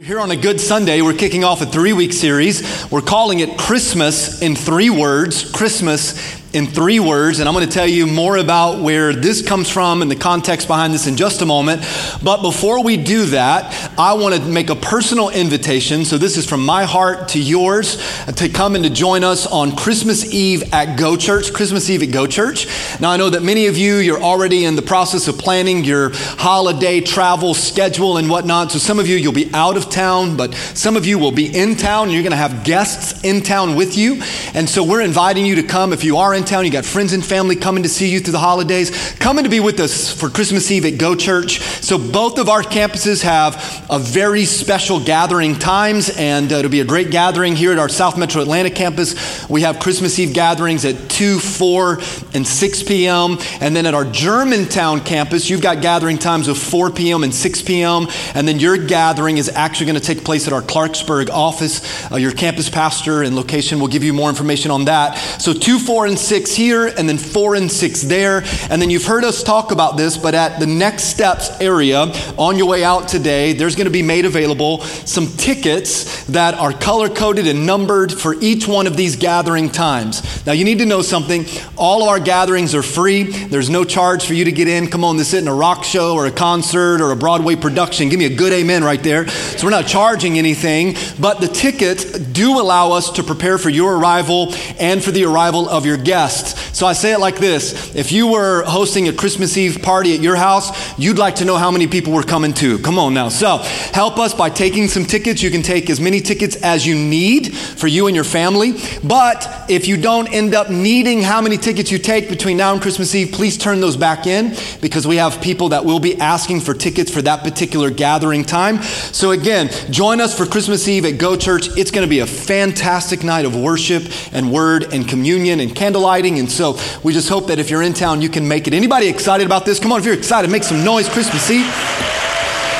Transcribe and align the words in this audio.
Here 0.00 0.20
on 0.20 0.30
a 0.30 0.36
good 0.36 0.60
Sunday, 0.60 1.02
we're 1.02 1.12
kicking 1.12 1.42
off 1.42 1.60
a 1.60 1.66
three 1.66 1.92
week 1.92 2.12
series. 2.12 2.88
We're 2.88 3.00
calling 3.00 3.40
it 3.40 3.58
Christmas 3.58 4.40
in 4.40 4.54
three 4.54 4.90
words. 4.90 5.50
Christmas 5.50 6.40
in 6.52 6.66
three 6.66 6.98
words, 6.98 7.40
and 7.40 7.48
I'm 7.48 7.54
going 7.54 7.66
to 7.66 7.72
tell 7.72 7.86
you 7.86 8.06
more 8.06 8.38
about 8.38 8.80
where 8.80 9.12
this 9.12 9.46
comes 9.46 9.68
from 9.68 10.00
and 10.00 10.10
the 10.10 10.16
context 10.16 10.66
behind 10.66 10.94
this 10.94 11.06
in 11.06 11.16
just 11.16 11.42
a 11.42 11.46
moment. 11.46 11.82
But 12.22 12.40
before 12.40 12.82
we 12.82 12.96
do 12.96 13.26
that, 13.26 13.92
I 13.98 14.14
want 14.14 14.34
to 14.34 14.40
make 14.40 14.70
a 14.70 14.74
personal 14.74 15.28
invitation. 15.28 16.06
So, 16.06 16.16
this 16.16 16.38
is 16.38 16.46
from 16.46 16.64
my 16.64 16.84
heart 16.84 17.28
to 17.30 17.40
yours 17.40 17.98
to 18.36 18.48
come 18.48 18.76
and 18.76 18.84
to 18.84 18.90
join 18.90 19.24
us 19.24 19.46
on 19.46 19.76
Christmas 19.76 20.32
Eve 20.32 20.72
at 20.72 20.98
Go 20.98 21.16
Church. 21.16 21.52
Christmas 21.52 21.90
Eve 21.90 22.04
at 22.04 22.12
Go 22.12 22.26
Church. 22.26 22.66
Now, 22.98 23.10
I 23.10 23.18
know 23.18 23.28
that 23.28 23.42
many 23.42 23.66
of 23.66 23.76
you, 23.76 23.96
you're 23.96 24.22
already 24.22 24.64
in 24.64 24.74
the 24.74 24.82
process 24.82 25.28
of 25.28 25.36
planning 25.36 25.84
your 25.84 26.12
holiday 26.14 27.02
travel 27.02 27.52
schedule 27.52 28.16
and 28.16 28.30
whatnot. 28.30 28.72
So, 28.72 28.78
some 28.78 28.98
of 28.98 29.06
you, 29.06 29.16
you'll 29.16 29.32
be 29.34 29.50
out 29.52 29.76
of 29.76 29.90
town, 29.90 30.38
but 30.38 30.54
some 30.54 30.96
of 30.96 31.04
you 31.04 31.18
will 31.18 31.32
be 31.32 31.54
in 31.54 31.76
town. 31.76 32.04
And 32.04 32.12
You're 32.12 32.22
going 32.22 32.30
to 32.30 32.36
have 32.36 32.64
guests 32.64 33.22
in 33.22 33.42
town 33.42 33.76
with 33.76 33.98
you. 33.98 34.22
And 34.54 34.66
so, 34.66 34.82
we're 34.82 35.02
inviting 35.02 35.44
you 35.44 35.56
to 35.56 35.62
come 35.62 35.92
if 35.92 36.04
you 36.04 36.16
are 36.16 36.37
in 36.38 36.44
town, 36.44 36.64
you 36.64 36.70
got 36.70 36.86
friends 36.86 37.12
and 37.12 37.24
family 37.24 37.56
coming 37.56 37.82
to 37.82 37.88
see 37.88 38.08
you 38.08 38.20
through 38.20 38.32
the 38.32 38.38
holidays, 38.38 39.12
coming 39.18 39.42
to 39.42 39.50
be 39.50 39.58
with 39.58 39.80
us 39.80 40.10
for 40.10 40.30
Christmas 40.30 40.70
Eve 40.70 40.86
at 40.86 40.96
Go 40.96 41.14
Church. 41.14 41.58
So 41.60 41.98
both 41.98 42.38
of 42.38 42.48
our 42.48 42.62
campuses 42.62 43.22
have 43.22 43.84
a 43.90 43.98
very 43.98 44.44
special 44.44 45.04
gathering 45.04 45.56
times, 45.56 46.10
and 46.16 46.52
uh, 46.52 46.56
it'll 46.56 46.70
be 46.70 46.80
a 46.80 46.84
great 46.84 47.10
gathering 47.10 47.56
here 47.56 47.72
at 47.72 47.78
our 47.78 47.88
South 47.88 48.16
Metro 48.16 48.40
Atlanta 48.40 48.70
campus. 48.70 49.48
We 49.48 49.62
have 49.62 49.80
Christmas 49.80 50.16
Eve 50.18 50.32
gatherings 50.32 50.84
at 50.84 51.10
2, 51.10 51.40
4, 51.40 51.98
and 52.34 52.46
6 52.46 52.82
p.m. 52.84 53.38
And 53.60 53.74
then 53.74 53.84
at 53.84 53.94
our 53.94 54.04
Germantown 54.04 55.00
campus, 55.00 55.50
you've 55.50 55.62
got 55.62 55.82
gathering 55.82 56.18
times 56.18 56.46
of 56.46 56.56
4 56.56 56.92
p.m. 56.92 57.24
and 57.24 57.34
6 57.34 57.62
p.m. 57.62 58.06
And 58.34 58.46
then 58.46 58.60
your 58.60 58.78
gathering 58.78 59.38
is 59.38 59.48
actually 59.48 59.86
going 59.86 60.00
to 60.00 60.06
take 60.06 60.24
place 60.24 60.46
at 60.46 60.52
our 60.52 60.62
Clarksburg 60.62 61.30
office. 61.30 62.10
Uh, 62.12 62.16
your 62.16 62.32
campus 62.32 62.70
pastor 62.70 63.22
and 63.22 63.34
location 63.34 63.80
will 63.80 63.88
give 63.88 64.04
you 64.04 64.12
more 64.12 64.30
information 64.30 64.70
on 64.70 64.84
that. 64.84 65.16
So 65.40 65.52
2, 65.52 65.80
4, 65.80 66.06
and 66.06 66.18
6 66.18 66.27
six 66.28 66.54
here, 66.54 66.86
and 66.86 67.08
then 67.08 67.16
four 67.16 67.54
and 67.54 67.72
six 67.72 68.02
there. 68.02 68.42
And 68.68 68.82
then 68.82 68.90
you've 68.90 69.06
heard 69.06 69.24
us 69.24 69.42
talk 69.42 69.72
about 69.72 69.96
this, 69.96 70.18
but 70.18 70.34
at 70.34 70.60
the 70.60 70.66
next 70.66 71.04
steps 71.04 71.58
area 71.58 72.12
on 72.36 72.58
your 72.58 72.68
way 72.68 72.84
out 72.84 73.08
today, 73.08 73.54
there's 73.54 73.74
going 73.74 73.86
to 73.86 73.90
be 73.90 74.02
made 74.02 74.26
available 74.26 74.82
some 74.82 75.26
tickets 75.38 76.26
that 76.26 76.52
are 76.54 76.72
color 76.72 77.08
coded 77.08 77.46
and 77.46 77.64
numbered 77.64 78.12
for 78.12 78.34
each 78.42 78.68
one 78.68 78.86
of 78.86 78.94
these 78.94 79.16
gathering 79.16 79.70
times. 79.70 80.44
Now, 80.44 80.52
you 80.52 80.66
need 80.66 80.80
to 80.80 80.86
know 80.86 81.00
something. 81.00 81.46
All 81.78 82.02
of 82.02 82.08
our 82.08 82.20
gatherings 82.20 82.74
are 82.74 82.82
free, 82.82 83.22
there's 83.22 83.70
no 83.70 83.84
charge 83.84 84.26
for 84.26 84.34
you 84.34 84.44
to 84.44 84.52
get 84.52 84.68
in. 84.68 84.88
Come 84.88 85.04
on, 85.04 85.16
this 85.16 85.32
isn't 85.32 85.48
a 85.48 85.54
rock 85.54 85.82
show 85.82 86.14
or 86.14 86.26
a 86.26 86.30
concert 86.30 87.00
or 87.00 87.10
a 87.10 87.16
Broadway 87.16 87.56
production. 87.56 88.10
Give 88.10 88.18
me 88.18 88.26
a 88.26 88.36
good 88.36 88.52
amen 88.52 88.84
right 88.84 89.02
there. 89.02 89.26
So, 89.28 89.66
we're 89.66 89.70
not 89.70 89.86
charging 89.86 90.36
anything, 90.36 90.94
but 91.18 91.40
the 91.40 91.48
tickets 91.48 92.04
do 92.18 92.60
allow 92.60 92.92
us 92.92 93.12
to 93.12 93.22
prepare 93.22 93.56
for 93.56 93.70
your 93.70 93.96
arrival 93.96 94.52
and 94.78 95.02
for 95.02 95.10
the 95.10 95.24
arrival 95.24 95.66
of 95.70 95.86
your 95.86 95.96
guests 95.96 96.17
guests. 96.18 96.76
So 96.76 96.86
I 96.86 96.92
say 96.92 97.12
it 97.12 97.20
like 97.20 97.38
this 97.38 97.94
If 97.94 98.12
you 98.12 98.28
were 98.28 98.64
hosting 98.64 99.08
a 99.08 99.12
Christmas 99.12 99.56
Eve 99.56 99.82
party 99.82 100.14
at 100.14 100.20
your 100.20 100.36
house, 100.36 100.98
you'd 100.98 101.18
like 101.18 101.36
to 101.36 101.44
know 101.44 101.56
how 101.56 101.70
many 101.70 101.86
people 101.86 102.12
were 102.12 102.22
coming 102.22 102.52
to. 102.54 102.78
Come 102.78 102.98
on 102.98 103.14
now. 103.14 103.28
So 103.28 103.58
help 103.92 104.18
us 104.18 104.34
by 104.34 104.50
taking 104.50 104.88
some 104.88 105.04
tickets. 105.04 105.42
You 105.42 105.50
can 105.50 105.62
take 105.62 105.90
as 105.90 106.00
many 106.00 106.20
tickets 106.20 106.56
as 106.56 106.86
you 106.86 106.94
need 106.94 107.56
for 107.56 107.86
you 107.86 108.06
and 108.06 108.14
your 108.14 108.24
family. 108.24 108.74
But 109.04 109.66
if 109.68 109.86
you 109.86 109.96
don't 109.96 110.32
end 110.32 110.54
up 110.54 110.70
needing 110.70 111.22
how 111.22 111.40
many 111.40 111.56
tickets 111.56 111.92
you 111.92 111.98
take 111.98 112.28
between 112.28 112.56
now 112.56 112.72
and 112.72 112.82
Christmas 112.82 113.14
Eve, 113.14 113.32
please 113.32 113.56
turn 113.56 113.80
those 113.80 113.96
back 113.96 114.26
in 114.26 114.54
because 114.80 115.06
we 115.06 115.16
have 115.16 115.40
people 115.40 115.68
that 115.70 115.84
will 115.84 116.00
be 116.00 116.18
asking 116.20 116.60
for 116.60 116.74
tickets 116.74 117.10
for 117.10 117.22
that 117.22 117.42
particular 117.42 117.90
gathering 117.90 118.44
time. 118.44 118.82
So 119.12 119.30
again, 119.30 119.68
join 119.90 120.20
us 120.20 120.36
for 120.36 120.46
Christmas 120.46 120.86
Eve 120.88 121.04
at 121.04 121.18
Go 121.18 121.36
Church. 121.36 121.68
It's 121.76 121.90
going 121.90 122.06
to 122.06 122.10
be 122.10 122.20
a 122.20 122.26
fantastic 122.26 123.22
night 123.22 123.44
of 123.44 123.54
worship 123.54 124.02
and 124.32 124.52
word 124.52 124.92
and 124.92 125.08
communion 125.08 125.60
and 125.60 125.74
candlelight 125.74 126.07
exciting. 126.08 126.38
And 126.38 126.50
so 126.50 126.78
we 127.04 127.12
just 127.12 127.28
hope 127.28 127.48
that 127.48 127.58
if 127.58 127.68
you're 127.68 127.82
in 127.82 127.92
town, 127.92 128.22
you 128.22 128.30
can 128.30 128.48
make 128.48 128.66
it. 128.66 128.72
Anybody 128.72 129.08
excited 129.08 129.44
about 129.44 129.66
this? 129.66 129.78
Come 129.78 129.92
on, 129.92 130.00
if 130.00 130.06
you're 130.06 130.14
excited, 130.14 130.50
make 130.50 130.64
some 130.64 130.82
noise, 130.82 131.06
Christmas 131.06 131.50
Eve. 131.50 131.66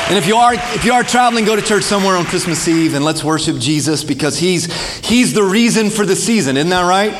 And 0.09 0.17
if 0.17 0.27
you 0.27 0.37
are 0.37 0.55
if 0.55 0.87
you 0.87 0.95
are 0.95 1.05
traveling, 1.05 1.45
go 1.45 1.55
to 1.55 1.61
church 1.61 1.83
somewhere 1.83 2.17
on 2.17 2.25
Christmas 2.25 2.67
Eve 2.67 2.95
and 2.95 3.05
let's 3.05 3.23
worship 3.23 3.59
Jesus 3.59 4.03
because 4.03 4.39
he's 4.39 4.73
he's 5.07 5.35
the 5.35 5.43
reason 5.43 5.91
for 5.91 6.07
the 6.07 6.17
season. 6.17 6.57
Isn't 6.57 6.71
that 6.71 6.89
right? 6.89 7.13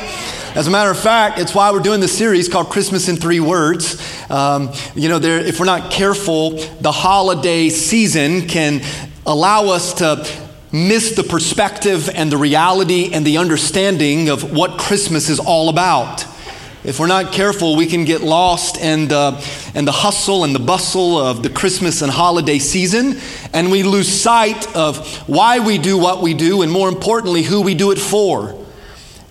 As 0.57 0.65
a 0.65 0.71
matter 0.71 0.89
of 0.89 0.97
fact, 0.97 1.37
it's 1.37 1.53
why 1.53 1.71
we're 1.71 1.79
doing 1.79 1.99
this 1.99 2.17
series 2.17 2.49
called 2.49 2.69
Christmas 2.69 3.07
in 3.07 3.17
Three 3.17 3.39
Words. 3.39 4.01
Um, 4.31 4.71
you 4.95 5.09
know, 5.09 5.19
there, 5.19 5.37
if 5.37 5.59
we're 5.59 5.67
not 5.67 5.91
careful, 5.91 6.57
the 6.81 6.91
holiday 6.91 7.69
season 7.69 8.47
can 8.47 8.81
allow 9.27 9.67
us 9.67 9.93
to 9.95 10.48
miss 10.71 11.15
the 11.15 11.23
perspective 11.23 12.09
and 12.13 12.31
the 12.31 12.37
reality 12.37 13.11
and 13.13 13.25
the 13.25 13.37
understanding 13.37 14.29
of 14.29 14.53
what 14.55 14.79
Christmas 14.79 15.29
is 15.29 15.39
all 15.39 15.69
about. 15.69 16.25
If 16.81 16.97
we're 16.97 17.07
not 17.07 17.33
careful, 17.33 17.75
we 17.75 17.87
can 17.87 18.05
get 18.05 18.21
lost 18.21 18.77
in 18.77 19.09
the, 19.09 19.45
in 19.75 19.83
the 19.83 19.91
hustle 19.91 20.45
and 20.45 20.55
the 20.55 20.59
bustle 20.59 21.17
of 21.17 21.43
the 21.43 21.49
Christmas 21.49 22.01
and 22.01 22.09
holiday 22.09 22.57
season, 22.57 23.19
and 23.53 23.69
we 23.69 23.83
lose 23.83 24.07
sight 24.07 24.73
of 24.75 25.05
why 25.27 25.59
we 25.59 25.77
do 25.77 25.97
what 25.97 26.21
we 26.21 26.33
do, 26.33 26.61
and 26.61 26.71
more 26.71 26.87
importantly, 26.87 27.43
who 27.43 27.61
we 27.61 27.75
do 27.75 27.91
it 27.91 27.99
for. 27.99 28.55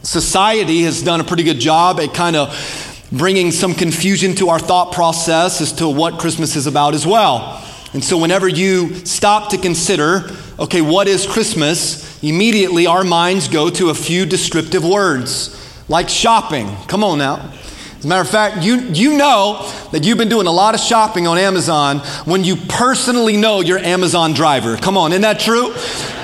Society 0.03 0.82
has 0.82 1.03
done 1.03 1.20
a 1.20 1.25
pretty 1.25 1.43
good 1.43 1.59
job 1.59 2.00
at 2.00 2.12
kind 2.12 2.37
of 2.37 3.09
bringing 3.10 3.50
some 3.50 3.75
confusion 3.75 4.34
to 4.34 4.50
our 4.50 4.59
thought 4.59 4.93
process 4.93 5.62
as 5.62 5.72
to 5.72 5.88
what 5.88 6.19
Christmas 6.19 6.55
is 6.55 6.66
about 6.66 6.94
as 6.94 7.06
well. 7.06 7.65
And 7.94 8.04
so, 8.04 8.19
whenever 8.19 8.49
you 8.49 8.94
stop 9.06 9.50
to 9.50 9.59
consider, 9.59 10.31
okay, 10.59 10.82
what 10.82 11.09
is 11.09 11.26
Christmas? 11.26 12.22
Immediately 12.22 12.87
our 12.87 13.04
minds 13.04 13.49
go 13.49 13.71
to 13.71 13.91
a 13.91 13.94
few 13.94 14.26
descriptive 14.26 14.84
words, 14.84 15.56
like 15.88 16.09
shopping. 16.09 16.69
Come 16.87 17.03
on 17.03 17.19
now. 17.19 17.53
As 17.98 18.04
a 18.04 18.09
matter 18.09 18.20
of 18.20 18.31
fact, 18.31 18.62
you, 18.64 18.76
you 18.76 19.16
know 19.16 19.69
that 19.91 20.04
you've 20.04 20.19
been 20.19 20.28
doing 20.28 20.47
a 20.47 20.53
lot 20.53 20.72
of 20.76 20.81
shopping 20.81 21.26
on 21.26 21.36
Amazon 21.36 21.98
when 22.26 22.44
you 22.44 22.54
personally 22.54 23.36
know 23.36 23.60
your 23.60 23.78
Amazon 23.78 24.34
driver. 24.34 24.76
Come 24.76 24.97
on, 24.97 25.10
isn't 25.10 25.22
that 25.22 25.41
true? 25.41 25.75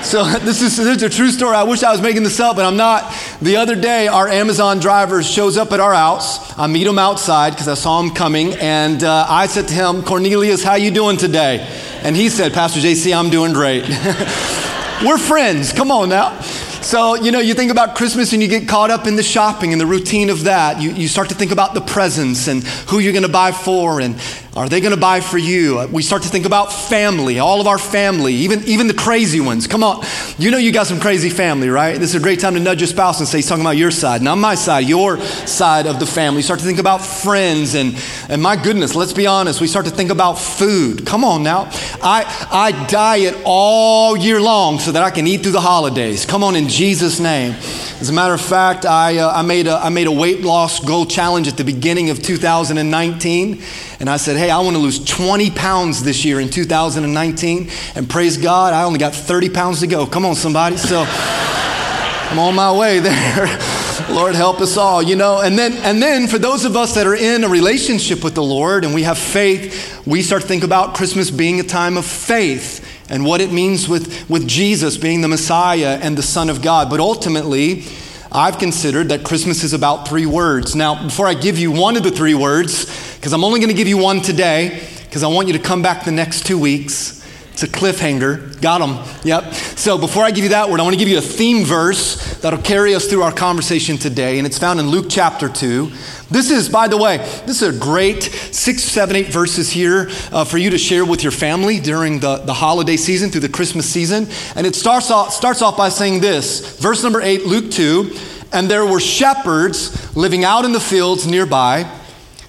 So 0.01 0.23
this 0.39 0.61
is, 0.61 0.77
this 0.77 0.95
is 0.95 1.03
a 1.03 1.09
true 1.09 1.31
story. 1.31 1.53
I 1.53 1.63
wish 1.63 1.83
I 1.83 1.91
was 1.91 2.01
making 2.01 2.23
this 2.23 2.39
up, 2.39 2.55
but 2.55 2.63
I'm 2.63 2.77
not. 2.77 3.13
The 3.41 3.57
other 3.57 3.75
day, 3.75 4.07
our 4.07 4.29
Amazon 4.29 4.79
driver 4.79 5.21
shows 5.21 5.57
up 5.57 5.73
at 5.73 5.81
our 5.81 5.93
house. 5.93 6.57
I 6.57 6.67
meet 6.67 6.87
him 6.87 6.97
outside 6.97 7.49
because 7.49 7.67
I 7.67 7.73
saw 7.73 7.99
him 7.99 8.11
coming, 8.11 8.53
and 8.53 9.03
uh, 9.03 9.25
I 9.27 9.47
said 9.47 9.67
to 9.67 9.73
him, 9.73 10.01
Cornelius, 10.01 10.63
how 10.63 10.75
you 10.75 10.91
doing 10.91 11.17
today? 11.17 11.67
And 12.03 12.15
he 12.15 12.29
said, 12.29 12.53
Pastor 12.53 12.79
JC, 12.79 13.13
I'm 13.13 13.29
doing 13.29 13.51
great. 13.51 13.83
We're 15.03 15.17
friends. 15.17 15.73
Come 15.73 15.91
on 15.91 16.07
now. 16.07 16.41
So, 16.85 17.15
you 17.15 17.31
know, 17.31 17.39
you 17.39 17.55
think 17.55 17.71
about 17.71 17.95
Christmas 17.95 18.31
and 18.31 18.43
you 18.43 18.47
get 18.47 18.67
caught 18.67 18.91
up 18.91 19.07
in 19.07 19.15
the 19.15 19.23
shopping 19.23 19.71
and 19.71 19.81
the 19.81 19.87
routine 19.87 20.29
of 20.29 20.43
that. 20.43 20.79
You, 20.79 20.91
you 20.91 21.07
start 21.07 21.29
to 21.29 21.35
think 21.35 21.51
about 21.51 21.73
the 21.73 21.81
presents 21.81 22.47
and 22.47 22.63
who 22.63 22.99
you're 22.99 23.11
going 23.11 23.23
to 23.23 23.27
buy 23.27 23.53
for 23.53 23.99
and 23.99 24.21
are 24.55 24.69
they 24.69 24.79
going 24.79 24.93
to 24.93 24.99
buy 24.99 25.19
for 25.19 25.37
you? 25.37 25.85
We 25.91 26.01
start 26.01 26.23
to 26.23 26.29
think 26.29 26.45
about 26.45 26.71
family, 26.71 27.39
all 27.39 27.59
of 27.59 27.67
our 27.67 27.77
family, 27.77 28.33
even, 28.35 28.63
even 28.63 28.87
the 28.87 28.93
crazy 28.93 29.41
ones. 29.41 29.67
Come 29.67 29.83
on. 29.83 30.01
You 30.37 30.49
know 30.49 30.57
you 30.57 30.71
got 30.71 30.87
some 30.87 31.01
crazy 31.01 31.29
family, 31.29 31.67
right? 31.67 31.99
This 31.99 32.11
is 32.11 32.15
a 32.15 32.23
great 32.23 32.39
time 32.39 32.53
to 32.53 32.61
nudge 32.61 32.79
your 32.79 32.87
spouse 32.87 33.19
and 33.19 33.27
say, 33.27 33.39
he's 33.39 33.49
talking 33.49 33.65
about 33.65 33.75
your 33.75 33.91
side, 33.91 34.21
not 34.21 34.37
my 34.37 34.55
side, 34.55 34.87
your 34.87 35.19
side 35.19 35.87
of 35.87 35.99
the 35.99 36.05
family. 36.05 36.37
You 36.37 36.43
start 36.43 36.61
to 36.61 36.65
think 36.65 36.79
about 36.79 36.99
friends 36.99 37.75
and, 37.75 38.01
and 38.29 38.41
my 38.41 38.55
goodness, 38.55 38.95
let's 38.95 39.11
be 39.11 39.27
honest, 39.27 39.59
we 39.59 39.67
start 39.67 39.87
to 39.87 39.91
think 39.91 40.09
about 40.09 40.35
food. 40.35 41.05
Come 41.05 41.25
on 41.25 41.43
now. 41.43 41.69
I, 42.01 42.23
I 42.49 42.87
diet 42.87 43.35
all 43.43 44.15
year 44.15 44.39
long 44.39 44.79
so 44.79 44.93
that 44.93 45.03
I 45.03 45.11
can 45.11 45.27
eat 45.27 45.43
through 45.43 45.51
the 45.51 45.59
holidays. 45.59 46.25
Come 46.25 46.45
on 46.45 46.55
in 46.55 46.69
Jesus' 46.69 47.19
name. 47.19 47.51
As 47.99 48.09
a 48.09 48.13
matter 48.13 48.33
of 48.33 48.41
fact, 48.41 48.85
I, 48.85 49.17
uh, 49.17 49.31
I, 49.31 49.41
made 49.41 49.67
a, 49.67 49.77
I 49.77 49.89
made 49.89 50.07
a 50.07 50.11
weight 50.11 50.41
loss 50.41 50.79
goal 50.79 51.05
challenge 51.05 51.49
at 51.49 51.57
the 51.57 51.63
beginning 51.65 52.09
of 52.09 52.21
2019. 52.21 53.61
And 53.99 54.09
I 54.09 54.17
said, 54.17 54.37
hey, 54.37 54.49
I 54.49 54.59
want 54.59 54.75
to 54.75 54.81
lose 54.81 55.03
20 55.03 55.51
pounds 55.51 56.03
this 56.03 56.25
year 56.25 56.39
in 56.39 56.49
2019. 56.49 57.69
And 57.95 58.09
praise 58.09 58.37
God, 58.37 58.73
I 58.73 58.83
only 58.83 58.99
got 58.99 59.13
30 59.13 59.49
pounds 59.49 59.79
to 59.79 59.87
go. 59.87 60.05
Come 60.05 60.25
on, 60.25 60.35
somebody. 60.35 60.77
So 60.77 61.05
I'm 61.07 62.39
on 62.39 62.55
my 62.55 62.77
way 62.77 62.99
there. 62.99 63.47
Lord 64.09 64.35
help 64.35 64.59
us 64.59 64.77
all, 64.77 65.01
you 65.01 65.15
know. 65.15 65.39
And 65.41 65.57
then 65.57 65.73
and 65.73 66.01
then 66.01 66.27
for 66.27 66.37
those 66.37 66.65
of 66.65 66.75
us 66.75 66.95
that 66.95 67.07
are 67.07 67.15
in 67.15 67.43
a 67.43 67.49
relationship 67.49 68.23
with 68.23 68.35
the 68.35 68.43
Lord 68.43 68.83
and 68.83 68.93
we 68.93 69.03
have 69.03 69.17
faith, 69.17 70.05
we 70.05 70.21
start 70.21 70.41
to 70.41 70.47
think 70.47 70.63
about 70.63 70.95
Christmas 70.95 71.31
being 71.31 71.59
a 71.59 71.63
time 71.63 71.97
of 71.97 72.05
faith 72.05 72.85
and 73.09 73.25
what 73.25 73.41
it 73.41 73.51
means 73.51 73.87
with, 73.87 74.29
with 74.29 74.47
Jesus 74.47 74.97
being 74.97 75.21
the 75.21 75.27
Messiah 75.27 75.99
and 76.01 76.17
the 76.17 76.23
Son 76.23 76.49
of 76.49 76.61
God. 76.61 76.89
But 76.89 76.99
ultimately, 76.99 77.83
I've 78.31 78.57
considered 78.57 79.09
that 79.09 79.23
Christmas 79.23 79.63
is 79.63 79.73
about 79.73 80.07
three 80.07 80.25
words. 80.25 80.75
Now, 80.75 81.05
before 81.05 81.27
I 81.27 81.35
give 81.35 81.57
you 81.57 81.71
one 81.71 81.95
of 81.95 82.03
the 82.03 82.11
three 82.11 82.33
words, 82.33 82.91
because 83.25 83.33
I'm 83.33 83.43
only 83.43 83.59
going 83.59 83.71
to 83.71 83.75
give 83.75 83.87
you 83.87 83.97
one 83.97 84.21
today, 84.21 84.87
because 85.05 85.23
I 85.23 85.27
want 85.29 85.47
you 85.47 85.53
to 85.53 85.59
come 85.59 85.81
back 85.81 86.05
the 86.05 86.11
next 86.11 86.45
two 86.45 86.59
weeks 86.59 87.25
It's 87.53 87.63
a 87.63 87.67
cliffhanger. 87.67 88.61
Got 88.61 88.85
them. 88.85 89.03
Yep. 89.23 89.51
So 89.55 89.97
before 89.97 90.23
I 90.23 90.29
give 90.29 90.43
you 90.43 90.51
that 90.51 90.69
word, 90.69 90.79
I 90.79 90.83
want 90.83 90.93
to 90.93 90.99
give 90.99 91.09
you 91.09 91.17
a 91.17 91.21
theme 91.21 91.65
verse 91.65 92.39
that'll 92.41 92.61
carry 92.61 92.93
us 92.93 93.07
through 93.07 93.23
our 93.23 93.31
conversation 93.31 93.97
today, 93.97 94.37
and 94.37 94.45
it's 94.45 94.59
found 94.59 94.79
in 94.79 94.89
Luke 94.89 95.07
chapter 95.09 95.49
2. 95.49 95.87
This 96.29 96.51
is, 96.51 96.69
by 96.69 96.87
the 96.87 96.97
way, 96.97 97.17
this 97.47 97.63
is 97.63 97.75
a 97.75 97.79
great 97.79 98.21
six, 98.21 98.83
seven, 98.83 99.15
eight 99.15 99.29
verses 99.29 99.71
here 99.71 100.07
uh, 100.31 100.45
for 100.45 100.59
you 100.59 100.69
to 100.69 100.77
share 100.77 101.03
with 101.03 101.23
your 101.23 101.31
family 101.31 101.79
during 101.79 102.19
the, 102.19 102.37
the 102.45 102.53
holiday 102.53 102.95
season, 102.95 103.31
through 103.31 103.41
the 103.41 103.49
Christmas 103.49 103.89
season. 103.89 104.27
And 104.55 104.67
it 104.67 104.75
starts 104.75 105.09
off, 105.09 105.33
starts 105.33 105.63
off 105.63 105.75
by 105.75 105.89
saying 105.89 106.21
this 106.21 106.79
verse 106.79 107.01
number 107.01 107.23
8, 107.23 107.47
Luke 107.47 107.71
2 107.71 108.15
And 108.53 108.69
there 108.69 108.85
were 108.85 108.99
shepherds 108.99 110.15
living 110.15 110.43
out 110.43 110.63
in 110.63 110.73
the 110.73 110.79
fields 110.79 111.25
nearby. 111.25 111.91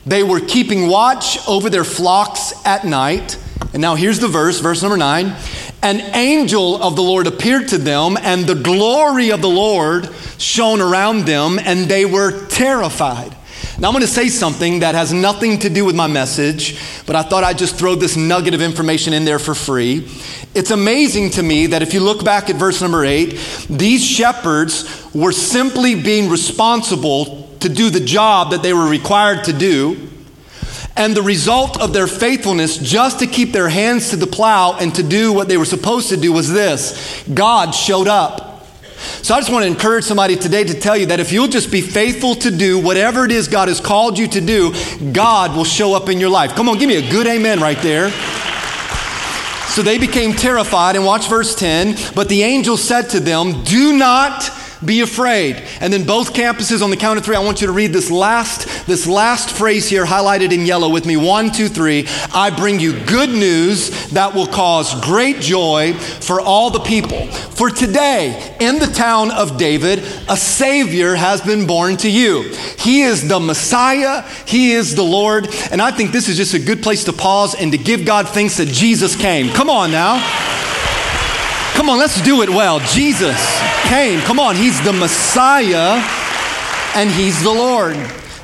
They 0.07 0.23
were 0.23 0.39
keeping 0.39 0.87
watch 0.87 1.37
over 1.49 1.69
their 1.69 1.85
flocks 1.85 2.53
at 2.65 2.85
night. 2.85 3.39
And 3.73 3.83
now 3.83 3.97
here's 3.97 4.21
the 4.21 4.29
verse, 4.29 4.61
verse 4.61 4.81
number 4.81 4.97
nine. 4.97 5.35
An 5.83 6.01
angel 6.15 6.81
of 6.81 6.95
the 6.95 7.03
Lord 7.03 7.27
appeared 7.27 7.69
to 7.69 7.79
them, 7.79 8.17
and 8.23 8.47
the 8.47 8.55
glory 8.55 9.31
of 9.31 9.43
the 9.43 9.49
Lord 9.49 10.09
shone 10.39 10.81
around 10.81 11.27
them, 11.27 11.59
and 11.59 11.87
they 11.87 12.05
were 12.05 12.47
terrified. 12.47 13.37
Now, 13.79 13.89
I'm 13.89 13.93
going 13.93 14.01
to 14.03 14.07
say 14.07 14.29
something 14.29 14.81
that 14.81 14.95
has 14.95 15.13
nothing 15.13 15.59
to 15.59 15.69
do 15.69 15.85
with 15.85 15.95
my 15.95 16.07
message, 16.07 16.79
but 17.05 17.15
I 17.15 17.23
thought 17.23 17.45
I'd 17.45 17.59
just 17.59 17.77
throw 17.77 17.95
this 17.95 18.17
nugget 18.17 18.55
of 18.55 18.63
information 18.63 19.13
in 19.13 19.25
there 19.25 19.39
for 19.39 19.55
free. 19.55 20.09
It's 20.55 20.71
amazing 20.71 21.31
to 21.31 21.43
me 21.43 21.67
that 21.67 21.83
if 21.83 21.93
you 21.93 22.01
look 22.01 22.25
back 22.25 22.49
at 22.49 22.57
verse 22.57 22.81
number 22.81 23.05
eight, 23.05 23.39
these 23.69 24.03
shepherds 24.03 25.07
were 25.13 25.33
simply 25.33 26.01
being 26.01 26.31
responsible 26.31 27.46
to 27.61 27.69
do 27.69 27.91
the 27.91 28.01
job 28.01 28.51
that 28.51 28.63
they 28.63 28.73
were 28.73 28.89
required 28.89 29.45
to 29.45 29.53
do. 29.53 30.11
And 30.97 31.15
the 31.15 31.23
result 31.23 31.79
of 31.79 31.93
their 31.93 32.07
faithfulness, 32.07 32.79
just 32.79 33.19
to 33.19 33.27
keep 33.27 33.53
their 33.53 33.69
hands 33.69 34.11
to 34.11 34.17
the 34.17 34.27
plow 34.27 34.79
and 34.79 34.95
to 34.95 35.03
do 35.03 35.33
what 35.33 35.47
they 35.49 35.59
were 35.59 35.67
supposed 35.67 36.09
to 36.09 36.17
do, 36.17 36.33
was 36.33 36.51
this 36.51 37.23
God 37.33 37.73
showed 37.73 38.09
up. 38.09 38.47
So 39.23 39.35
I 39.35 39.41
just 39.41 39.53
want 39.53 39.65
to 39.65 39.67
encourage 39.67 40.05
somebody 40.05 40.37
today 40.37 40.65
to 40.65 40.75
tell 40.79 40.97
you 40.97 41.07
that 41.07 41.21
if 41.21 41.33
you'll 41.33 41.49
just 41.49 41.71
be 41.71 41.83
faithful 41.83 42.35
to 42.37 42.51
do 42.51 42.79
whatever 42.79 43.25
it 43.25 43.31
is 43.31 43.47
God 43.47 43.69
has 43.69 43.81
called 43.81 44.19
you 44.19 44.27
to 44.29 44.41
do, 44.41 44.73
God 45.13 45.55
will 45.55 45.65
show 45.65 45.95
up 45.95 46.09
in 46.09 46.19
your 46.19 46.31
life. 46.31 46.55
Come 46.55 46.69
on, 46.69 46.79
give 46.79 46.89
me 46.89 46.97
a 46.97 47.11
good 47.11 47.27
amen 47.27 47.61
right 47.61 47.81
there. 47.83 48.11
So 49.69 49.83
they 49.83 49.99
became 49.99 50.33
terrified, 50.33 50.97
and 50.97 51.05
watch 51.05 51.29
verse 51.29 51.55
10. 51.55 52.15
But 52.15 52.31
the 52.31 52.43
angel 52.43 52.79
said 52.79 53.11
to 53.11 53.21
them, 53.21 53.63
Do 53.65 53.93
not 53.93 54.51
be 54.85 55.01
afraid. 55.01 55.63
And 55.81 55.93
then 55.93 56.05
both 56.05 56.35
campuses 56.35 56.83
on 56.83 56.91
the 56.91 56.97
count 56.97 57.19
of 57.19 57.25
three, 57.25 57.37
I 57.37 57.41
want 57.41 57.61
you 57.61 57.67
to 57.67 57.73
read 57.73 57.93
this 57.93 58.11
last, 58.11 58.87
this 58.87 59.07
last 59.07 59.51
phrase 59.51 59.89
here 59.89 60.05
highlighted 60.05 60.53
in 60.53 60.67
yellow 60.67 60.89
with 60.89 61.07
me. 61.07 61.17
One, 61.17 61.51
two, 61.51 61.69
three. 61.69 62.07
I 62.35 62.51
bring 62.55 62.81
you 62.81 62.99
good 63.07 63.31
news 63.31 64.11
that 64.11 64.35
will 64.35 64.47
cause 64.47 64.99
great 65.05 65.41
joy 65.41 65.95
for 65.95 66.41
all 66.41 66.71
the 66.71 66.81
people. 66.81 67.27
For 67.27 67.71
today, 67.71 68.57
in 68.61 68.79
the 68.79 68.87
town 68.87 69.31
of 69.31 69.57
David, 69.57 70.01
a 70.29 70.37
Savior 70.37 71.15
has 71.15 71.41
been 71.41 71.67
born 71.67 71.97
to 71.99 72.11
you. 72.11 72.43
He 72.79 73.03
is 73.03 73.29
the 73.29 73.41
Messiah, 73.41 74.23
He 74.47 74.73
is 74.73 74.95
the 74.95 75.03
Lord. 75.03 75.49
And 75.71 75.81
I 75.81 75.91
think 75.91 76.13
this 76.13 76.29
is 76.29 76.37
just 76.37 76.55
a 76.55 76.59
good 76.59 76.83
place 76.83 77.05
to 77.05 77.13
pause 77.13 77.55
and 77.55 77.73
to 77.73 77.79
give 77.79 78.05
God 78.05 78.29
thanks 78.29 78.59
that 78.59 78.69
Jesus 78.69 79.17
came. 79.17 79.49
Come 79.55 79.71
on 79.71 79.91
now. 79.91 80.21
Come 81.75 81.91
on, 81.91 81.99
let's 81.99 82.21
do 82.23 82.43
it 82.43 82.49
well. 82.49 82.81
Jesus 82.81 83.66
came. 83.89 84.21
Come 84.21 84.41
on, 84.41 84.57
he's 84.57 84.83
the 84.83 84.93
Messiah 84.93 86.03
and 86.95 87.11
he's 87.11 87.43
the 87.43 87.53
Lord. 87.53 87.97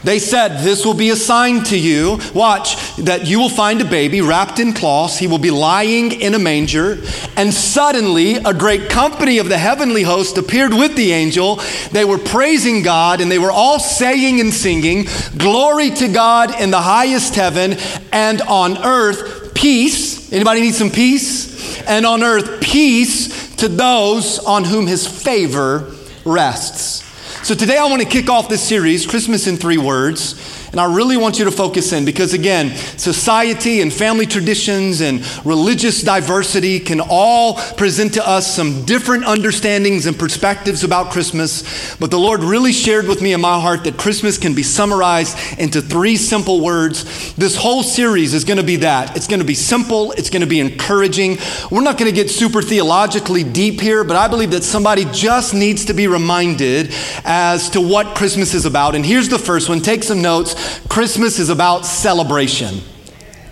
They 0.04 0.18
said, 0.18 0.62
This 0.62 0.84
will 0.84 0.94
be 0.94 1.10
a 1.10 1.16
sign 1.16 1.62
to 1.64 1.78
you. 1.78 2.18
Watch, 2.34 2.96
that 2.96 3.26
you 3.26 3.38
will 3.38 3.48
find 3.48 3.80
a 3.80 3.84
baby 3.84 4.20
wrapped 4.20 4.58
in 4.58 4.72
cloths. 4.72 5.18
He 5.18 5.26
will 5.26 5.38
be 5.38 5.50
lying 5.50 6.12
in 6.12 6.34
a 6.34 6.38
manger. 6.38 6.98
And 7.36 7.52
suddenly, 7.52 8.34
a 8.36 8.52
great 8.52 8.88
company 8.88 9.38
of 9.38 9.48
the 9.48 9.58
heavenly 9.58 10.02
host 10.02 10.38
appeared 10.38 10.72
with 10.72 10.96
the 10.96 11.12
angel. 11.12 11.60
They 11.92 12.04
were 12.04 12.18
praising 12.18 12.82
God, 12.82 13.20
and 13.20 13.30
they 13.30 13.38
were 13.38 13.52
all 13.52 13.78
saying 13.78 14.40
and 14.40 14.52
singing, 14.52 15.06
Glory 15.36 15.90
to 15.90 16.08
God 16.08 16.60
in 16.60 16.70
the 16.70 16.80
highest 16.80 17.36
heaven, 17.36 17.74
and 18.12 18.42
on 18.42 18.78
earth, 18.78 19.54
peace. 19.54 20.32
Anybody 20.32 20.62
need 20.62 20.74
some 20.74 20.90
peace? 20.90 21.52
and 21.86 22.06
on 22.06 22.22
earth 22.22 22.60
peace 22.60 23.51
to 23.62 23.68
those 23.68 24.40
on 24.40 24.64
whom 24.64 24.88
his 24.88 25.06
favor 25.06 25.94
rests. 26.24 27.04
So 27.46 27.54
today 27.54 27.78
I 27.78 27.84
want 27.84 28.02
to 28.02 28.08
kick 28.08 28.28
off 28.28 28.48
this 28.48 28.60
series, 28.60 29.06
Christmas 29.06 29.46
in 29.46 29.56
Three 29.56 29.78
Words. 29.78 30.61
And 30.72 30.80
I 30.80 30.86
really 30.86 31.18
want 31.18 31.38
you 31.38 31.44
to 31.44 31.50
focus 31.50 31.92
in 31.92 32.06
because, 32.06 32.32
again, 32.32 32.74
society 32.96 33.82
and 33.82 33.92
family 33.92 34.24
traditions 34.24 35.02
and 35.02 35.22
religious 35.44 36.00
diversity 36.00 36.80
can 36.80 36.98
all 36.98 37.56
present 37.76 38.14
to 38.14 38.26
us 38.26 38.56
some 38.56 38.86
different 38.86 39.24
understandings 39.26 40.06
and 40.06 40.18
perspectives 40.18 40.82
about 40.82 41.12
Christmas. 41.12 41.94
But 41.96 42.10
the 42.10 42.18
Lord 42.18 42.42
really 42.42 42.72
shared 42.72 43.06
with 43.06 43.20
me 43.20 43.34
in 43.34 43.40
my 43.42 43.60
heart 43.60 43.84
that 43.84 43.98
Christmas 43.98 44.38
can 44.38 44.54
be 44.54 44.62
summarized 44.62 45.36
into 45.58 45.82
three 45.82 46.16
simple 46.16 46.62
words. 46.62 47.34
This 47.34 47.54
whole 47.54 47.82
series 47.82 48.32
is 48.32 48.44
going 48.44 48.56
to 48.56 48.64
be 48.64 48.76
that 48.76 49.14
it's 49.14 49.26
going 49.26 49.40
to 49.40 49.46
be 49.46 49.54
simple, 49.54 50.12
it's 50.12 50.30
going 50.30 50.40
to 50.40 50.46
be 50.46 50.60
encouraging. 50.60 51.36
We're 51.70 51.82
not 51.82 51.98
going 51.98 52.10
to 52.10 52.16
get 52.16 52.30
super 52.30 52.62
theologically 52.62 53.44
deep 53.44 53.78
here, 53.78 54.04
but 54.04 54.16
I 54.16 54.26
believe 54.26 54.52
that 54.52 54.64
somebody 54.64 55.04
just 55.12 55.52
needs 55.52 55.84
to 55.84 55.92
be 55.92 56.06
reminded 56.06 56.94
as 57.24 57.68
to 57.70 57.80
what 57.82 58.16
Christmas 58.16 58.54
is 58.54 58.64
about. 58.64 58.94
And 58.94 59.04
here's 59.04 59.28
the 59.28 59.38
first 59.38 59.68
one 59.68 59.82
take 59.82 60.02
some 60.02 60.22
notes. 60.22 60.61
Christmas 60.88 61.38
is 61.38 61.48
about 61.48 61.86
celebration. 61.86 62.80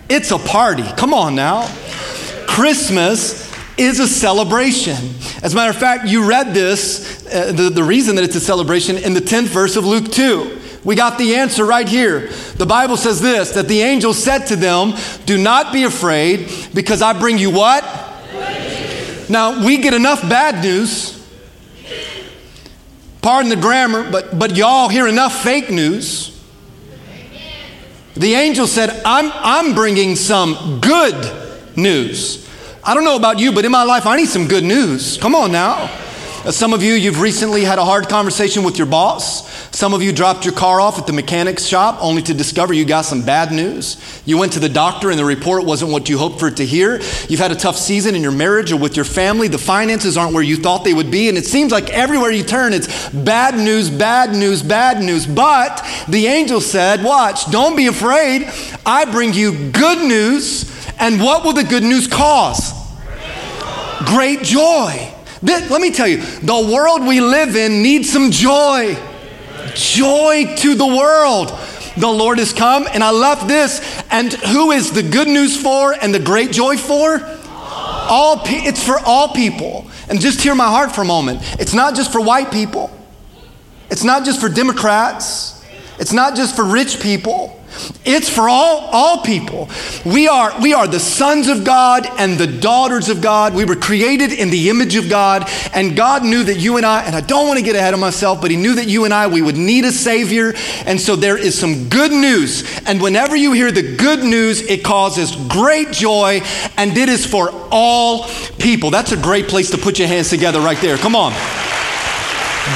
It's 0.09 0.31
a 0.31 0.37
party. 0.37 0.83
Come 0.97 1.13
on 1.13 1.35
now. 1.35 1.67
Christmas 2.47 3.49
is 3.77 3.99
a 3.99 4.07
celebration. 4.07 4.97
As 5.41 5.53
a 5.53 5.55
matter 5.55 5.71
of 5.71 5.77
fact, 5.77 6.07
you 6.07 6.27
read 6.27 6.53
this, 6.53 7.25
uh, 7.27 7.51
the, 7.51 7.69
the 7.69 7.83
reason 7.83 8.15
that 8.15 8.23
it's 8.23 8.35
a 8.35 8.41
celebration, 8.41 8.97
in 8.97 9.13
the 9.13 9.21
10th 9.21 9.47
verse 9.47 9.75
of 9.75 9.85
Luke 9.85 10.11
2. 10.11 10.59
We 10.83 10.95
got 10.95 11.17
the 11.17 11.35
answer 11.35 11.63
right 11.63 11.87
here. 11.87 12.27
The 12.57 12.65
Bible 12.65 12.97
says 12.97 13.21
this 13.21 13.51
that 13.51 13.67
the 13.67 13.81
angel 13.81 14.13
said 14.13 14.45
to 14.47 14.55
them, 14.55 14.93
Do 15.25 15.37
not 15.37 15.71
be 15.71 15.83
afraid, 15.83 16.51
because 16.73 17.01
I 17.01 17.17
bring 17.17 17.37
you 17.37 17.51
what? 17.51 17.83
Now, 19.29 19.65
we 19.65 19.77
get 19.77 19.93
enough 19.93 20.21
bad 20.23 20.61
news. 20.61 21.17
Pardon 23.21 23.49
the 23.49 23.55
grammar, 23.55 24.09
but, 24.11 24.37
but 24.37 24.57
y'all 24.57 24.89
hear 24.89 25.07
enough 25.07 25.41
fake 25.43 25.69
news. 25.69 26.30
The 28.15 28.33
angel 28.33 28.67
said, 28.67 29.01
I'm, 29.05 29.31
I'm 29.33 29.73
bringing 29.73 30.15
some 30.15 30.79
good 30.81 31.15
news. 31.77 32.47
I 32.83 32.93
don't 32.93 33.03
know 33.03 33.15
about 33.15 33.39
you, 33.39 33.51
but 33.51 33.63
in 33.63 33.71
my 33.71 33.83
life, 33.83 34.05
I 34.05 34.17
need 34.17 34.27
some 34.27 34.47
good 34.47 34.63
news. 34.63 35.17
Come 35.17 35.35
on 35.35 35.51
now. 35.51 35.89
Some 36.49 36.73
of 36.73 36.81
you, 36.81 36.93
you've 36.93 37.21
recently 37.21 37.63
had 37.63 37.77
a 37.77 37.85
hard 37.85 38.09
conversation 38.09 38.63
with 38.63 38.79
your 38.79 38.87
boss. 38.87 39.47
Some 39.77 39.93
of 39.93 40.01
you 40.01 40.11
dropped 40.11 40.43
your 40.43 40.55
car 40.55 40.81
off 40.81 40.97
at 40.97 41.05
the 41.05 41.13
mechanic's 41.13 41.67
shop 41.67 41.99
only 42.01 42.23
to 42.23 42.33
discover 42.33 42.73
you 42.73 42.83
got 42.83 43.05
some 43.05 43.23
bad 43.23 43.51
news. 43.51 44.21
You 44.25 44.39
went 44.39 44.53
to 44.53 44.59
the 44.59 44.67
doctor 44.67 45.11
and 45.11 45.19
the 45.19 45.25
report 45.25 45.65
wasn't 45.65 45.91
what 45.91 46.09
you 46.09 46.17
hoped 46.17 46.39
for 46.39 46.47
it 46.47 46.57
to 46.57 46.65
hear. 46.65 46.99
You've 47.29 47.39
had 47.39 47.51
a 47.51 47.55
tough 47.55 47.77
season 47.77 48.15
in 48.15 48.23
your 48.23 48.31
marriage 48.31 48.71
or 48.71 48.77
with 48.77 48.95
your 48.95 49.05
family. 49.05 49.49
The 49.49 49.59
finances 49.59 50.17
aren't 50.17 50.33
where 50.33 50.41
you 50.41 50.57
thought 50.57 50.83
they 50.83 50.95
would 50.95 51.11
be. 51.11 51.29
And 51.29 51.37
it 51.37 51.45
seems 51.45 51.71
like 51.71 51.91
everywhere 51.91 52.31
you 52.31 52.43
turn, 52.43 52.73
it's 52.73 53.09
bad 53.09 53.53
news, 53.53 53.91
bad 53.91 54.35
news, 54.35 54.63
bad 54.63 55.03
news. 55.03 55.27
But 55.27 55.87
the 56.09 56.25
angel 56.25 56.59
said, 56.59 57.03
Watch, 57.03 57.51
don't 57.51 57.75
be 57.75 57.85
afraid. 57.85 58.49
I 58.83 59.05
bring 59.05 59.33
you 59.33 59.69
good 59.69 59.99
news. 59.99 60.65
And 60.99 61.21
what 61.21 61.43
will 61.43 61.53
the 61.53 61.63
good 61.63 61.83
news 61.83 62.07
cause? 62.07 62.73
Great 64.07 64.41
joy. 64.41 65.13
Let 65.41 65.81
me 65.81 65.91
tell 65.91 66.07
you, 66.07 66.17
the 66.17 66.69
world 66.71 67.05
we 67.05 67.19
live 67.19 67.55
in 67.55 67.81
needs 67.81 68.11
some 68.11 68.29
joy. 68.31 68.97
Joy 69.75 70.53
to 70.57 70.75
the 70.75 70.85
world. 70.85 71.49
The 71.97 72.07
Lord 72.07 72.37
has 72.37 72.53
come, 72.53 72.87
and 72.93 73.03
I 73.03 73.09
love 73.09 73.47
this. 73.47 73.81
And 74.11 74.31
who 74.31 74.71
is 74.71 74.91
the 74.91 75.03
good 75.03 75.27
news 75.27 75.61
for 75.61 75.93
and 75.93 76.13
the 76.13 76.19
great 76.19 76.51
joy 76.51 76.77
for? 76.77 77.19
All 77.53 78.39
pe- 78.39 78.63
it's 78.63 78.83
for 78.83 78.99
all 78.99 79.29
people. 79.29 79.89
And 80.09 80.19
just 80.19 80.41
hear 80.41 80.55
my 80.55 80.67
heart 80.67 80.93
for 80.93 81.01
a 81.01 81.05
moment. 81.05 81.39
It's 81.59 81.73
not 81.73 81.95
just 81.95 82.11
for 82.11 82.21
white 82.21 82.51
people. 82.51 82.91
It's 83.89 84.03
not 84.03 84.25
just 84.25 84.39
for 84.39 84.49
Democrats. 84.49 85.63
It's 85.99 86.13
not 86.13 86.35
just 86.35 86.55
for 86.55 86.63
rich 86.63 87.01
people. 87.01 87.60
It's 88.03 88.29
for 88.29 88.49
all, 88.49 88.89
all 88.91 89.21
people. 89.21 89.69
We 90.05 90.27
are, 90.27 90.59
we 90.61 90.73
are 90.73 90.87
the 90.87 90.99
sons 90.99 91.47
of 91.47 91.63
God 91.63 92.07
and 92.17 92.37
the 92.37 92.47
daughters 92.47 93.09
of 93.09 93.21
God. 93.21 93.53
We 93.53 93.63
were 93.63 93.75
created 93.75 94.31
in 94.33 94.49
the 94.49 94.69
image 94.69 94.95
of 94.95 95.09
God, 95.09 95.49
and 95.73 95.95
God 95.95 96.23
knew 96.23 96.43
that 96.43 96.57
you 96.57 96.77
and 96.77 96.85
I, 96.85 97.03
and 97.03 97.15
I 97.15 97.21
don't 97.21 97.47
want 97.47 97.59
to 97.59 97.65
get 97.65 97.75
ahead 97.75 97.93
of 97.93 97.99
myself, 97.99 98.41
but 98.41 98.51
He 98.51 98.57
knew 98.57 98.75
that 98.75 98.87
you 98.87 99.05
and 99.05 99.13
I, 99.13 99.27
we 99.27 99.41
would 99.41 99.57
need 99.57 99.85
a 99.85 99.91
Savior. 99.91 100.53
And 100.85 100.99
so 100.99 101.15
there 101.15 101.37
is 101.37 101.57
some 101.57 101.89
good 101.89 102.11
news. 102.11 102.63
And 102.85 103.01
whenever 103.01 103.35
you 103.35 103.53
hear 103.53 103.71
the 103.71 103.95
good 103.95 104.23
news, 104.23 104.61
it 104.61 104.83
causes 104.83 105.35
great 105.47 105.91
joy, 105.91 106.41
and 106.77 106.97
it 106.97 107.09
is 107.09 107.25
for 107.25 107.51
all 107.71 108.27
people. 108.59 108.89
That's 108.89 109.11
a 109.11 109.17
great 109.17 109.47
place 109.47 109.71
to 109.71 109.77
put 109.77 109.99
your 109.99 110.07
hands 110.07 110.29
together 110.29 110.59
right 110.59 110.79
there. 110.79 110.97
Come 110.97 111.15
on. 111.15 111.33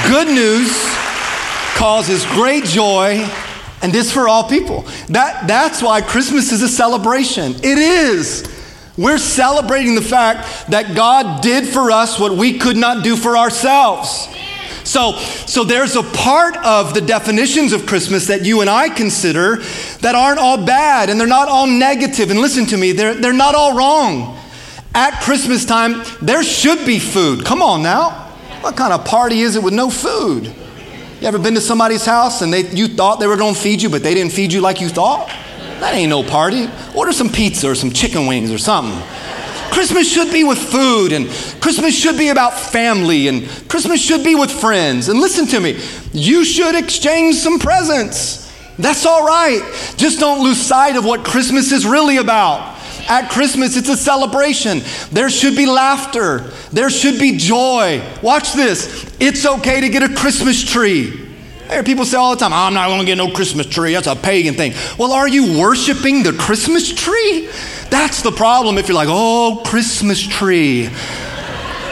Good 0.08 0.28
news 0.28 0.70
causes 1.76 2.24
great 2.26 2.64
joy 2.64 3.28
and 3.82 3.92
this 3.92 4.12
for 4.12 4.28
all 4.28 4.48
people. 4.48 4.82
That, 5.08 5.46
that's 5.46 5.82
why 5.82 6.00
Christmas 6.00 6.52
is 6.52 6.62
a 6.62 6.68
celebration. 6.68 7.54
It 7.56 7.78
is. 7.78 8.52
We're 8.96 9.18
celebrating 9.18 9.94
the 9.94 10.02
fact 10.02 10.70
that 10.70 10.96
God 10.96 11.42
did 11.42 11.68
for 11.68 11.90
us 11.90 12.18
what 12.18 12.32
we 12.32 12.58
could 12.58 12.76
not 12.76 13.04
do 13.04 13.14
for 13.16 13.36
ourselves. 13.36 14.28
So, 14.84 15.16
so 15.46 15.64
there's 15.64 15.96
a 15.96 16.02
part 16.02 16.56
of 16.58 16.94
the 16.94 17.00
definitions 17.00 17.72
of 17.72 17.86
Christmas 17.86 18.28
that 18.28 18.44
you 18.44 18.60
and 18.60 18.70
I 18.70 18.88
consider 18.88 19.56
that 20.00 20.14
aren't 20.14 20.38
all 20.38 20.64
bad 20.64 21.10
and 21.10 21.20
they're 21.20 21.26
not 21.26 21.48
all 21.48 21.66
negative. 21.66 22.30
And 22.30 22.40
listen 22.40 22.66
to 22.66 22.76
me, 22.76 22.92
they're, 22.92 23.14
they're 23.14 23.32
not 23.32 23.54
all 23.54 23.76
wrong. 23.76 24.38
At 24.94 25.20
Christmas 25.22 25.66
time, 25.66 26.02
there 26.22 26.42
should 26.42 26.86
be 26.86 26.98
food. 26.98 27.44
Come 27.44 27.60
on 27.60 27.82
now. 27.82 28.10
What 28.62 28.76
kind 28.76 28.92
of 28.92 29.04
party 29.04 29.40
is 29.40 29.56
it 29.56 29.62
with 29.62 29.74
no 29.74 29.90
food? 29.90 30.54
You 31.20 31.28
ever 31.28 31.38
been 31.38 31.54
to 31.54 31.60
somebody's 31.60 32.04
house 32.04 32.42
and 32.42 32.52
they, 32.52 32.68
you 32.70 32.88
thought 32.88 33.20
they 33.20 33.26
were 33.26 33.38
going 33.38 33.54
to 33.54 33.60
feed 33.60 33.80
you, 33.80 33.88
but 33.88 34.02
they 34.02 34.12
didn't 34.12 34.32
feed 34.32 34.52
you 34.52 34.60
like 34.60 34.80
you 34.80 34.88
thought? 34.88 35.28
That 35.80 35.94
ain't 35.94 36.10
no 36.10 36.22
party. 36.22 36.68
Order 36.94 37.12
some 37.12 37.30
pizza 37.30 37.70
or 37.70 37.74
some 37.74 37.90
chicken 37.90 38.26
wings 38.26 38.50
or 38.50 38.58
something. 38.58 39.02
Christmas 39.70 40.10
should 40.10 40.32
be 40.32 40.42
with 40.42 40.58
food, 40.58 41.12
and 41.12 41.28
Christmas 41.60 41.94
should 41.94 42.16
be 42.16 42.28
about 42.28 42.58
family, 42.58 43.28
and 43.28 43.46
Christmas 43.68 44.00
should 44.00 44.24
be 44.24 44.34
with 44.34 44.50
friends. 44.50 45.08
And 45.10 45.20
listen 45.20 45.46
to 45.48 45.60
me, 45.60 45.78
you 46.12 46.46
should 46.46 46.74
exchange 46.74 47.36
some 47.36 47.58
presents. 47.58 48.50
That's 48.78 49.04
all 49.04 49.26
right. 49.26 49.60
Just 49.96 50.18
don't 50.18 50.42
lose 50.42 50.58
sight 50.58 50.96
of 50.96 51.04
what 51.04 51.24
Christmas 51.24 51.72
is 51.72 51.84
really 51.84 52.16
about. 52.16 52.75
At 53.08 53.30
Christmas, 53.30 53.76
it's 53.76 53.88
a 53.88 53.96
celebration. 53.96 54.82
There 55.12 55.30
should 55.30 55.56
be 55.56 55.66
laughter. 55.66 56.50
There 56.72 56.90
should 56.90 57.20
be 57.20 57.36
joy. 57.36 58.02
Watch 58.22 58.52
this. 58.52 59.14
It's 59.20 59.46
okay 59.46 59.80
to 59.80 59.88
get 59.88 60.02
a 60.02 60.14
Christmas 60.14 60.62
tree. 60.64 61.26
I 61.68 61.74
hear 61.74 61.82
people 61.82 62.04
say 62.04 62.16
all 62.16 62.30
the 62.30 62.38
time, 62.38 62.52
I'm 62.52 62.74
not 62.74 62.88
going 62.88 63.00
to 63.00 63.06
get 63.06 63.16
no 63.16 63.32
Christmas 63.32 63.66
tree. 63.66 63.92
That's 63.92 64.06
a 64.06 64.14
pagan 64.14 64.54
thing. 64.54 64.72
Well, 64.98 65.12
are 65.12 65.26
you 65.26 65.58
worshiping 65.58 66.22
the 66.22 66.32
Christmas 66.32 66.92
tree? 66.92 67.48
That's 67.90 68.22
the 68.22 68.30
problem 68.30 68.78
if 68.78 68.88
you're 68.88 68.94
like, 68.94 69.08
oh, 69.10 69.62
Christmas 69.66 70.20
tree. 70.20 70.88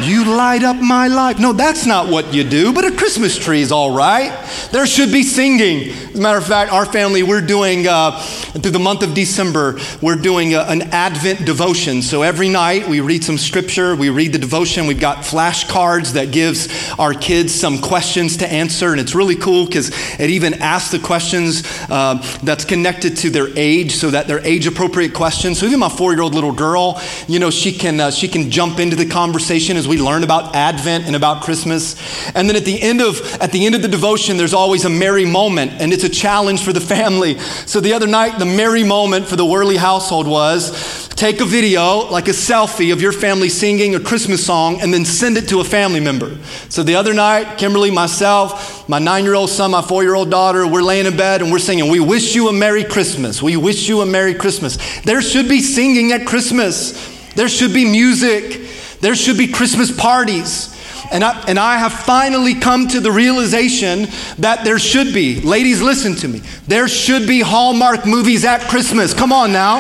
You 0.03 0.25
light 0.25 0.65
up 0.65 0.77
my 0.77 1.07
life. 1.07 1.39
No, 1.39 1.53
that's 1.53 1.87
not 1.87 2.09
what 2.09 2.35
you 2.35 2.43
do, 2.43 2.73
but 2.73 2.85
a 2.85 2.91
Christmas 2.91 3.39
tree 3.39 3.61
is 3.61 3.71
all 3.71 3.95
right. 3.95 4.33
There 4.73 4.87
should 4.87 5.13
be 5.13 5.23
singing. 5.23 5.91
As 5.91 6.15
a 6.17 6.21
matter 6.21 6.37
of 6.37 6.47
fact, 6.47 6.73
our 6.73 6.85
family, 6.85 7.23
we're 7.23 7.41
doing, 7.41 7.87
uh, 7.87 8.19
through 8.21 8.73
the 8.73 8.81
month 8.81 9.03
of 9.05 9.15
December, 9.15 9.79
we're 10.03 10.17
doing 10.17 10.55
a, 10.55 10.63
an 10.63 10.83
Advent 10.83 11.47
devotion. 11.47 12.03
So 12.03 12.23
every 12.23 12.49
night 12.49 12.89
we 12.89 13.01
read 13.01 13.23
some 13.23 13.39
scripture, 13.39 13.95
we 13.95 14.11
read 14.11 14.33
the 14.33 14.39
devotion. 14.39 14.87
We've 14.87 15.01
got 15.01 15.19
flashcards 15.19 16.15
that 16.15 16.33
gives 16.33 16.69
our 16.99 17.15
kids 17.15 17.55
some 17.55 17.79
questions 17.79 18.39
to 18.39 18.53
answer. 18.53 18.91
And 18.91 19.01
it's 19.01 19.15
really 19.15 19.37
cool 19.37 19.65
because 19.65 19.91
it 20.19 20.29
even 20.29 20.55
asks 20.55 20.91
the 20.91 20.99
questions 20.99 21.63
uh, 21.89 22.17
that's 22.43 22.65
connected 22.65 23.17
to 23.19 23.31
their 23.31 23.49
age 23.57 23.93
so 23.93 24.11
that 24.11 24.27
they're 24.27 24.45
age 24.45 24.67
appropriate 24.67 25.15
questions. 25.15 25.61
So 25.61 25.67
even 25.67 25.79
my 25.79 25.89
four 25.89 26.13
year 26.13 26.23
old 26.23 26.35
little 26.35 26.53
girl, 26.53 27.01
you 27.29 27.39
know, 27.39 27.51
she 27.51 27.73
can, 27.73 28.01
uh, 28.01 28.11
she 28.11 28.27
can 28.27 28.51
jump 28.51 28.81
into 28.81 28.97
the 28.97 29.07
conversation 29.07 29.77
we 29.87 29.99
learn 29.99 30.25
about 30.25 30.55
Advent 30.55 31.07
and 31.07 31.15
about 31.17 31.43
Christmas. 31.43 31.97
And 32.35 32.49
then 32.49 32.57
at 32.57 32.65
the 32.65 32.81
end 32.81 33.01
of 33.01 33.21
at 33.41 33.53
the 33.53 33.67
end 33.67 33.75
of 33.75 33.83
the 33.83 33.89
devotion, 33.89 34.37
there's 34.37 34.55
always 34.55 34.85
a 34.85 34.91
merry 34.91 35.25
moment, 35.25 35.73
and 35.81 35.93
it's 35.93 36.05
a 36.05 36.09
challenge 36.09 36.63
for 36.63 36.73
the 36.73 36.81
family. 36.81 37.39
So 37.67 37.81
the 37.81 37.93
other 37.93 38.07
night, 38.07 38.39
the 38.39 38.47
merry 38.47 38.85
moment 38.85 39.27
for 39.27 39.37
the 39.37 39.45
Worley 39.47 39.77
household 39.77 40.27
was 40.27 41.09
take 41.15 41.41
a 41.41 41.45
video, 41.45 42.11
like 42.11 42.27
a 42.27 42.33
selfie 42.33 42.93
of 42.93 43.01
your 43.01 43.13
family 43.13 43.49
singing 43.49 43.95
a 43.95 44.01
Christmas 44.01 44.45
song, 44.45 44.81
and 44.81 44.93
then 44.93 45.05
send 45.05 45.37
it 45.37 45.49
to 45.49 45.61
a 45.61 45.65
family 45.65 46.01
member. 46.01 46.37
So 46.69 46.83
the 46.83 46.97
other 46.97 47.15
night, 47.15 47.57
Kimberly, 47.57 47.91
myself, 47.91 48.89
my 48.89 48.99
nine-year-old 48.99 49.49
son, 49.49 49.71
my 49.71 49.83
four-year-old 49.83 50.31
daughter, 50.31 50.67
we're 50.67 50.83
laying 50.83 51.07
in 51.07 51.17
bed 51.17 51.41
and 51.41 51.53
we're 51.53 51.59
singing, 51.59 51.89
"We 51.89 52.01
wish 52.01 52.35
you 52.35 52.49
a 52.49 52.53
Merry 52.53 52.85
Christmas. 52.85 53.43
We 53.43 53.57
wish 53.57 53.89
you 53.89 54.01
a 54.01 54.07
Merry 54.07 54.35
Christmas." 54.35 54.77
There 55.05 55.23
should 55.23 55.49
be 55.49 55.61
singing 55.63 56.13
at 56.13 56.27
Christmas. 56.27 56.95
There 57.37 57.49
should 57.49 57.73
be 57.73 57.85
music. 57.85 58.61
There 59.01 59.15
should 59.15 59.39
be 59.39 59.49
Christmas 59.49 59.91
parties. 59.91 60.71
And 61.13 61.23
I, 61.23 61.45
and 61.47 61.59
I 61.59 61.77
have 61.77 61.93
finally 61.93 62.55
come 62.55 62.89
to 62.89 63.01
the 63.01 63.13
realization 63.13 64.09
that 64.39 64.65
there 64.65 64.79
should 64.79 65.13
be, 65.13 65.41
ladies, 65.41 65.83
listen 65.83 66.15
to 66.17 66.29
me, 66.29 66.41
there 66.67 66.89
should 66.89 67.29
be 67.29 67.41
Hallmark 67.41 68.07
movies 68.07 68.45
at 68.45 68.63
Christmas. 68.63 69.13
Come 69.13 69.33
on 69.33 69.53
now. 69.53 69.77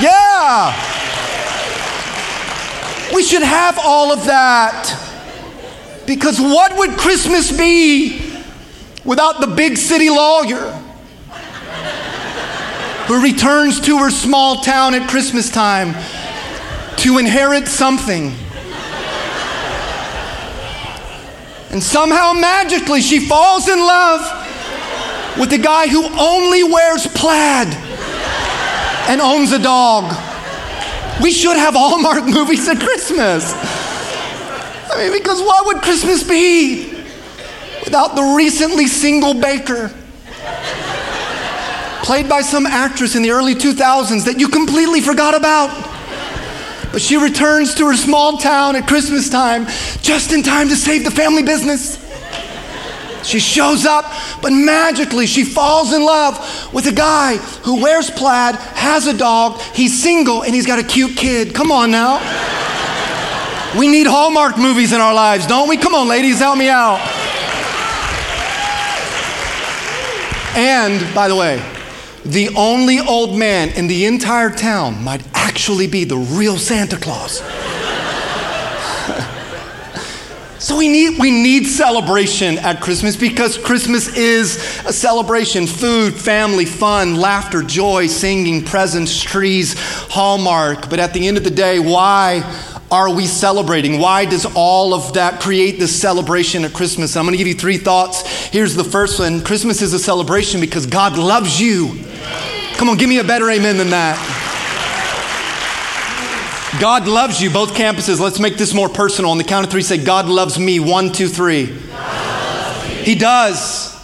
Yeah. 0.00 0.74
We 3.14 3.22
should 3.22 3.42
have 3.42 3.78
all 3.82 4.12
of 4.12 4.26
that. 4.26 5.00
Because 6.06 6.38
what 6.38 6.76
would 6.76 6.98
Christmas 6.98 7.56
be 7.56 8.20
without 9.04 9.40
the 9.40 9.46
big 9.46 9.78
city 9.78 10.10
lawyer 10.10 10.70
who 13.06 13.22
returns 13.22 13.80
to 13.82 13.98
her 13.98 14.10
small 14.10 14.56
town 14.56 14.94
at 14.94 15.08
Christmas 15.08 15.50
time 15.50 15.94
to 16.98 17.18
inherit 17.18 17.68
something. 17.68 18.32
And 21.70 21.82
somehow 21.82 22.32
magically 22.32 23.00
she 23.00 23.18
falls 23.18 23.68
in 23.68 23.78
love 23.78 24.20
with 25.38 25.50
the 25.50 25.58
guy 25.58 25.88
who 25.88 26.04
only 26.18 26.62
wears 26.62 27.06
plaid 27.08 27.68
and 29.08 29.20
owns 29.20 29.52
a 29.52 29.58
dog. 29.58 30.04
We 31.22 31.32
should 31.32 31.56
have 31.56 31.74
Hallmark 31.74 32.24
movies 32.32 32.68
at 32.68 32.80
Christmas. 32.80 33.52
I 34.90 34.98
mean, 34.98 35.12
because 35.12 35.40
what 35.40 35.66
would 35.66 35.82
Christmas 35.82 36.22
be 36.22 36.92
without 37.84 38.14
the 38.14 38.34
recently 38.36 38.86
single 38.86 39.34
baker? 39.34 39.92
Played 42.04 42.28
by 42.28 42.42
some 42.42 42.66
actress 42.66 43.16
in 43.16 43.22
the 43.22 43.30
early 43.30 43.54
2000s 43.54 44.26
that 44.26 44.38
you 44.38 44.48
completely 44.48 45.00
forgot 45.00 45.34
about. 45.34 45.83
But 46.94 47.02
she 47.02 47.16
returns 47.16 47.74
to 47.74 47.88
her 47.88 47.96
small 47.96 48.38
town 48.38 48.76
at 48.76 48.86
Christmas 48.86 49.28
time 49.28 49.66
just 50.00 50.32
in 50.32 50.44
time 50.44 50.68
to 50.68 50.76
save 50.76 51.02
the 51.02 51.10
family 51.10 51.42
business. 51.42 51.98
She 53.24 53.40
shows 53.40 53.84
up, 53.84 54.04
but 54.40 54.52
magically 54.52 55.26
she 55.26 55.42
falls 55.42 55.92
in 55.92 56.04
love 56.04 56.38
with 56.72 56.86
a 56.86 56.92
guy 56.92 57.38
who 57.64 57.82
wears 57.82 58.10
plaid, 58.10 58.54
has 58.54 59.08
a 59.08 59.12
dog, 59.12 59.60
he's 59.74 60.00
single, 60.00 60.44
and 60.44 60.54
he's 60.54 60.66
got 60.66 60.78
a 60.78 60.84
cute 60.84 61.16
kid. 61.16 61.52
Come 61.52 61.72
on 61.72 61.90
now. 61.90 62.20
We 63.76 63.88
need 63.88 64.06
Hallmark 64.06 64.56
movies 64.56 64.92
in 64.92 65.00
our 65.00 65.14
lives, 65.14 65.48
don't 65.48 65.68
we? 65.68 65.76
Come 65.76 65.96
on, 65.96 66.06
ladies, 66.06 66.38
help 66.38 66.56
me 66.56 66.68
out. 66.68 67.00
And, 70.56 71.12
by 71.12 71.26
the 71.26 71.34
way, 71.34 71.73
the 72.24 72.48
only 72.56 73.00
old 73.00 73.38
man 73.38 73.68
in 73.70 73.86
the 73.86 74.06
entire 74.06 74.50
town 74.50 75.04
might 75.04 75.22
actually 75.34 75.86
be 75.86 76.04
the 76.04 76.16
real 76.16 76.56
Santa 76.56 76.96
Claus. 76.96 77.38
so 80.58 80.78
we 80.78 80.88
need, 80.88 81.20
we 81.20 81.30
need 81.30 81.66
celebration 81.66 82.56
at 82.58 82.80
Christmas 82.80 83.14
because 83.14 83.58
Christmas 83.58 84.16
is 84.16 84.56
a 84.86 84.92
celebration 84.92 85.66
food, 85.66 86.14
family, 86.14 86.64
fun, 86.64 87.16
laughter, 87.16 87.62
joy, 87.62 88.06
singing, 88.06 88.64
presents, 88.64 89.22
trees, 89.22 89.74
hallmark. 89.78 90.88
But 90.88 91.00
at 91.00 91.12
the 91.12 91.28
end 91.28 91.36
of 91.36 91.44
the 91.44 91.50
day, 91.50 91.78
why? 91.78 92.70
are 92.90 93.12
we 93.12 93.26
celebrating? 93.26 93.98
Why 93.98 94.24
does 94.24 94.46
all 94.54 94.94
of 94.94 95.14
that 95.14 95.40
create 95.40 95.80
this 95.80 96.00
celebration 96.00 96.64
at 96.64 96.74
Christmas? 96.74 97.16
I'm 97.16 97.24
going 97.24 97.32
to 97.32 97.38
give 97.38 97.48
you 97.48 97.54
three 97.54 97.78
thoughts. 97.78 98.22
Here's 98.48 98.76
the 98.76 98.84
first 98.84 99.18
one 99.18 99.42
Christmas 99.42 99.82
is 99.82 99.92
a 99.94 99.98
celebration 99.98 100.60
because 100.60 100.86
God 100.86 101.18
loves 101.18 101.60
you. 101.60 102.04
Come 102.76 102.88
on, 102.88 102.96
give 102.96 103.08
me 103.08 103.18
a 103.18 103.24
better 103.24 103.50
amen 103.50 103.76
than 103.76 103.90
that. 103.90 104.18
God 106.80 107.06
loves 107.06 107.40
you, 107.40 107.50
both 107.50 107.74
campuses. 107.74 108.18
Let's 108.18 108.40
make 108.40 108.56
this 108.56 108.74
more 108.74 108.88
personal. 108.88 109.30
On 109.30 109.38
the 109.38 109.44
count 109.44 109.64
of 109.64 109.70
three, 109.70 109.82
say, 109.82 109.96
God 109.96 110.26
loves 110.26 110.58
me. 110.58 110.80
One, 110.80 111.12
two, 111.12 111.28
three. 111.28 111.66
He 113.02 113.14
does. 113.14 113.94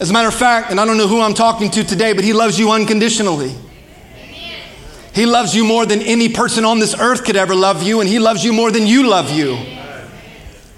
As 0.00 0.10
a 0.10 0.12
matter 0.12 0.28
of 0.28 0.34
fact, 0.34 0.70
and 0.70 0.80
I 0.80 0.86
don't 0.86 0.96
know 0.96 1.06
who 1.06 1.20
I'm 1.20 1.34
talking 1.34 1.70
to 1.70 1.84
today, 1.84 2.12
but 2.12 2.24
He 2.24 2.32
loves 2.32 2.58
you 2.58 2.72
unconditionally. 2.72 3.54
He 5.14 5.26
loves 5.26 5.54
you 5.54 5.64
more 5.64 5.86
than 5.86 6.00
any 6.02 6.28
person 6.28 6.64
on 6.64 6.78
this 6.78 6.98
earth 6.98 7.24
could 7.24 7.36
ever 7.36 7.54
love 7.54 7.82
you, 7.82 8.00
and 8.00 8.08
He 8.08 8.18
loves 8.18 8.44
you 8.44 8.52
more 8.52 8.70
than 8.70 8.86
you 8.86 9.08
love 9.08 9.30
you. 9.30 9.56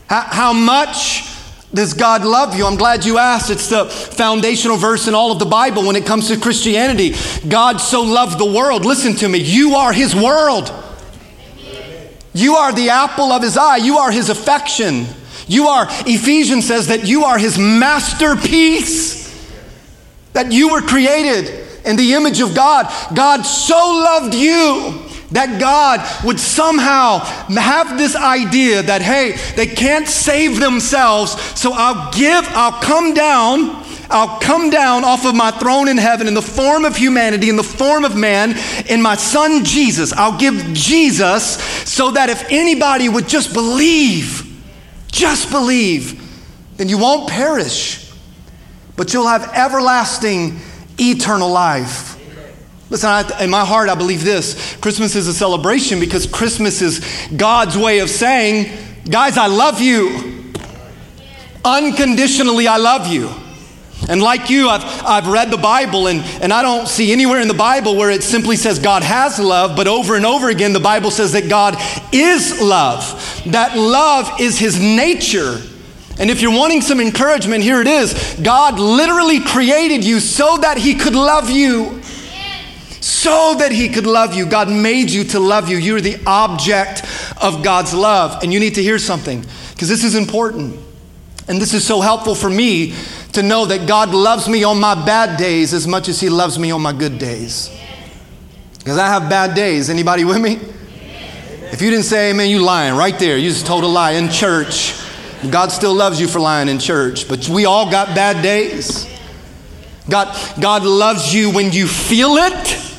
How, 0.09 0.21
how 0.21 0.53
much 0.53 1.32
does 1.75 1.95
God 1.95 2.25
love 2.25 2.55
you? 2.55 2.67
I'm 2.67 2.77
glad 2.77 3.05
you 3.05 3.19
asked. 3.19 3.51
It's 3.51 3.69
the 3.69 3.87
foundational 3.87 4.77
verse 4.77 5.09
in 5.09 5.15
all 5.15 5.33
of 5.33 5.39
the 5.39 5.47
Bible 5.47 5.87
when 5.87 5.97
it 5.97 6.05
comes 6.05 6.29
to 6.29 6.39
Christianity. 6.39 7.15
God 7.49 7.79
so 7.79 8.03
loved 8.03 8.39
the 8.39 8.51
world. 8.51 8.85
Listen 8.85 9.15
to 9.17 9.29
me. 9.29 9.39
You 9.39 9.75
are 9.77 9.93
His 9.93 10.15
world. 10.15 10.73
You 12.35 12.57
are 12.57 12.73
the 12.73 12.91
apple 12.91 13.33
of 13.33 13.43
His 13.43 13.57
eye. 13.57 13.79
You 13.79 13.99
are 13.99 14.11
His 14.11 14.29
affection. 14.29 15.07
You 15.47 15.69
are, 15.69 15.87
Ephesians 16.07 16.67
says 16.67 16.89
that 16.89 17.07
you 17.07 17.25
are 17.25 17.39
His 17.39 17.59
masterpiece. 17.59 19.23
That 20.35 20.53
you 20.53 20.71
were 20.71 20.83
created 20.83 21.69
in 21.87 21.97
the 21.97 22.15
image 22.15 22.41
of 22.41 22.55
God. 22.55 22.93
God 23.15 23.43
so 23.43 23.77
loved 23.77 24.35
you 24.35 25.12
that 25.33 25.61
God 25.61 26.01
would 26.25 26.39
somehow 26.39 27.19
have 27.19 27.99
this 27.99 28.15
idea 28.15 28.83
that, 28.83 29.03
hey, 29.03 29.37
they 29.57 29.67
can't 29.67 30.07
save 30.07 30.61
themselves, 30.61 31.41
so 31.59 31.73
I'll 31.73 32.13
give, 32.13 32.45
I'll 32.51 32.81
come 32.81 33.15
down, 33.15 33.83
I'll 34.11 34.39
come 34.41 34.71
down 34.71 35.05
off 35.05 35.25
of 35.25 35.35
my 35.35 35.51
throne 35.51 35.89
in 35.89 35.97
heaven 35.97 36.29
in 36.29 36.35
the 36.35 36.43
form 36.43 36.85
of 36.85 36.97
humanity, 36.97 37.49
in 37.49 37.57
the 37.57 37.63
form 37.63 38.05
of 38.05 38.15
man, 38.15 38.55
in 38.89 39.01
my 39.01 39.17
son 39.17 39.65
Jesus. 39.65 40.13
I'll 40.13 40.39
give 40.39 40.55
Jesus 40.75 41.57
so 41.89 42.11
that 42.13 42.29
if 42.29 42.45
anybody 42.51 43.09
would 43.09 43.27
just 43.27 43.55
believe, 43.55 44.49
just 45.11 45.51
believe, 45.51 46.21
then 46.77 46.89
you 46.89 46.99
won't 46.99 47.29
perish, 47.29 48.13
but 48.97 49.15
you'll 49.15 49.29
have 49.29 49.51
everlasting, 49.55 50.59
eternal 50.99 51.51
life. 51.51 52.12
Listen, 52.93 53.09
I, 53.09 53.45
in 53.45 53.49
my 53.49 53.65
heart, 53.65 53.89
I 53.89 53.95
believe 53.95 54.23
this 54.23 54.77
Christmas 54.77 55.17
is 55.17 55.27
a 55.27 55.33
celebration 55.33 55.99
because 55.99 56.27
Christmas 56.27 56.83
is 56.83 57.01
God's 57.35 57.75
way 57.75 58.01
of 58.01 58.11
saying, 58.11 58.71
guys, 59.09 59.39
I 59.39 59.47
love 59.47 59.81
you. 59.81 60.53
Unconditionally, 61.65 62.69
I 62.69 62.77
love 62.77 63.07
you. 63.07 63.31
And 64.11 64.21
like 64.21 64.51
you, 64.51 64.69
I've, 64.69 64.85
I've 65.07 65.27
read 65.27 65.51
the 65.51 65.57
Bible, 65.57 66.09
and, 66.09 66.21
and 66.43 66.53
I 66.53 66.61
don't 66.61 66.87
see 66.87 67.13
anywhere 67.13 67.41
in 67.41 67.49
the 67.49 67.55
Bible 67.55 67.97
where 67.97 68.11
it 68.11 68.23
simply 68.23 68.57
says 68.57 68.79
God 68.79 69.03
has 69.03 69.39
love, 69.39 69.75
but 69.75 69.89
over 69.89 70.15
and 70.15 70.27
over 70.27 70.51
again, 70.51 70.75
the 70.75 70.81
Bible 70.81 71.11
says 71.11 71.33
that 71.33 71.49
God 71.49 71.77
is 72.13 72.61
love. 72.61 73.01
That 73.47 73.75
love 73.75 74.39
is 74.39 74.59
his 74.59 74.79
nature. 74.79 75.63
And 76.19 76.31
if 76.31 76.43
you're 76.43 76.53
wanting 76.53 76.83
some 76.83 77.01
encouragement, 77.01 77.65
here 77.65 77.81
it 77.81 77.87
is 77.87 78.39
God 78.43 78.79
literally 78.79 79.41
created 79.41 80.05
you 80.05 80.21
so 80.21 80.59
that 80.59 80.77
he 80.77 80.95
could 80.95 81.15
love 81.15 81.49
you 81.49 82.02
so 83.23 83.55
that 83.55 83.71
he 83.71 83.89
could 83.89 84.05
love 84.05 84.35
you. 84.35 84.45
God 84.45 84.69
made 84.69 85.09
you 85.09 85.23
to 85.27 85.39
love 85.39 85.69
you. 85.69 85.77
You're 85.77 86.01
the 86.01 86.21
object 86.27 87.05
of 87.41 87.63
God's 87.63 87.95
love. 87.95 88.43
And 88.43 88.53
you 88.53 88.59
need 88.59 88.75
to 88.75 88.83
hear 88.83 88.99
something 88.99 89.45
because 89.71 89.89
this 89.89 90.03
is 90.03 90.17
important. 90.17 90.77
And 91.47 91.61
this 91.61 91.73
is 91.73 91.87
so 91.87 92.01
helpful 92.01 92.35
for 92.35 92.51
me 92.51 92.95
to 93.35 93.43
know 93.45 93.65
that 93.67 93.87
God 93.87 94.11
loves 94.11 94.49
me 94.49 94.65
on 94.65 94.81
my 94.81 94.97
bad 95.07 95.39
days 95.39 95.73
as 95.73 95.87
much 95.87 96.09
as 96.09 96.21
he 96.21 96.29
loves 96.31 96.59
me 96.59 96.73
on 96.73 96.83
my 96.83 96.93
good 96.93 97.21
days. 97.21 97.71
Because 98.79 98.99
I 98.99 99.07
have 99.07 99.31
bad 99.31 99.55
days. 99.55 99.89
Anybody 99.89 100.25
with 100.25 100.41
me? 100.41 100.55
If 101.71 101.81
you 101.81 101.91
didn't 101.91 102.07
say 102.07 102.31
amen, 102.31 102.51
you 102.51 102.59
lying 102.59 102.97
right 102.97 103.17
there. 103.21 103.39
You 103.39 103.51
just 103.51 103.67
told 103.67 103.85
a 103.85 103.87
lie 103.87 104.13
in 104.13 104.31
church. 104.31 105.01
God 105.49 105.71
still 105.71 105.95
loves 105.95 106.21
you 106.21 106.27
for 106.27 106.41
lying 106.41 106.69
in 106.69 106.81
church, 106.81 107.29
but 107.29 107.49
we 107.49 107.67
all 107.67 107.89
got 107.89 108.17
bad 108.17 108.43
days. 108.43 109.07
God, 110.11 110.37
God 110.61 110.83
loves 110.83 111.33
you 111.33 111.53
when 111.53 111.71
you 111.71 111.87
feel 111.87 112.33
it 112.37 112.92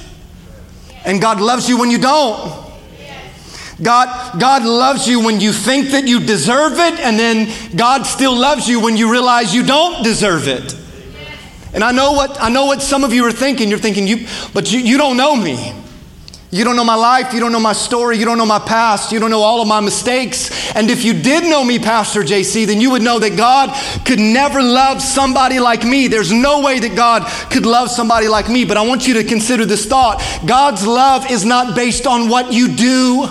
and 1.05 1.21
God 1.21 1.41
loves 1.41 1.67
you 1.67 1.77
when 1.77 1.89
you 1.91 1.97
don't. 1.97 2.63
God, 3.81 4.39
God 4.39 4.63
loves 4.63 5.07
you 5.07 5.19
when 5.19 5.41
you 5.41 5.51
think 5.51 5.89
that 5.89 6.07
you 6.07 6.19
deserve 6.19 6.73
it, 6.73 6.99
and 6.99 7.19
then 7.19 7.51
God 7.75 8.03
still 8.03 8.35
loves 8.35 8.67
you 8.67 8.79
when 8.79 8.97
you 8.97 9.11
realize 9.11 9.53
you 9.53 9.63
don't 9.63 10.03
deserve 10.03 10.47
it. 10.47 10.77
And 11.73 11.83
I 11.83 11.91
know 11.91 12.11
what 12.11 12.39
I 12.41 12.49
know 12.49 12.65
what 12.65 12.83
some 12.83 13.03
of 13.03 13.13
you 13.13 13.25
are 13.25 13.31
thinking. 13.31 13.69
You're 13.69 13.79
thinking, 13.79 14.07
you, 14.07 14.27
but 14.53 14.71
you, 14.71 14.79
you 14.79 14.97
don't 14.97 15.17
know 15.17 15.35
me. 15.35 15.73
You 16.53 16.63
don't 16.63 16.75
know 16.75 16.83
my 16.83 16.93
life. 16.93 17.33
You 17.33 17.39
don't 17.39 17.51
know 17.51 17.59
my 17.59 17.73
story. 17.73 18.19
You 18.19 18.25
don't 18.25 18.37
know 18.37 18.45
my 18.45 18.59
past. 18.59 19.11
You 19.11 19.19
don't 19.19 19.31
know 19.31 19.41
all 19.41 19.63
of 19.63 19.67
my 19.67 19.79
mistakes. 19.79 20.71
And 20.75 20.91
if 20.91 21.03
you 21.03 21.19
did 21.19 21.45
know 21.45 21.63
me, 21.63 21.79
Pastor 21.79 22.21
JC, 22.21 22.67
then 22.67 22.79
you 22.79 22.91
would 22.91 23.01
know 23.01 23.17
that 23.17 23.35
God 23.35 23.75
could 24.05 24.19
never 24.19 24.61
love 24.61 25.01
somebody 25.01 25.59
like 25.59 25.83
me. 25.83 26.07
There's 26.07 26.31
no 26.31 26.61
way 26.61 26.77
that 26.77 26.95
God 26.95 27.23
could 27.49 27.65
love 27.65 27.89
somebody 27.89 28.27
like 28.27 28.49
me. 28.49 28.65
But 28.65 28.77
I 28.77 28.85
want 28.85 29.07
you 29.07 29.15
to 29.15 29.23
consider 29.23 29.65
this 29.65 29.87
thought 29.87 30.23
God's 30.45 30.85
love 30.85 31.31
is 31.31 31.43
not 31.43 31.75
based 31.75 32.05
on 32.05 32.29
what 32.29 32.53
you 32.53 32.75
do, 32.75 33.27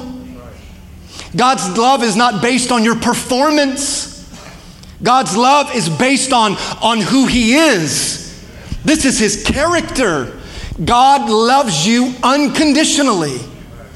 God's 1.37 1.79
love 1.79 2.03
is 2.03 2.17
not 2.17 2.43
based 2.43 2.73
on 2.73 2.83
your 2.83 2.97
performance. 2.97 4.11
God's 5.01 5.37
love 5.37 5.73
is 5.77 5.89
based 5.89 6.33
on, 6.33 6.57
on 6.83 7.01
who 7.01 7.27
He 7.27 7.55
is. 7.55 8.21
This 8.85 9.05
is 9.05 9.21
His 9.21 9.45
character. 9.45 10.42
God 10.85 11.29
loves 11.29 11.87
you 11.87 12.15
unconditionally. 12.23 13.39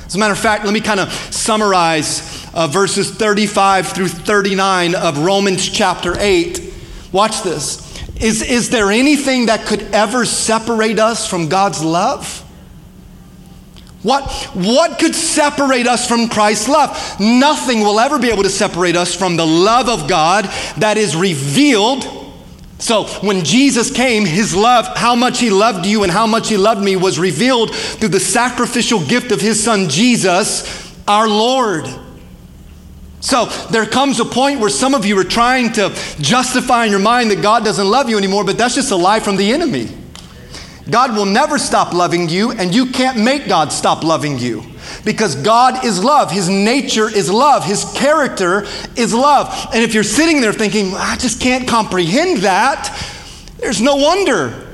As 0.04 0.14
a 0.14 0.18
matter 0.18 0.32
of 0.32 0.38
fact, 0.38 0.64
let 0.64 0.72
me 0.72 0.80
kind 0.80 1.00
of 1.00 1.12
summarize 1.12 2.46
uh, 2.54 2.66
verses 2.66 3.10
35 3.10 3.88
through 3.88 4.08
39 4.08 4.94
of 4.94 5.18
Romans 5.18 5.68
chapter 5.68 6.14
8. 6.18 6.74
Watch 7.12 7.42
this. 7.42 7.82
Is, 8.20 8.42
is 8.42 8.70
there 8.70 8.90
anything 8.90 9.46
that 9.46 9.66
could 9.66 9.82
ever 9.92 10.24
separate 10.24 10.98
us 10.98 11.28
from 11.28 11.48
God's 11.48 11.82
love? 11.82 12.42
What, 14.02 14.30
what 14.54 14.98
could 14.98 15.14
separate 15.14 15.86
us 15.86 16.06
from 16.06 16.28
Christ's 16.28 16.68
love? 16.68 17.18
Nothing 17.18 17.80
will 17.80 17.98
ever 17.98 18.18
be 18.18 18.30
able 18.30 18.44
to 18.44 18.50
separate 18.50 18.94
us 18.94 19.14
from 19.14 19.36
the 19.36 19.46
love 19.46 19.88
of 19.88 20.08
God 20.08 20.44
that 20.78 20.96
is 20.96 21.16
revealed 21.16 22.04
so 22.78 23.04
when 23.22 23.44
Jesus 23.44 23.90
came, 23.90 24.26
his 24.26 24.54
love, 24.54 24.86
how 24.96 25.14
much 25.14 25.38
he 25.40 25.50
loved 25.50 25.86
you 25.86 26.02
and 26.02 26.12
how 26.12 26.26
much 26.26 26.48
he 26.48 26.56
loved 26.56 26.82
me, 26.82 26.96
was 26.96 27.18
revealed 27.18 27.74
through 27.74 28.10
the 28.10 28.20
sacrificial 28.20 29.04
gift 29.06 29.32
of 29.32 29.40
his 29.40 29.62
son 29.62 29.88
Jesus, 29.88 30.94
our 31.08 31.26
Lord. 31.26 31.86
So 33.20 33.46
there 33.70 33.86
comes 33.86 34.20
a 34.20 34.24
point 34.24 34.60
where 34.60 34.68
some 34.68 34.94
of 34.94 35.06
you 35.06 35.18
are 35.18 35.24
trying 35.24 35.72
to 35.72 35.88
justify 36.20 36.84
in 36.84 36.90
your 36.90 37.00
mind 37.00 37.30
that 37.30 37.42
God 37.42 37.64
doesn't 37.64 37.88
love 37.88 38.10
you 38.10 38.18
anymore, 38.18 38.44
but 38.44 38.58
that's 38.58 38.74
just 38.74 38.92
a 38.92 38.96
lie 38.96 39.20
from 39.20 39.36
the 39.36 39.52
enemy. 39.52 39.88
God 40.88 41.16
will 41.16 41.26
never 41.26 41.58
stop 41.58 41.92
loving 41.94 42.28
you, 42.28 42.52
and 42.52 42.74
you 42.74 42.86
can't 42.86 43.18
make 43.18 43.48
God 43.48 43.72
stop 43.72 44.04
loving 44.04 44.38
you 44.38 44.75
because 45.04 45.36
God 45.36 45.84
is 45.84 46.02
love. 46.02 46.30
His 46.30 46.48
nature 46.48 47.08
is 47.08 47.30
love. 47.30 47.64
His 47.64 47.84
character 47.94 48.66
is 48.96 49.14
love. 49.14 49.70
And 49.72 49.82
if 49.82 49.94
you're 49.94 50.02
sitting 50.02 50.40
there 50.40 50.52
thinking, 50.52 50.94
I 50.94 51.16
just 51.16 51.40
can't 51.40 51.68
comprehend 51.68 52.38
that, 52.38 52.96
there's 53.58 53.80
no 53.80 53.96
wonder. 53.96 54.66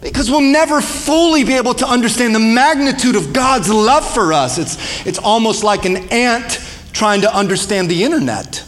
Because 0.00 0.30
we'll 0.30 0.40
never 0.40 0.80
fully 0.80 1.44
be 1.44 1.54
able 1.54 1.74
to 1.74 1.86
understand 1.86 2.34
the 2.34 2.40
magnitude 2.40 3.16
of 3.16 3.32
God's 3.32 3.68
love 3.68 4.08
for 4.08 4.32
us. 4.32 4.58
It's, 4.58 5.06
it's 5.06 5.18
almost 5.18 5.64
like 5.64 5.84
an 5.84 5.96
ant 6.10 6.60
trying 6.92 7.22
to 7.22 7.34
understand 7.34 7.90
the 7.90 8.04
internet. 8.04 8.64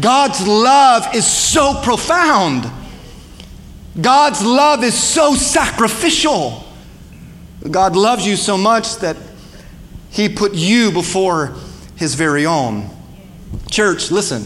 God's 0.00 0.46
love 0.46 1.14
is 1.14 1.26
so 1.26 1.80
profound. 1.82 2.70
God's 4.00 4.44
love 4.44 4.84
is 4.84 4.94
so 4.94 5.34
sacrificial. 5.34 6.65
God 7.70 7.96
loves 7.96 8.26
you 8.26 8.36
so 8.36 8.56
much 8.56 8.96
that 8.96 9.16
He 10.10 10.28
put 10.28 10.54
you 10.54 10.92
before 10.92 11.54
His 11.96 12.14
very 12.14 12.46
own. 12.46 12.90
Church, 13.70 14.10
listen, 14.10 14.44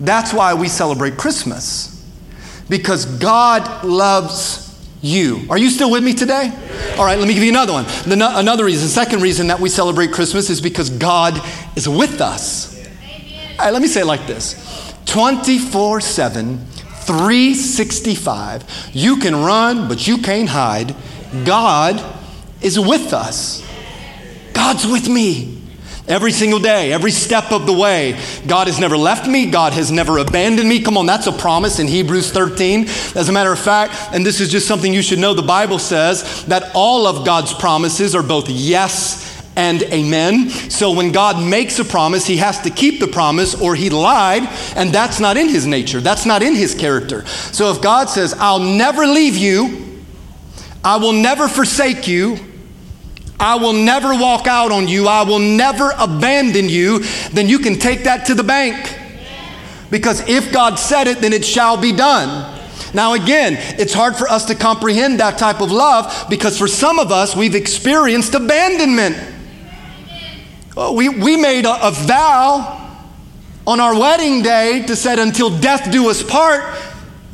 that's 0.00 0.32
why 0.32 0.54
we 0.54 0.68
celebrate 0.68 1.16
Christmas, 1.16 2.04
because 2.68 3.06
God 3.06 3.84
loves 3.84 4.62
you. 5.02 5.42
Are 5.48 5.58
you 5.58 5.70
still 5.70 5.90
with 5.90 6.04
me 6.04 6.12
today? 6.12 6.52
All 6.98 7.04
right, 7.04 7.18
let 7.18 7.28
me 7.28 7.34
give 7.34 7.42
you 7.42 7.50
another 7.50 7.72
one. 7.72 7.84
The, 8.06 8.16
no, 8.16 8.38
another 8.38 8.64
reason, 8.64 8.88
second 8.88 9.22
reason 9.22 9.48
that 9.48 9.60
we 9.60 9.68
celebrate 9.68 10.12
Christmas 10.12 10.50
is 10.50 10.60
because 10.60 10.90
God 10.90 11.40
is 11.76 11.88
with 11.88 12.20
us. 12.20 12.76
All 13.58 13.64
right, 13.64 13.72
let 13.72 13.80
me 13.80 13.88
say 13.88 14.02
it 14.02 14.06
like 14.06 14.26
this 14.26 14.94
24 15.06 16.00
7, 16.00 16.58
365. 16.58 18.90
You 18.92 19.16
can 19.18 19.36
run, 19.36 19.88
but 19.88 20.06
you 20.06 20.18
can't 20.18 20.48
hide. 20.48 20.94
God 21.44 22.00
is 22.60 22.78
with 22.78 23.12
us. 23.12 23.66
God's 24.52 24.86
with 24.86 25.08
me. 25.08 25.56
Every 26.08 26.30
single 26.30 26.60
day, 26.60 26.92
every 26.92 27.10
step 27.10 27.50
of 27.50 27.66
the 27.66 27.72
way. 27.72 28.16
God 28.46 28.68
has 28.68 28.78
never 28.78 28.96
left 28.96 29.26
me. 29.28 29.50
God 29.50 29.72
has 29.72 29.90
never 29.90 30.18
abandoned 30.18 30.68
me. 30.68 30.80
Come 30.80 30.96
on, 30.96 31.04
that's 31.04 31.26
a 31.26 31.32
promise 31.32 31.80
in 31.80 31.88
Hebrews 31.88 32.30
13. 32.30 32.84
As 33.16 33.28
a 33.28 33.32
matter 33.32 33.50
of 33.50 33.58
fact, 33.58 33.92
and 34.12 34.24
this 34.24 34.40
is 34.40 34.48
just 34.48 34.68
something 34.68 34.94
you 34.94 35.02
should 35.02 35.18
know, 35.18 35.34
the 35.34 35.42
Bible 35.42 35.80
says 35.80 36.44
that 36.44 36.70
all 36.76 37.08
of 37.08 37.26
God's 37.26 37.52
promises 37.52 38.14
are 38.14 38.22
both 38.22 38.48
yes 38.48 39.26
and 39.56 39.82
amen. 39.84 40.50
So 40.50 40.92
when 40.92 41.10
God 41.10 41.44
makes 41.44 41.78
a 41.80 41.84
promise, 41.84 42.24
he 42.24 42.36
has 42.36 42.60
to 42.60 42.70
keep 42.70 43.00
the 43.00 43.08
promise 43.08 43.60
or 43.60 43.74
he 43.74 43.90
lied, 43.90 44.44
and 44.76 44.92
that's 44.92 45.18
not 45.18 45.36
in 45.36 45.48
his 45.48 45.66
nature. 45.66 46.00
That's 46.00 46.26
not 46.26 46.42
in 46.42 46.54
his 46.54 46.74
character. 46.74 47.26
So 47.26 47.72
if 47.72 47.82
God 47.82 48.08
says, 48.08 48.32
I'll 48.38 48.60
never 48.60 49.06
leave 49.06 49.36
you, 49.36 49.95
I 50.86 50.98
will 50.98 51.14
never 51.14 51.48
forsake 51.48 52.06
you. 52.06 52.38
I 53.40 53.56
will 53.56 53.72
never 53.72 54.14
walk 54.14 54.46
out 54.46 54.70
on 54.70 54.86
you. 54.86 55.08
I 55.08 55.24
will 55.24 55.40
never 55.40 55.90
abandon 55.98 56.68
you. 56.68 57.00
Then 57.32 57.48
you 57.48 57.58
can 57.58 57.80
take 57.80 58.04
that 58.04 58.26
to 58.26 58.36
the 58.36 58.44
bank. 58.44 58.96
Because 59.90 60.20
if 60.28 60.52
God 60.52 60.76
said 60.76 61.08
it, 61.08 61.18
then 61.18 61.32
it 61.32 61.44
shall 61.44 61.76
be 61.76 61.90
done. 61.90 62.56
Now, 62.94 63.14
again, 63.14 63.56
it's 63.80 63.92
hard 63.92 64.14
for 64.14 64.28
us 64.28 64.44
to 64.44 64.54
comprehend 64.54 65.18
that 65.18 65.38
type 65.38 65.60
of 65.60 65.72
love 65.72 66.26
because 66.30 66.56
for 66.56 66.68
some 66.68 67.00
of 67.00 67.10
us, 67.10 67.34
we've 67.34 67.56
experienced 67.56 68.36
abandonment. 68.36 69.16
We, 70.92 71.08
we 71.08 71.36
made 71.36 71.64
a, 71.64 71.88
a 71.88 71.90
vow 71.90 73.02
on 73.66 73.80
our 73.80 73.98
wedding 73.98 74.42
day 74.42 74.84
to 74.86 74.94
say, 74.94 75.20
until 75.20 75.50
death 75.58 75.90
do 75.90 76.08
us 76.10 76.22
part. 76.22 76.62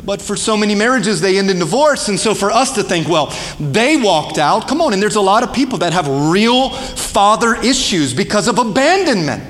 But 0.05 0.21
for 0.21 0.35
so 0.35 0.57
many 0.57 0.75
marriages, 0.75 1.21
they 1.21 1.39
end 1.39 1.51
in 1.51 1.61
divorce. 1.61 2.09
And 2.09 2.19
so 2.19 2.35
for 2.35 2.51
us 2.51 2.75
to 2.75 2.83
think, 2.83 3.09
well, 3.09 3.33
they 3.61 3.97
walked 3.97 4.39
out, 4.39 4.67
come 4.67 4.81
on, 4.81 4.93
and 4.93 5.01
there's 5.01 5.17
a 5.17 5.21
lot 5.21 5.45
of 5.45 5.53
people 5.53 5.79
that 5.79 5.93
have 5.93 6.09
real 6.09 6.71
father 6.71 7.55
issues 7.55 8.13
because 8.13 8.49
of 8.49 8.59
abandonment. 8.59 9.43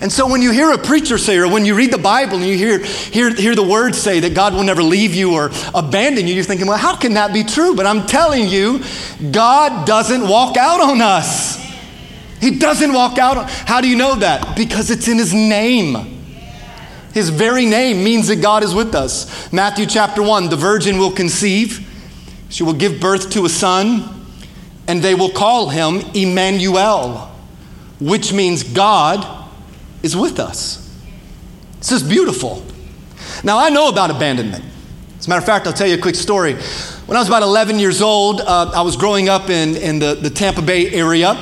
And 0.00 0.12
so 0.12 0.28
when 0.28 0.42
you 0.42 0.50
hear 0.50 0.70
a 0.70 0.76
preacher 0.76 1.16
say, 1.16 1.38
or 1.38 1.48
when 1.48 1.64
you 1.64 1.74
read 1.74 1.90
the 1.90 1.96
Bible 1.96 2.36
and 2.36 2.44
you 2.44 2.58
hear, 2.58 2.78
hear, 2.80 3.34
hear 3.34 3.54
the 3.54 3.62
words 3.62 3.96
say 3.96 4.20
that 4.20 4.34
God 4.34 4.52
will 4.52 4.62
never 4.62 4.82
leave 4.82 5.14
you 5.14 5.32
or 5.32 5.50
abandon 5.74 6.26
you, 6.26 6.34
you're 6.34 6.44
thinking, 6.44 6.66
well, 6.66 6.76
how 6.76 6.94
can 6.94 7.14
that 7.14 7.32
be 7.32 7.42
true? 7.42 7.74
But 7.74 7.86
I'm 7.86 8.04
telling 8.04 8.48
you, 8.48 8.82
God 9.30 9.86
doesn't 9.86 10.28
walk 10.28 10.58
out 10.58 10.82
on 10.82 11.00
us. 11.00 11.56
He 12.38 12.58
doesn't 12.58 12.92
walk 12.92 13.16
out. 13.16 13.48
How 13.48 13.80
do 13.80 13.88
you 13.88 13.96
know 13.96 14.16
that? 14.16 14.54
Because 14.58 14.90
it's 14.90 15.08
in 15.08 15.16
His 15.16 15.32
name. 15.32 16.13
His 17.14 17.30
very 17.30 17.64
name 17.64 18.02
means 18.02 18.26
that 18.26 18.42
God 18.42 18.64
is 18.64 18.74
with 18.74 18.94
us. 18.94 19.52
Matthew 19.52 19.86
chapter 19.86 20.20
1 20.20 20.48
the 20.48 20.56
virgin 20.56 20.98
will 20.98 21.12
conceive, 21.12 21.88
she 22.48 22.64
will 22.64 22.74
give 22.74 23.00
birth 23.00 23.30
to 23.30 23.44
a 23.44 23.48
son, 23.48 24.26
and 24.88 25.00
they 25.00 25.14
will 25.14 25.30
call 25.30 25.68
him 25.68 26.00
Emmanuel, 26.12 27.30
which 28.00 28.32
means 28.32 28.64
God 28.64 29.48
is 30.02 30.16
with 30.16 30.40
us. 30.40 30.80
This 31.78 31.92
is 31.92 32.02
beautiful. 32.02 32.64
Now, 33.44 33.58
I 33.58 33.70
know 33.70 33.88
about 33.88 34.10
abandonment. 34.10 34.64
As 35.18 35.26
a 35.26 35.30
matter 35.30 35.38
of 35.38 35.46
fact, 35.46 35.66
I'll 35.66 35.72
tell 35.72 35.86
you 35.86 35.94
a 35.94 36.00
quick 36.00 36.16
story. 36.16 36.54
When 36.54 37.16
I 37.16 37.20
was 37.20 37.28
about 37.28 37.42
11 37.42 37.78
years 37.78 38.02
old, 38.02 38.40
uh, 38.40 38.72
I 38.74 38.82
was 38.82 38.96
growing 38.96 39.28
up 39.28 39.50
in, 39.50 39.76
in 39.76 39.98
the, 40.00 40.14
the 40.14 40.30
Tampa 40.30 40.62
Bay 40.62 40.90
area, 40.92 41.34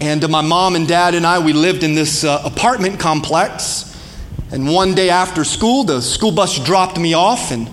and 0.00 0.24
uh, 0.24 0.28
my 0.28 0.40
mom 0.40 0.74
and 0.74 0.88
dad 0.88 1.14
and 1.14 1.24
I, 1.24 1.38
we 1.38 1.52
lived 1.52 1.84
in 1.84 1.94
this 1.94 2.24
uh, 2.24 2.42
apartment 2.44 2.98
complex. 2.98 3.89
And 4.52 4.68
one 4.68 4.94
day 4.94 5.10
after 5.10 5.44
school, 5.44 5.84
the 5.84 6.00
school 6.00 6.32
bus 6.32 6.58
dropped 6.58 6.98
me 6.98 7.14
off, 7.14 7.52
and 7.52 7.70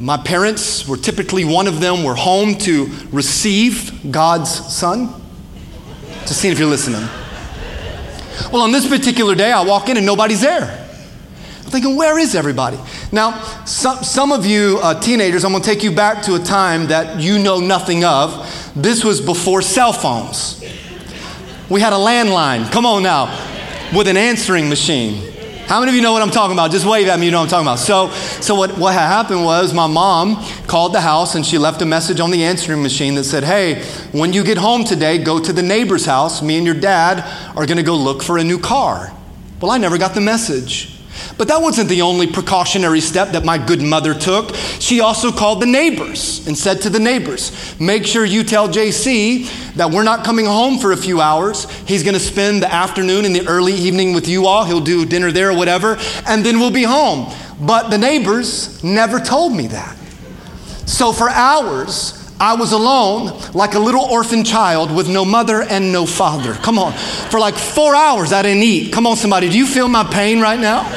my 0.00 0.16
parents 0.16 0.88
were 0.88 0.96
typically 0.96 1.44
one 1.44 1.68
of 1.68 1.80
them 1.80 2.02
were 2.02 2.16
home 2.16 2.56
to 2.58 2.90
receive 3.12 4.10
God's 4.10 4.50
son. 4.50 5.14
Just 6.22 6.40
seeing 6.40 6.52
if 6.52 6.58
you're 6.58 6.68
listening. 6.68 7.08
Well, 8.52 8.62
on 8.62 8.72
this 8.72 8.88
particular 8.88 9.34
day, 9.34 9.52
I 9.52 9.62
walk 9.62 9.88
in 9.88 9.96
and 9.96 10.06
nobody's 10.06 10.40
there. 10.40 10.88
I'm 11.64 11.70
thinking, 11.70 11.96
where 11.96 12.18
is 12.18 12.34
everybody? 12.34 12.78
Now, 13.12 13.40
some, 13.64 14.02
some 14.02 14.32
of 14.32 14.44
you 14.44 14.80
uh, 14.82 14.98
teenagers, 15.00 15.44
I'm 15.44 15.52
going 15.52 15.62
to 15.62 15.68
take 15.68 15.84
you 15.84 15.92
back 15.92 16.22
to 16.24 16.34
a 16.34 16.40
time 16.40 16.88
that 16.88 17.20
you 17.20 17.38
know 17.38 17.60
nothing 17.60 18.02
of. 18.02 18.72
This 18.74 19.04
was 19.04 19.20
before 19.20 19.62
cell 19.62 19.92
phones. 19.92 20.60
We 21.68 21.80
had 21.80 21.92
a 21.92 21.96
landline, 21.96 22.70
come 22.72 22.86
on 22.86 23.04
now, 23.04 23.26
with 23.96 24.08
an 24.08 24.16
answering 24.16 24.68
machine. 24.68 25.29
How 25.70 25.78
many 25.78 25.90
of 25.90 25.94
you 25.94 26.02
know 26.02 26.12
what 26.12 26.20
I'm 26.20 26.32
talking 26.32 26.52
about? 26.52 26.72
Just 26.72 26.84
wave 26.84 27.06
at 27.06 27.20
me, 27.20 27.26
you 27.26 27.30
know 27.30 27.38
what 27.38 27.44
I'm 27.44 27.48
talking 27.48 27.68
about. 27.68 27.78
So, 27.78 28.10
so 28.40 28.56
what, 28.56 28.76
what 28.76 28.92
happened 28.92 29.44
was 29.44 29.72
my 29.72 29.86
mom 29.86 30.44
called 30.66 30.92
the 30.92 31.00
house 31.00 31.36
and 31.36 31.46
she 31.46 31.58
left 31.58 31.80
a 31.80 31.86
message 31.86 32.18
on 32.18 32.32
the 32.32 32.42
answering 32.42 32.82
machine 32.82 33.14
that 33.14 33.22
said, 33.22 33.44
Hey, 33.44 33.84
when 34.10 34.32
you 34.32 34.42
get 34.42 34.58
home 34.58 34.82
today, 34.82 35.18
go 35.18 35.38
to 35.38 35.52
the 35.52 35.62
neighbor's 35.62 36.04
house. 36.04 36.42
Me 36.42 36.56
and 36.56 36.66
your 36.66 36.74
dad 36.74 37.20
are 37.56 37.66
going 37.66 37.76
to 37.76 37.84
go 37.84 37.94
look 37.94 38.20
for 38.20 38.36
a 38.36 38.42
new 38.42 38.58
car. 38.58 39.12
Well, 39.60 39.70
I 39.70 39.78
never 39.78 39.96
got 39.96 40.12
the 40.12 40.20
message. 40.20 40.99
But 41.36 41.48
that 41.48 41.60
wasn't 41.62 41.88
the 41.88 42.02
only 42.02 42.26
precautionary 42.26 43.00
step 43.00 43.32
that 43.32 43.44
my 43.44 43.58
good 43.58 43.82
mother 43.82 44.14
took. 44.14 44.54
She 44.78 45.00
also 45.00 45.32
called 45.32 45.60
the 45.62 45.66
neighbors 45.66 46.46
and 46.46 46.56
said 46.56 46.82
to 46.82 46.90
the 46.90 47.00
neighbors, 47.00 47.52
Make 47.80 48.06
sure 48.06 48.24
you 48.24 48.44
tell 48.44 48.68
JC 48.68 49.74
that 49.74 49.90
we're 49.90 50.02
not 50.02 50.24
coming 50.24 50.46
home 50.46 50.78
for 50.78 50.92
a 50.92 50.96
few 50.96 51.20
hours. 51.20 51.68
He's 51.86 52.02
going 52.02 52.14
to 52.14 52.20
spend 52.20 52.62
the 52.62 52.72
afternoon 52.72 53.24
and 53.24 53.34
the 53.34 53.46
early 53.46 53.74
evening 53.74 54.12
with 54.12 54.28
you 54.28 54.46
all. 54.46 54.64
He'll 54.64 54.80
do 54.80 55.04
dinner 55.06 55.32
there 55.32 55.50
or 55.50 55.56
whatever, 55.56 55.98
and 56.26 56.44
then 56.44 56.58
we'll 56.60 56.70
be 56.70 56.84
home. 56.84 57.32
But 57.60 57.90
the 57.90 57.98
neighbors 57.98 58.82
never 58.82 59.20
told 59.20 59.54
me 59.54 59.66
that. 59.68 59.96
So 60.86 61.12
for 61.12 61.28
hours, 61.28 62.19
I 62.40 62.54
was 62.54 62.72
alone 62.72 63.38
like 63.52 63.74
a 63.74 63.78
little 63.78 64.00
orphan 64.00 64.44
child 64.44 64.90
with 64.90 65.08
no 65.10 65.26
mother 65.26 65.62
and 65.62 65.92
no 65.92 66.06
father. 66.06 66.54
Come 66.54 66.78
on. 66.78 66.94
For 66.94 67.38
like 67.38 67.54
four 67.54 67.94
hours, 67.94 68.32
I 68.32 68.40
didn't 68.40 68.62
eat. 68.62 68.92
Come 68.92 69.06
on, 69.06 69.16
somebody. 69.16 69.50
Do 69.50 69.58
you 69.58 69.66
feel 69.66 69.88
my 69.88 70.04
pain 70.04 70.40
right 70.40 70.58
now? 70.58 70.88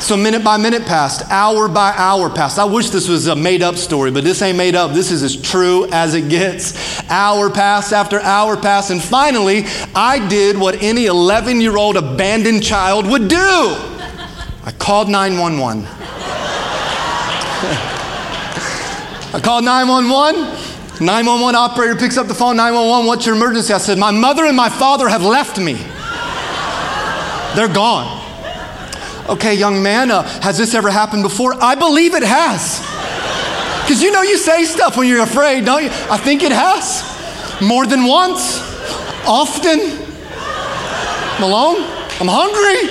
So 0.00 0.16
minute 0.16 0.42
by 0.42 0.56
minute 0.56 0.86
passed, 0.86 1.22
hour 1.30 1.68
by 1.68 1.92
hour 1.94 2.30
passed. 2.30 2.58
I 2.58 2.64
wish 2.64 2.88
this 2.88 3.06
was 3.06 3.26
a 3.28 3.36
made 3.36 3.62
up 3.62 3.76
story, 3.76 4.10
but 4.10 4.24
this 4.24 4.42
ain't 4.42 4.58
made 4.58 4.74
up. 4.74 4.92
This 4.92 5.12
is 5.12 5.22
as 5.22 5.36
true 5.36 5.86
as 5.92 6.14
it 6.14 6.28
gets. 6.28 7.00
Hour 7.08 7.50
passed 7.50 7.92
after 7.92 8.18
hour 8.18 8.56
passed, 8.56 8.90
and 8.90 9.00
finally, 9.00 9.66
I 9.94 10.26
did 10.26 10.58
what 10.58 10.82
any 10.82 11.04
11 11.06 11.60
year 11.60 11.76
old 11.76 11.96
abandoned 11.96 12.64
child 12.64 13.06
would 13.06 13.28
do 13.28 13.36
I 13.36 14.72
called 14.78 15.08
911. 15.08 15.86
I 19.32 19.38
called 19.38 19.64
911. 19.64 20.70
911 21.00 21.54
operator 21.54 21.94
picks 21.94 22.16
up 22.16 22.26
the 22.26 22.34
phone. 22.34 22.56
911, 22.56 23.06
what's 23.06 23.24
your 23.24 23.36
emergency? 23.36 23.72
I 23.72 23.78
said, 23.78 23.96
My 23.96 24.10
mother 24.10 24.44
and 24.44 24.56
my 24.56 24.68
father 24.68 25.08
have 25.08 25.22
left 25.22 25.58
me. 25.58 25.74
They're 27.54 27.72
gone. 27.72 28.18
Okay, 29.28 29.54
young 29.54 29.82
man, 29.82 30.10
uh, 30.10 30.22
has 30.40 30.58
this 30.58 30.74
ever 30.74 30.90
happened 30.90 31.22
before? 31.22 31.54
I 31.62 31.76
believe 31.76 32.14
it 32.14 32.24
has. 32.24 32.80
Because 33.82 34.02
you 34.02 34.10
know, 34.10 34.22
you 34.22 34.36
say 34.36 34.64
stuff 34.64 34.96
when 34.96 35.06
you're 35.06 35.22
afraid, 35.22 35.64
don't 35.64 35.84
you? 35.84 35.90
I 36.10 36.18
think 36.18 36.42
it 36.42 36.50
has. 36.52 37.06
More 37.62 37.86
than 37.86 38.04
once, 38.04 38.58
often. 39.26 39.78
I'm 41.36 41.42
alone. 41.44 41.76
I'm 42.20 42.28
hungry. 42.28 42.90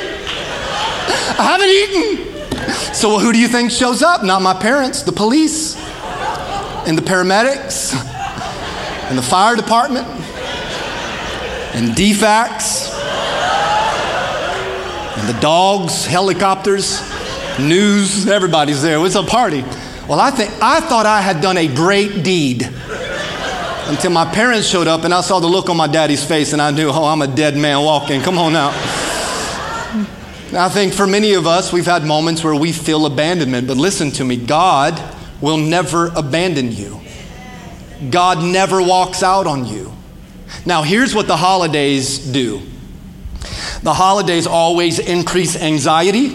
I 1.38 1.44
haven't 1.44 1.70
eaten. 1.70 2.94
So, 2.94 3.20
who 3.20 3.34
do 3.34 3.40
you 3.40 3.50
think 3.50 3.72
shows 3.72 4.02
up? 4.02 4.24
Not 4.24 4.42
my 4.42 4.54
parents, 4.54 5.04
the 5.04 5.12
police 5.12 5.76
and 6.90 6.98
the 6.98 7.04
paramedics 7.04 7.94
and 9.10 9.16
the 9.16 9.22
fire 9.22 9.56
department 9.56 10.08
and 11.76 11.96
DFACS 11.96 12.92
and 15.20 15.30
the 15.30 15.40
dogs, 15.40 16.08
helicopters, 16.08 17.00
news, 17.60 18.28
everybody's 18.28 18.82
there. 18.82 19.06
It's 19.06 19.14
a 19.14 19.22
party. 19.22 19.62
Well, 20.08 20.20
I 20.20 20.32
think 20.32 20.52
I 20.64 20.80
thought 20.80 21.06
I 21.06 21.22
had 21.22 21.42
done 21.42 21.58
a 21.58 21.68
great 21.68 22.24
deed 22.24 22.64
until 22.64 24.10
my 24.10 24.26
parents 24.26 24.68
showed 24.68 24.88
up 24.88 25.04
and 25.04 25.14
I 25.14 25.22
saw 25.22 25.40
the 25.40 25.48
look 25.48 25.70
on 25.70 25.78
my 25.78 25.88
daddy's 25.88 26.26
face 26.26 26.54
and 26.54 26.62
I 26.62 26.72
knew, 26.72 26.90
oh, 26.90 27.06
I'm 27.06 27.22
a 27.22 27.28
dead 27.28 27.56
man 27.56 27.84
walking. 27.84 28.20
Come 28.22 28.40
on 28.40 28.54
now. 28.54 28.70
I 30.58 30.70
think 30.70 30.94
for 30.94 31.06
many 31.06 31.34
of 31.34 31.46
us, 31.46 31.72
we've 31.72 31.86
had 31.86 32.04
moments 32.04 32.44
where 32.44 32.56
we 32.56 32.72
feel 32.72 33.06
abandonment, 33.06 33.68
but 33.68 33.78
listen 33.78 34.10
to 34.14 34.26
me 34.26 34.38
God 34.38 35.18
will 35.42 35.58
never 35.58 36.08
abandon 36.08 36.72
you. 36.72 37.00
God 38.10 38.44
never 38.44 38.82
walks 38.82 39.24
out 39.24 39.48
on 39.48 39.66
you. 39.66 39.94
Now, 40.66 40.84
here's 40.84 41.14
what 41.14 41.28
the 41.28 41.38
holidays 41.38 42.20
do 42.20 42.62
the 43.82 43.94
holidays 43.94 44.46
always 44.46 45.00
increase 45.00 45.56
anxiety, 45.56 46.28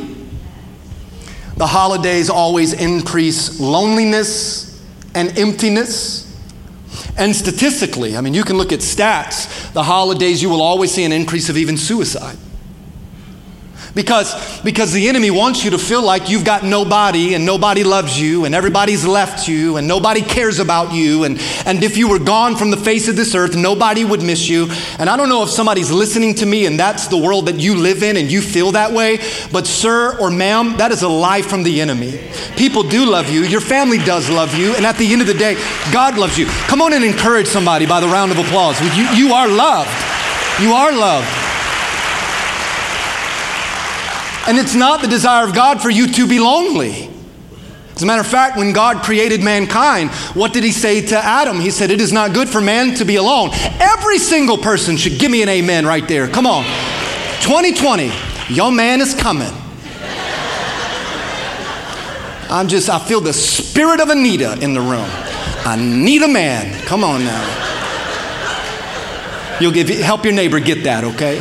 the 1.56 1.66
holidays 1.66 2.30
always 2.30 2.72
increase 2.72 3.60
loneliness 3.60 4.82
and 5.14 5.36
emptiness. 5.38 6.22
And 7.16 7.34
statistically, 7.34 8.16
I 8.16 8.20
mean, 8.20 8.34
you 8.34 8.44
can 8.44 8.56
look 8.56 8.72
at 8.72 8.80
stats, 8.80 9.72
the 9.72 9.82
holidays, 9.82 10.42
you 10.42 10.48
will 10.48 10.62
always 10.62 10.92
see 10.92 11.04
an 11.04 11.12
increase 11.12 11.48
of 11.48 11.56
even 11.56 11.76
suicide. 11.76 12.36
Because, 13.94 14.60
because 14.62 14.92
the 14.92 15.08
enemy 15.08 15.30
wants 15.30 15.64
you 15.64 15.70
to 15.70 15.78
feel 15.78 16.02
like 16.02 16.28
you've 16.28 16.44
got 16.44 16.64
nobody 16.64 17.34
and 17.34 17.46
nobody 17.46 17.84
loves 17.84 18.20
you 18.20 18.44
and 18.44 18.52
everybody's 18.52 19.06
left 19.06 19.46
you 19.46 19.76
and 19.76 19.86
nobody 19.86 20.20
cares 20.20 20.58
about 20.58 20.92
you. 20.92 21.22
And, 21.22 21.40
and 21.64 21.82
if 21.84 21.96
you 21.96 22.08
were 22.08 22.18
gone 22.18 22.56
from 22.56 22.72
the 22.72 22.76
face 22.76 23.06
of 23.06 23.14
this 23.14 23.36
earth, 23.36 23.54
nobody 23.54 24.04
would 24.04 24.20
miss 24.20 24.48
you. 24.48 24.68
And 24.98 25.08
I 25.08 25.16
don't 25.16 25.28
know 25.28 25.44
if 25.44 25.50
somebody's 25.50 25.92
listening 25.92 26.34
to 26.36 26.46
me 26.46 26.66
and 26.66 26.78
that's 26.78 27.06
the 27.06 27.16
world 27.16 27.46
that 27.46 27.60
you 27.60 27.76
live 27.76 28.02
in 28.02 28.16
and 28.16 28.30
you 28.30 28.42
feel 28.42 28.72
that 28.72 28.92
way. 28.92 29.18
But, 29.52 29.66
sir 29.66 30.18
or 30.18 30.28
ma'am, 30.28 30.76
that 30.78 30.90
is 30.90 31.02
a 31.02 31.08
lie 31.08 31.42
from 31.42 31.62
the 31.62 31.80
enemy. 31.80 32.20
People 32.56 32.82
do 32.82 33.06
love 33.06 33.30
you, 33.30 33.42
your 33.42 33.60
family 33.60 33.98
does 33.98 34.28
love 34.28 34.54
you. 34.56 34.74
And 34.74 34.84
at 34.84 34.96
the 34.96 35.12
end 35.12 35.20
of 35.20 35.28
the 35.28 35.34
day, 35.34 35.54
God 35.92 36.18
loves 36.18 36.36
you. 36.36 36.46
Come 36.66 36.82
on 36.82 36.92
and 36.94 37.04
encourage 37.04 37.46
somebody 37.46 37.86
by 37.86 38.00
the 38.00 38.08
round 38.08 38.32
of 38.32 38.38
applause. 38.38 38.80
You, 38.96 39.04
you 39.14 39.32
are 39.34 39.46
loved. 39.46 39.90
You 40.60 40.72
are 40.72 40.92
loved. 40.92 41.43
And 44.46 44.58
it's 44.58 44.74
not 44.74 45.00
the 45.00 45.08
desire 45.08 45.46
of 45.46 45.54
God 45.54 45.80
for 45.80 45.90
you 45.90 46.06
to 46.06 46.26
be 46.26 46.38
lonely. 46.38 47.10
As 47.94 48.02
a 48.02 48.06
matter 48.06 48.20
of 48.20 48.26
fact, 48.26 48.56
when 48.56 48.72
God 48.72 49.04
created 49.04 49.42
mankind, 49.42 50.10
what 50.34 50.52
did 50.52 50.64
He 50.64 50.72
say 50.72 51.00
to 51.06 51.16
Adam? 51.16 51.60
He 51.60 51.70
said, 51.70 51.90
It 51.90 52.00
is 52.00 52.12
not 52.12 52.34
good 52.34 52.48
for 52.48 52.60
man 52.60 52.94
to 52.96 53.04
be 53.04 53.16
alone. 53.16 53.50
Every 53.80 54.18
single 54.18 54.58
person 54.58 54.96
should 54.96 55.18
give 55.18 55.30
me 55.30 55.42
an 55.42 55.48
amen 55.48 55.86
right 55.86 56.06
there. 56.08 56.26
Come 56.28 56.46
on. 56.46 56.64
2020, 57.42 58.10
your 58.48 58.72
man 58.72 59.00
is 59.00 59.14
coming. 59.14 59.52
I'm 62.50 62.68
just, 62.68 62.90
I 62.90 62.98
feel 62.98 63.20
the 63.20 63.32
spirit 63.32 64.00
of 64.00 64.10
Anita 64.10 64.58
in 64.60 64.74
the 64.74 64.80
room. 64.80 65.08
I 65.66 65.76
need 65.76 66.22
a 66.22 66.28
man. 66.28 66.84
Come 66.84 67.04
on 67.04 67.24
now. 67.24 67.60
You'll 69.60 69.72
give, 69.72 69.88
help 69.88 70.24
your 70.24 70.34
neighbor 70.34 70.58
get 70.58 70.84
that, 70.84 71.04
okay? 71.04 71.38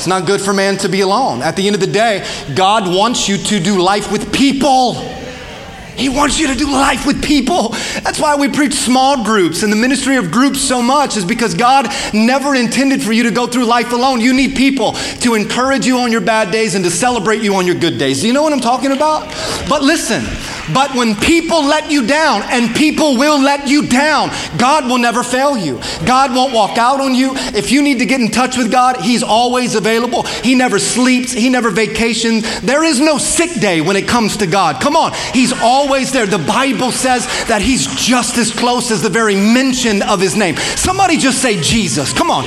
It's 0.00 0.06
not 0.06 0.24
good 0.24 0.40
for 0.40 0.54
man 0.54 0.78
to 0.78 0.88
be 0.88 1.02
alone. 1.02 1.42
At 1.42 1.56
the 1.56 1.66
end 1.66 1.74
of 1.74 1.80
the 1.82 1.86
day, 1.86 2.26
God 2.54 2.88
wants 2.88 3.28
you 3.28 3.36
to 3.36 3.60
do 3.60 3.82
life 3.82 4.10
with 4.10 4.32
people. 4.32 4.94
He 4.94 6.08
wants 6.08 6.38
you 6.38 6.46
to 6.46 6.54
do 6.54 6.72
life 6.72 7.06
with 7.06 7.22
people. 7.22 7.68
That's 8.00 8.18
why 8.18 8.34
we 8.34 8.48
preach 8.48 8.72
small 8.72 9.22
groups 9.22 9.62
and 9.62 9.70
the 9.70 9.76
ministry 9.76 10.16
of 10.16 10.30
groups 10.30 10.58
so 10.58 10.80
much, 10.80 11.18
is 11.18 11.26
because 11.26 11.52
God 11.52 11.86
never 12.14 12.54
intended 12.54 13.02
for 13.02 13.12
you 13.12 13.24
to 13.24 13.30
go 13.30 13.46
through 13.46 13.66
life 13.66 13.92
alone. 13.92 14.22
You 14.22 14.32
need 14.32 14.56
people 14.56 14.92
to 15.20 15.34
encourage 15.34 15.84
you 15.84 15.98
on 15.98 16.10
your 16.10 16.22
bad 16.22 16.50
days 16.50 16.74
and 16.74 16.82
to 16.86 16.90
celebrate 16.90 17.42
you 17.42 17.54
on 17.56 17.66
your 17.66 17.76
good 17.76 17.98
days. 17.98 18.22
Do 18.22 18.26
you 18.26 18.32
know 18.32 18.42
what 18.42 18.54
I'm 18.54 18.60
talking 18.60 18.92
about? 18.92 19.28
But 19.68 19.82
listen, 19.82 20.24
but 20.72 20.94
when 20.94 21.14
people 21.16 21.64
let 21.64 21.90
you 21.90 22.06
down, 22.06 22.42
and 22.44 22.74
people 22.74 23.16
will 23.16 23.40
let 23.40 23.68
you 23.68 23.86
down, 23.86 24.30
God 24.58 24.86
will 24.86 24.98
never 24.98 25.22
fail 25.22 25.56
you. 25.56 25.80
God 26.06 26.34
won't 26.34 26.52
walk 26.52 26.78
out 26.78 27.00
on 27.00 27.14
you. 27.14 27.32
If 27.34 27.70
you 27.70 27.82
need 27.82 27.98
to 27.98 28.06
get 28.06 28.20
in 28.20 28.28
touch 28.28 28.56
with 28.56 28.70
God, 28.70 29.00
He's 29.00 29.22
always 29.22 29.74
available. 29.74 30.22
He 30.22 30.54
never 30.54 30.78
sleeps, 30.78 31.32
He 31.32 31.48
never 31.48 31.70
vacations. 31.70 32.60
There 32.60 32.84
is 32.84 33.00
no 33.00 33.18
sick 33.18 33.60
day 33.60 33.80
when 33.80 33.96
it 33.96 34.08
comes 34.08 34.36
to 34.38 34.46
God. 34.46 34.80
Come 34.80 34.96
on, 34.96 35.12
He's 35.32 35.52
always 35.52 36.12
there. 36.12 36.26
The 36.26 36.38
Bible 36.38 36.92
says 36.92 37.26
that 37.48 37.62
He's 37.62 37.86
just 37.94 38.38
as 38.38 38.52
close 38.52 38.90
as 38.90 39.02
the 39.02 39.08
very 39.08 39.36
mention 39.36 40.02
of 40.02 40.20
His 40.20 40.36
name. 40.36 40.56
Somebody 40.56 41.16
just 41.16 41.42
say 41.42 41.60
Jesus. 41.60 42.12
Come 42.12 42.30
on, 42.30 42.44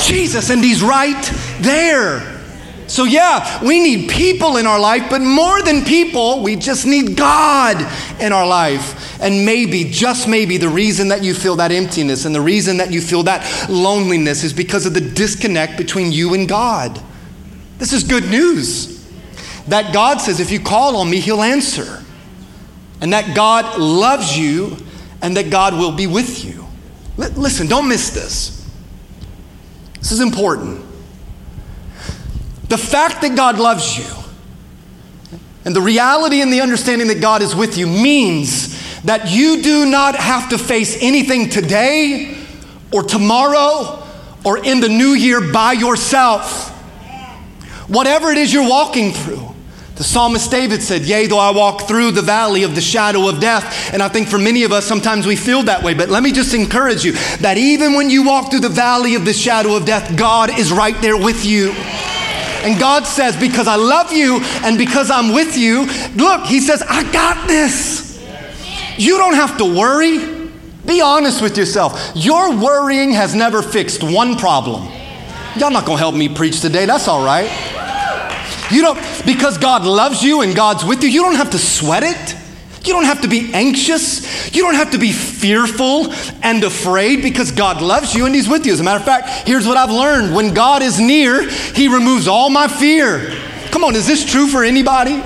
Jesus, 0.00 0.50
and 0.50 0.62
He's 0.62 0.82
right 0.82 1.22
there. 1.60 2.39
So, 2.90 3.04
yeah, 3.04 3.64
we 3.64 3.78
need 3.78 4.10
people 4.10 4.56
in 4.56 4.66
our 4.66 4.80
life, 4.80 5.08
but 5.08 5.20
more 5.20 5.62
than 5.62 5.84
people, 5.84 6.42
we 6.42 6.56
just 6.56 6.84
need 6.84 7.16
God 7.16 7.76
in 8.20 8.32
our 8.32 8.44
life. 8.44 9.20
And 9.20 9.46
maybe, 9.46 9.84
just 9.84 10.26
maybe, 10.26 10.56
the 10.56 10.68
reason 10.68 11.06
that 11.08 11.22
you 11.22 11.32
feel 11.32 11.54
that 11.56 11.70
emptiness 11.70 12.24
and 12.24 12.34
the 12.34 12.40
reason 12.40 12.78
that 12.78 12.90
you 12.90 13.00
feel 13.00 13.22
that 13.22 13.70
loneliness 13.70 14.42
is 14.42 14.52
because 14.52 14.86
of 14.86 14.94
the 14.94 15.00
disconnect 15.00 15.78
between 15.78 16.10
you 16.10 16.34
and 16.34 16.48
God. 16.48 17.00
This 17.78 17.92
is 17.92 18.02
good 18.02 18.28
news. 18.28 19.08
That 19.68 19.94
God 19.94 20.20
says, 20.20 20.40
if 20.40 20.50
you 20.50 20.58
call 20.58 20.96
on 20.96 21.08
me, 21.08 21.20
He'll 21.20 21.42
answer. 21.42 22.02
And 23.00 23.12
that 23.12 23.36
God 23.36 23.78
loves 23.78 24.36
you 24.36 24.76
and 25.22 25.36
that 25.36 25.48
God 25.48 25.74
will 25.74 25.92
be 25.92 26.08
with 26.08 26.44
you. 26.44 26.66
L- 27.22 27.30
listen, 27.36 27.68
don't 27.68 27.88
miss 27.88 28.10
this. 28.10 28.68
This 30.00 30.10
is 30.10 30.20
important. 30.20 30.89
The 32.70 32.78
fact 32.78 33.22
that 33.22 33.34
God 33.34 33.58
loves 33.58 33.98
you 33.98 34.06
and 35.64 35.74
the 35.74 35.80
reality 35.80 36.40
and 36.40 36.52
the 36.52 36.60
understanding 36.60 37.08
that 37.08 37.20
God 37.20 37.42
is 37.42 37.52
with 37.52 37.76
you 37.76 37.88
means 37.88 39.02
that 39.02 39.28
you 39.28 39.60
do 39.60 39.86
not 39.86 40.14
have 40.14 40.50
to 40.50 40.58
face 40.58 40.96
anything 41.00 41.48
today 41.48 42.38
or 42.92 43.02
tomorrow 43.02 44.06
or 44.44 44.64
in 44.64 44.78
the 44.78 44.88
new 44.88 45.14
year 45.14 45.52
by 45.52 45.72
yourself. 45.72 46.70
Whatever 47.88 48.30
it 48.30 48.38
is 48.38 48.52
you're 48.52 48.68
walking 48.68 49.12
through. 49.12 49.48
The 49.96 50.04
psalmist 50.04 50.48
David 50.48 50.80
said, 50.80 51.02
Yea, 51.02 51.26
though 51.26 51.40
I 51.40 51.50
walk 51.50 51.88
through 51.88 52.12
the 52.12 52.22
valley 52.22 52.62
of 52.62 52.76
the 52.76 52.80
shadow 52.80 53.28
of 53.28 53.40
death. 53.40 53.92
And 53.92 54.00
I 54.00 54.08
think 54.08 54.28
for 54.28 54.38
many 54.38 54.62
of 54.62 54.70
us, 54.70 54.86
sometimes 54.86 55.26
we 55.26 55.34
feel 55.34 55.64
that 55.64 55.82
way. 55.82 55.92
But 55.92 56.08
let 56.08 56.22
me 56.22 56.30
just 56.30 56.54
encourage 56.54 57.04
you 57.04 57.12
that 57.40 57.58
even 57.58 57.94
when 57.94 58.10
you 58.10 58.24
walk 58.24 58.52
through 58.52 58.60
the 58.60 58.68
valley 58.68 59.16
of 59.16 59.24
the 59.24 59.32
shadow 59.32 59.74
of 59.74 59.84
death, 59.84 60.16
God 60.16 60.56
is 60.56 60.72
right 60.72 60.98
there 61.02 61.16
with 61.16 61.44
you. 61.44 61.74
And 62.62 62.78
God 62.78 63.06
says, 63.06 63.36
Because 63.36 63.66
I 63.66 63.76
love 63.76 64.12
you 64.12 64.40
and 64.62 64.76
because 64.76 65.10
I'm 65.10 65.32
with 65.34 65.56
you, 65.56 65.86
look, 66.16 66.46
He 66.46 66.60
says, 66.60 66.82
I 66.86 67.10
got 67.12 67.48
this. 67.48 68.10
You 68.96 69.16
don't 69.18 69.34
have 69.34 69.56
to 69.58 69.64
worry. 69.64 70.40
Be 70.86 71.00
honest 71.00 71.42
with 71.42 71.56
yourself. 71.56 72.12
Your 72.14 72.56
worrying 72.56 73.12
has 73.12 73.34
never 73.34 73.62
fixed 73.62 74.02
one 74.02 74.36
problem. 74.36 74.88
Y'all 75.56 75.70
not 75.70 75.84
gonna 75.84 75.98
help 75.98 76.14
me 76.14 76.28
preach 76.28 76.60
today, 76.60 76.86
that's 76.86 77.08
all 77.08 77.24
right. 77.24 77.50
You 78.70 78.82
don't, 78.82 79.26
because 79.26 79.58
God 79.58 79.84
loves 79.84 80.22
you 80.22 80.42
and 80.42 80.54
God's 80.54 80.84
with 80.84 81.02
you, 81.02 81.08
you 81.08 81.22
don't 81.22 81.34
have 81.34 81.50
to 81.50 81.58
sweat 81.58 82.02
it. 82.04 82.36
You 82.84 82.94
don't 82.94 83.04
have 83.04 83.20
to 83.22 83.28
be 83.28 83.52
anxious. 83.52 84.54
You 84.54 84.62
don't 84.62 84.74
have 84.74 84.92
to 84.92 84.98
be 84.98 85.12
fearful 85.12 86.12
and 86.42 86.64
afraid 86.64 87.22
because 87.22 87.52
God 87.52 87.82
loves 87.82 88.14
you 88.14 88.24
and 88.26 88.34
He's 88.34 88.48
with 88.48 88.64
you. 88.64 88.72
As 88.72 88.80
a 88.80 88.84
matter 88.84 88.98
of 88.98 89.04
fact, 89.04 89.46
here's 89.46 89.66
what 89.66 89.76
I've 89.76 89.90
learned 89.90 90.34
when 90.34 90.54
God 90.54 90.82
is 90.82 90.98
near, 90.98 91.48
He 91.48 91.88
removes 91.88 92.26
all 92.26 92.48
my 92.48 92.68
fear. 92.68 93.36
Come 93.70 93.84
on, 93.84 93.94
is 93.94 94.06
this 94.06 94.24
true 94.24 94.46
for 94.46 94.64
anybody? 94.64 95.16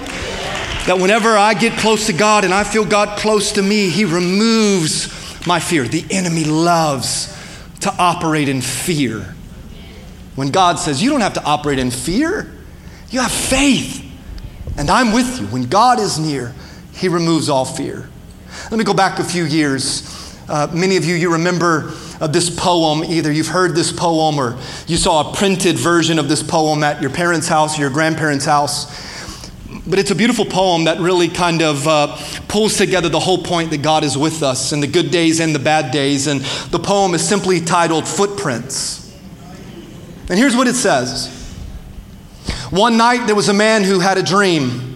That 0.86 0.98
whenever 0.98 1.30
I 1.30 1.54
get 1.54 1.78
close 1.78 2.06
to 2.06 2.12
God 2.12 2.44
and 2.44 2.52
I 2.52 2.64
feel 2.64 2.84
God 2.84 3.18
close 3.18 3.52
to 3.52 3.62
me, 3.62 3.88
He 3.88 4.04
removes 4.04 5.46
my 5.46 5.60
fear. 5.60 5.84
The 5.84 6.04
enemy 6.10 6.44
loves 6.44 7.34
to 7.80 7.94
operate 7.98 8.48
in 8.48 8.60
fear. 8.60 9.34
When 10.34 10.50
God 10.50 10.78
says, 10.78 11.02
You 11.02 11.10
don't 11.10 11.20
have 11.20 11.34
to 11.34 11.44
operate 11.44 11.78
in 11.78 11.90
fear, 11.90 12.50
you 13.10 13.20
have 13.20 13.32
faith. 13.32 14.02
And 14.76 14.90
I'm 14.90 15.12
with 15.12 15.40
you. 15.40 15.46
When 15.46 15.68
God 15.68 16.00
is 16.00 16.18
near, 16.18 16.52
he 16.94 17.08
removes 17.08 17.48
all 17.48 17.64
fear. 17.64 18.08
Let 18.70 18.78
me 18.78 18.84
go 18.84 18.94
back 18.94 19.18
a 19.18 19.24
few 19.24 19.44
years. 19.44 20.38
Uh, 20.48 20.68
many 20.72 20.96
of 20.96 21.04
you, 21.04 21.14
you 21.14 21.32
remember 21.32 21.92
uh, 22.20 22.26
this 22.26 22.50
poem. 22.50 23.02
Either 23.04 23.32
you've 23.32 23.48
heard 23.48 23.74
this 23.74 23.92
poem 23.92 24.38
or 24.38 24.58
you 24.86 24.96
saw 24.96 25.30
a 25.30 25.36
printed 25.36 25.76
version 25.76 26.18
of 26.18 26.28
this 26.28 26.42
poem 26.42 26.82
at 26.82 27.00
your 27.00 27.10
parents' 27.10 27.48
house 27.48 27.78
or 27.78 27.82
your 27.82 27.90
grandparents' 27.90 28.44
house. 28.44 29.02
But 29.86 29.98
it's 29.98 30.10
a 30.10 30.14
beautiful 30.14 30.44
poem 30.44 30.84
that 30.84 30.98
really 30.98 31.28
kind 31.28 31.62
of 31.62 31.86
uh, 31.86 32.16
pulls 32.48 32.76
together 32.76 33.08
the 33.08 33.20
whole 33.20 33.42
point 33.42 33.70
that 33.70 33.82
God 33.82 34.04
is 34.04 34.16
with 34.16 34.42
us 34.42 34.72
in 34.72 34.80
the 34.80 34.86
good 34.86 35.10
days 35.10 35.40
and 35.40 35.54
the 35.54 35.58
bad 35.58 35.92
days. 35.92 36.26
And 36.26 36.40
the 36.70 36.78
poem 36.78 37.14
is 37.14 37.26
simply 37.26 37.60
titled 37.60 38.06
Footprints. 38.06 39.00
And 40.30 40.38
here's 40.38 40.56
what 40.56 40.68
it 40.68 40.74
says 40.74 41.28
One 42.70 42.96
night 42.96 43.26
there 43.26 43.34
was 43.34 43.48
a 43.48 43.54
man 43.54 43.82
who 43.82 43.98
had 43.98 44.16
a 44.16 44.22
dream. 44.22 44.93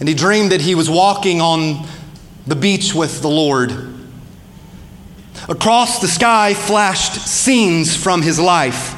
And 0.00 0.08
he 0.08 0.14
dreamed 0.14 0.52
that 0.52 0.60
he 0.60 0.74
was 0.74 0.88
walking 0.88 1.40
on 1.40 1.86
the 2.46 2.56
beach 2.56 2.94
with 2.94 3.20
the 3.20 3.28
Lord. 3.28 3.72
Across 5.48 6.00
the 6.00 6.08
sky 6.08 6.54
flashed 6.54 7.14
scenes 7.14 7.96
from 7.96 8.22
his 8.22 8.38
life. 8.38 8.94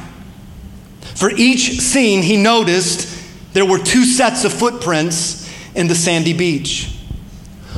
For 1.15 1.31
each 1.31 1.81
scene, 1.81 2.23
he 2.23 2.37
noticed 2.37 3.09
there 3.53 3.65
were 3.65 3.79
two 3.79 4.05
sets 4.05 4.45
of 4.45 4.53
footprints 4.53 5.51
in 5.75 5.87
the 5.87 5.95
sandy 5.95 6.33
beach. 6.33 6.97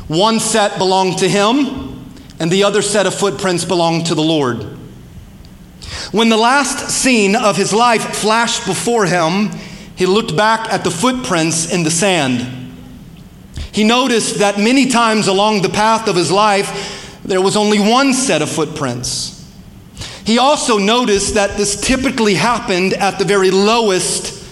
One 0.09 0.41
set 0.41 0.79
belonged 0.79 1.19
to 1.19 1.29
him, 1.29 2.05
and 2.39 2.51
the 2.51 2.65
other 2.65 2.83
set 2.83 3.07
of 3.07 3.15
footprints 3.15 3.65
belonged 3.65 4.07
to 4.07 4.15
the 4.15 4.23
Lord. 4.23 4.63
When 6.13 6.29
the 6.29 6.37
last 6.37 6.91
scene 6.91 7.35
of 7.35 7.57
his 7.57 7.73
life 7.73 8.17
flashed 8.17 8.67
before 8.67 9.07
him, 9.07 9.51
he 9.97 10.07
looked 10.07 10.37
back 10.37 10.73
at 10.73 10.85
the 10.85 10.91
footprints 10.91 11.73
in 11.73 11.83
the 11.83 11.91
sand. 11.91 12.62
He 13.73 13.85
noticed 13.85 14.39
that 14.39 14.59
many 14.59 14.87
times 14.87 15.27
along 15.27 15.63
the 15.63 15.69
path 15.69 16.07
of 16.07 16.15
his 16.15 16.31
life, 16.31 17.21
there 17.25 17.41
was 17.41 17.57
only 17.57 17.81
one 17.81 18.13
set 18.13 18.43
of 18.43 18.51
footprints. 18.51 19.31
He 20.25 20.39
also 20.39 20.79
noticed 20.79 21.35
that 21.35 21.57
this 21.57 21.81
typically 21.81 22.35
happened 22.35 22.93
at 22.93 23.19
the 23.19 23.25
very 23.25 23.51
lowest 23.51 24.47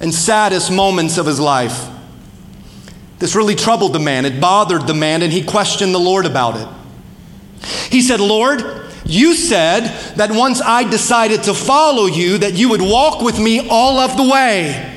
and 0.00 0.12
saddest 0.12 0.72
moments 0.72 1.18
of 1.18 1.26
his 1.26 1.38
life. 1.38 1.88
This 3.18 3.36
really 3.36 3.54
troubled 3.54 3.92
the 3.92 4.00
man. 4.00 4.24
It 4.24 4.40
bothered 4.40 4.86
the 4.88 4.94
man, 4.94 5.22
and 5.22 5.32
he 5.32 5.44
questioned 5.44 5.94
the 5.94 6.00
Lord 6.00 6.26
about 6.26 6.56
it. 6.56 6.68
He 7.88 8.02
said, 8.02 8.18
Lord, 8.18 8.64
you 9.04 9.34
said 9.34 9.84
that 10.16 10.32
once 10.32 10.60
I 10.60 10.88
decided 10.88 11.44
to 11.44 11.54
follow 11.54 12.06
you, 12.06 12.38
that 12.38 12.54
you 12.54 12.68
would 12.70 12.82
walk 12.82 13.20
with 13.20 13.38
me 13.38 13.68
all 13.68 13.98
of 13.98 14.16
the 14.16 14.28
way. 14.28 14.91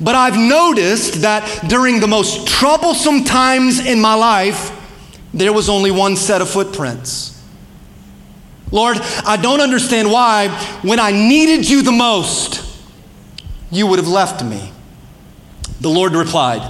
But 0.00 0.14
I've 0.14 0.36
noticed 0.36 1.22
that 1.22 1.68
during 1.68 2.00
the 2.00 2.06
most 2.06 2.46
troublesome 2.46 3.24
times 3.24 3.84
in 3.84 4.00
my 4.00 4.14
life, 4.14 4.72
there 5.32 5.52
was 5.52 5.68
only 5.68 5.90
one 5.90 6.16
set 6.16 6.42
of 6.42 6.50
footprints. 6.50 7.32
Lord, 8.72 8.98
I 9.24 9.36
don't 9.36 9.60
understand 9.60 10.10
why, 10.10 10.48
when 10.82 10.98
I 10.98 11.12
needed 11.12 11.68
you 11.68 11.82
the 11.82 11.92
most, 11.92 12.62
you 13.70 13.86
would 13.86 13.98
have 13.98 14.08
left 14.08 14.44
me. 14.44 14.72
The 15.80 15.88
Lord 15.88 16.12
replied, 16.12 16.62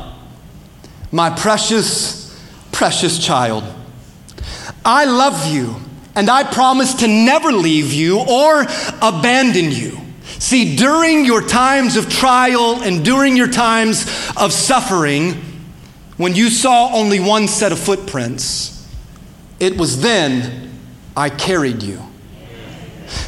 My 1.10 1.30
precious, 1.30 2.38
precious 2.70 3.18
child, 3.18 3.64
I 4.84 5.04
love 5.04 5.52
you, 5.52 5.76
and 6.14 6.30
I 6.30 6.44
promise 6.44 6.94
to 6.94 7.08
never 7.08 7.50
leave 7.50 7.92
you 7.92 8.20
or 8.20 8.62
abandon 9.02 9.70
you. 9.72 10.05
See, 10.38 10.76
during 10.76 11.24
your 11.24 11.40
times 11.40 11.96
of 11.96 12.08
trial 12.08 12.82
and 12.82 13.04
during 13.04 13.36
your 13.36 13.48
times 13.50 14.04
of 14.36 14.52
suffering, 14.52 15.34
when 16.16 16.34
you 16.34 16.50
saw 16.50 16.92
only 16.94 17.20
one 17.20 17.48
set 17.48 17.72
of 17.72 17.78
footprints, 17.78 18.86
it 19.58 19.76
was 19.76 20.00
then 20.00 20.70
I 21.16 21.30
carried 21.30 21.82
you. 21.82 22.00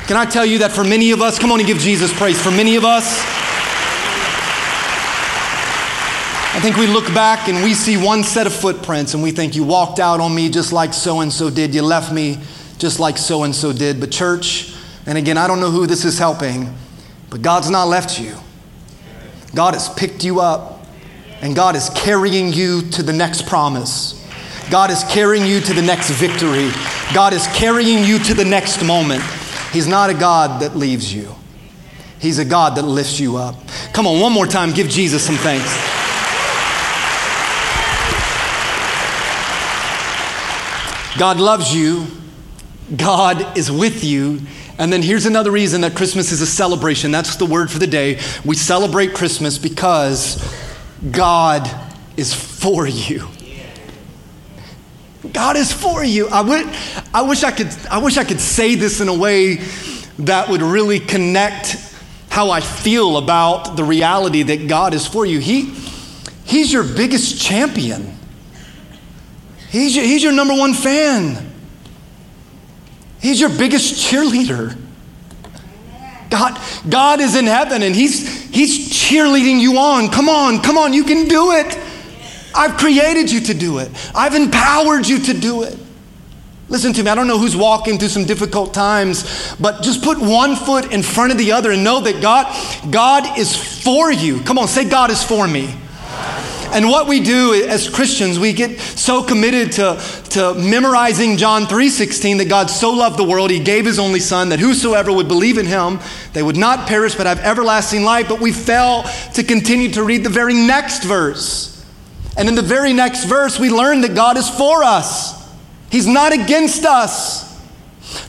Can 0.07 0.16
I 0.16 0.25
tell 0.25 0.44
you 0.44 0.59
that 0.59 0.73
for 0.73 0.85
many 0.85 1.11
of 1.12 1.23
us, 1.23 1.38
come 1.38 1.53
on 1.53 1.61
and 1.61 1.66
give 1.66 1.79
Jesus 1.79 2.12
praise. 2.12 2.40
For 2.40 2.51
many 2.51 2.77
of 2.77 2.85
us, 2.85 3.21
I 6.55 6.61
think 6.61 6.77
we 6.77 6.87
look 6.87 7.07
back 7.14 7.49
and 7.49 7.62
we 7.62 7.73
see 7.73 7.97
one 7.97 8.25
set 8.25 8.47
of 8.47 8.53
footprints 8.53 9.14
and 9.14 9.23
we 9.23 9.31
think 9.31 9.55
you 9.55 9.64
walked 9.64 10.01
out 10.01 10.18
on 10.18 10.35
me 10.35 10.51
just 10.51 10.73
like 10.73 10.92
so 10.92 11.21
and 11.21 11.33
so 11.33 11.51
did. 11.51 11.75
You 11.75 11.83
left 11.83 12.12
me 12.12 12.38
just 12.79 12.99
like 12.99 13.16
so 13.16 13.44
and 13.44 13.55
so 13.55 13.73
did. 13.73 14.01
But, 14.01 14.11
church, 14.11 14.75
and 15.07 15.16
again, 15.16 15.38
I 15.38 15.47
don't 15.47 15.61
know 15.61 15.71
who 15.71 15.87
this 15.87 16.05
is 16.05 16.18
helping. 16.18 16.75
But 17.31 17.43
God's 17.43 17.71
not 17.71 17.85
left 17.85 18.21
you. 18.21 18.37
God 19.55 19.75
has 19.75 19.88
picked 19.88 20.25
you 20.25 20.41
up. 20.41 20.79
And 21.41 21.55
God 21.55 21.77
is 21.77 21.88
carrying 21.91 22.53
you 22.53 22.83
to 22.91 23.03
the 23.03 23.12
next 23.12 23.47
promise. 23.47 24.14
God 24.71 24.91
is 24.91 25.05
carrying 25.05 25.47
you 25.47 25.61
to 25.61 25.73
the 25.73 25.83
next 25.83 26.11
victory. 26.11 26.71
God 27.14 27.33
is 27.33 27.47
carrying 27.49 28.05
you 28.05 28.19
to 28.19 28.35
the 28.35 28.45
next 28.45 28.85
moment. 28.85 29.23
He's 29.73 29.87
not 29.87 30.11
a 30.11 30.14
God 30.14 30.62
that 30.62 30.77
leaves 30.77 31.14
you, 31.14 31.35
He's 32.21 32.38
a 32.38 32.45
God 32.45 32.77
that 32.77 32.83
lifts 32.83 33.21
you 33.21 33.37
up. 33.37 33.55
Come 33.93 34.07
on, 34.07 34.21
one 34.21 34.33
more 34.33 34.47
time, 34.47 34.73
give 34.73 34.88
Jesus 34.88 35.25
some 35.25 35.37
thanks. 35.37 35.69
God 41.19 41.38
loves 41.41 41.75
you, 41.75 42.07
God 42.97 43.57
is 43.57 43.71
with 43.71 44.05
you. 44.05 44.41
And 44.79 44.93
then 44.93 45.03
here's 45.03 45.27
another 45.27 45.51
reason 45.51 45.81
that 45.81 45.97
Christmas 45.97 46.31
is 46.31 46.41
a 46.41 46.47
celebration. 46.47 47.11
That's 47.11 47.37
the 47.37 47.47
word 47.47 47.71
for 47.71 47.81
the 47.81 47.87
day. 47.87 48.21
We 48.45 48.55
celebrate 48.55 49.12
Christmas 49.12 49.59
because 49.59 50.41
God 51.11 51.69
is 52.17 52.33
for 52.33 52.87
you. 52.87 53.27
God 55.33 55.57
is 55.57 55.73
for 55.73 56.05
you. 56.05 56.29
I, 56.29 56.43
would, 56.43 56.67
I, 57.12 57.23
wish 57.23 57.43
I, 57.43 57.51
could, 57.51 57.75
I 57.91 57.99
wish 57.99 58.17
I 58.17 58.25
could 58.25 58.41
say 58.41 58.77
this 58.77 59.01
in 59.01 59.09
a 59.09 59.14
way 59.14 59.57
that 60.21 60.49
would 60.49 60.62
really 60.62 61.01
connect 61.01 61.77
how 62.31 62.51
I 62.51 62.61
feel 62.61 63.17
about 63.17 63.77
the 63.77 63.85
reality 63.85 64.43
that 64.45 64.69
God 64.69 64.95
is 64.95 65.07
for 65.07 65.27
you. 65.27 65.41
He, 65.41 65.75
he's 66.45 66.73
your 66.73 66.85
biggest 66.85 67.41
champion, 67.41 68.17
he's 69.71 69.97
your, 69.97 70.05
he's 70.05 70.23
your 70.23 70.33
number 70.33 70.55
one 70.55 70.75
fan, 70.75 71.53
He's 73.20 73.40
your 73.40 73.50
biggest 73.50 73.94
cheerleader. 73.94 74.78
God, 76.31 76.61
God 76.88 77.20
is 77.20 77.37
in 77.37 77.46
heaven 77.46 77.83
and 77.83 77.94
he's, 77.94 78.50
he's 78.50 78.90
cheerleading 78.90 79.61
you 79.61 79.78
on. 79.78 80.09
Come 80.11 80.28
on, 80.28 80.61
come 80.61 80.76
on, 80.76 80.92
you 80.92 81.04
can 81.04 81.26
do 81.26 81.52
it. 81.52 81.78
I've 82.54 82.76
created 82.76 83.31
you 83.31 83.40
to 83.40 83.54
do 83.54 83.78
it, 83.78 83.90
I've 84.14 84.35
empowered 84.35 85.07
you 85.07 85.18
to 85.20 85.35
do 85.35 85.62
it. 85.62 85.78
Listen 86.70 86.92
to 86.92 87.02
me, 87.02 87.11
I 87.11 87.14
don't 87.14 87.26
know 87.26 87.38
who's 87.38 87.57
walking 87.57 87.98
through 87.98 88.09
some 88.09 88.24
difficult 88.26 88.74
times, 88.74 89.54
but 89.59 89.83
just 89.83 90.02
put 90.02 90.18
one 90.18 90.54
foot 90.54 90.92
in 90.92 91.02
front 91.02 91.33
of 91.33 91.38
the 91.38 91.52
other 91.52 91.72
and 91.72 91.83
know 91.83 92.00
that 92.00 92.20
God, 92.20 92.46
God 92.90 93.38
is 93.38 93.57
for 93.57 94.12
you. 94.12 94.40
Come 94.42 94.59
on, 94.59 94.68
say, 94.68 94.87
God 94.87 95.11
is 95.11 95.22
for 95.22 95.48
me. 95.48 95.74
And 96.72 96.88
what 96.88 97.09
we 97.09 97.20
do 97.20 97.54
as 97.66 97.88
Christians, 97.88 98.38
we 98.38 98.52
get 98.52 98.78
so 98.78 99.22
committed 99.22 99.72
to, 99.72 100.00
to 100.31 100.54
memorizing 100.54 101.37
John 101.38 101.64
3:16 101.64 102.38
that 102.38 102.48
God 102.48 102.68
so 102.68 102.90
loved 102.90 103.18
the 103.18 103.24
world, 103.24 103.50
he 103.50 103.59
gave 103.59 103.87
his 103.87 103.98
only 103.98 104.20
son 104.20 104.50
that 104.50 104.61
whosoever 104.61 105.11
would 105.11 105.28
believe 105.28 105.57
in 105.57 105.66
him, 105.66 105.98
they 106.35 106.42
would 106.42 106.57
not 106.57 106.87
perish 106.87 107.14
but 107.14 107.26
have 107.26 107.40
everlasting 107.40 108.04
life. 108.04 108.28
But 108.28 108.40
we 108.40 108.52
fail 108.52 109.04
to 109.35 109.42
continue 109.42 109.90
to 109.92 110.02
read 110.02 110.24
the 110.24 110.31
very 110.31 110.54
next 110.54 111.04
verse. 111.04 111.85
And 112.37 112.48
in 112.48 112.54
the 112.54 112.62
very 112.62 112.92
next 112.92 113.24
verse, 113.24 113.59
we 113.59 113.70
learn 113.70 114.02
that 114.02 114.14
God 114.14 114.37
is 114.37 114.48
for 114.48 114.85
us. 114.85 115.35
He's 115.90 116.07
not 116.07 116.33
against 116.33 116.85
us. 116.85 117.48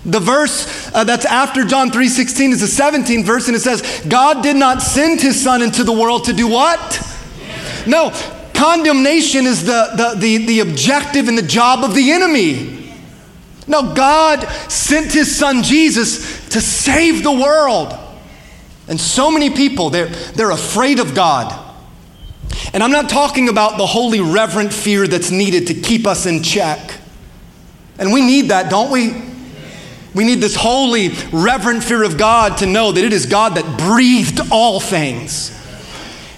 The 0.06 0.20
verse 0.20 0.92
uh, 0.94 1.04
that's 1.04 1.26
after 1.26 1.66
John 1.66 1.92
3:16 1.92 2.52
is 2.52 2.62
the 2.62 2.84
17th 2.84 3.26
verse 3.26 3.48
and 3.48 3.56
it 3.56 3.62
says, 3.62 3.84
"God 4.08 4.44
did 4.44 4.56
not 4.56 4.82
send 4.82 5.20
his 5.20 5.42
son 5.42 5.62
into 5.62 5.84
the 5.84 5.94
world 5.94 6.26
to 6.26 6.34
do 6.34 6.48
what?" 6.48 7.09
No, 7.90 8.12
condemnation 8.54 9.48
is 9.48 9.66
the, 9.66 9.90
the, 9.96 10.20
the, 10.20 10.46
the 10.46 10.60
objective 10.60 11.28
and 11.28 11.36
the 11.36 11.42
job 11.42 11.84
of 11.84 11.96
the 11.96 12.12
enemy. 12.12 12.94
No, 13.66 13.96
God 13.96 14.44
sent 14.70 15.12
his 15.12 15.36
son 15.36 15.64
Jesus 15.64 16.48
to 16.50 16.62
save 16.62 17.24
the 17.24 17.32
world. 17.32 17.98
And 18.88 19.00
so 19.00 19.32
many 19.32 19.50
people, 19.50 19.90
they're, 19.90 20.08
they're 20.08 20.52
afraid 20.52 21.00
of 21.00 21.16
God. 21.16 21.68
And 22.72 22.84
I'm 22.84 22.92
not 22.92 23.10
talking 23.10 23.50
about 23.50 23.80
the 23.80 23.88
holy, 23.88 24.22
reverent 24.22 24.72
fear 24.72 25.08
that's 25.08 25.32
needed 25.32 25.68
to 25.68 25.74
keep 25.74 26.06
us 26.06 26.28
in 26.28 26.44
check. 26.44 26.94
And 27.98 28.14
we 28.14 28.22
need 28.22 28.50
that, 28.50 28.70
don't 28.70 28.92
we? 28.92 29.20
We 30.14 30.26
need 30.26 30.42
this 30.42 30.56
holy, 30.56 31.10
reverent 31.32 31.84
fear 31.84 32.04
of 32.04 32.20
God 32.20 32.58
to 32.60 32.68
know 32.68 32.92
that 32.92 33.04
it 33.04 33.14
is 33.14 33.26
God 33.26 33.56
that 33.56 33.80
breathed 33.80 34.42
all 34.52 34.80
things. 34.80 35.59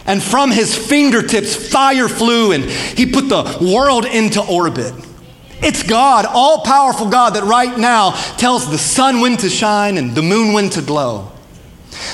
And 0.05 0.21
from 0.21 0.51
his 0.51 0.75
fingertips, 0.75 1.55
fire 1.55 2.07
flew 2.07 2.51
and 2.51 2.63
he 2.63 3.05
put 3.05 3.29
the 3.29 3.57
world 3.61 4.05
into 4.05 4.43
orbit. 4.43 4.93
It's 5.61 5.83
God, 5.83 6.25
all 6.25 6.61
powerful 6.61 7.09
God, 7.09 7.35
that 7.35 7.43
right 7.43 7.77
now 7.77 8.11
tells 8.37 8.69
the 8.69 8.79
sun 8.79 9.21
when 9.21 9.37
to 9.37 9.49
shine 9.49 9.97
and 9.97 10.15
the 10.15 10.23
moon 10.23 10.53
when 10.53 10.69
to 10.71 10.81
glow. 10.81 11.31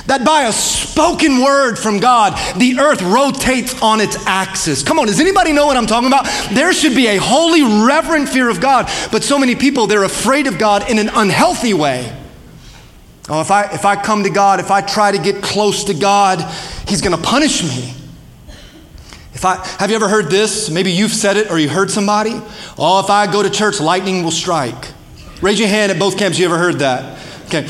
That 0.08 0.26
by 0.26 0.44
a 0.44 0.52
spoken 0.52 1.42
word 1.42 1.78
from 1.78 2.00
God, 2.00 2.34
the 2.58 2.80
earth 2.80 3.02
rotates 3.02 3.82
on 3.82 4.02
its 4.02 4.18
axis. 4.26 4.84
Come 4.84 5.00
on, 5.00 5.08
does 5.08 5.22
anybody 5.22 5.54
know 5.54 5.66
what 5.66 5.78
I'm 5.78 5.86
talking 5.86 6.08
about? 6.08 6.26
There 6.52 6.74
should 6.74 6.96
be 6.96 7.08
a 7.08 7.18
holy, 7.18 7.86
reverent 7.86 8.28
fear 8.28 8.50
of 8.50 8.60
God, 8.60 8.90
but 9.12 9.24
so 9.24 9.40
many 9.40 9.56
people, 9.56 9.88
they're 9.88 10.04
afraid 10.04 10.48
of 10.48 10.58
God 10.58 10.90
in 10.90 11.00
an 11.00 11.10
unhealthy 11.10 11.74
way. 11.74 12.17
Oh, 13.30 13.42
if 13.42 13.52
I, 13.52 13.64
if 13.74 13.86
I 13.86 14.02
come 14.02 14.24
to 14.24 14.30
God, 14.30 14.60
if 14.60 14.72
I 14.72 14.82
try 14.82 15.12
to 15.12 15.18
get 15.18 15.44
close 15.44 15.86
to 15.86 15.94
God, 15.94 16.40
He's 16.88 17.02
going 17.02 17.16
to 17.16 17.22
punish 17.22 17.64
me. 17.64 17.94
If 19.34 19.46
I, 19.46 19.64
have 19.80 19.90
you 19.90 19.96
ever 19.96 20.08
heard 20.08 20.32
this? 20.32 20.70
Maybe 20.70 20.92
you've 20.92 21.12
said 21.12 21.38
it 21.38 21.52
or 21.52 21.60
you 21.60 21.70
heard 21.70 21.92
somebody. 21.92 22.32
Oh, 22.78 23.00
if 23.04 23.10
I 23.10 23.32
go 23.32 23.44
to 23.44 23.50
church, 23.50 23.80
lightning 23.80 24.24
will 24.24 24.32
strike. 24.32 24.94
Raise 25.42 25.60
your 25.60 25.68
hand 25.68 25.92
at 25.92 26.00
both 26.00 26.18
camps. 26.18 26.40
You 26.40 26.46
ever 26.46 26.58
heard 26.58 26.80
that? 26.80 27.20
Okay. 27.46 27.68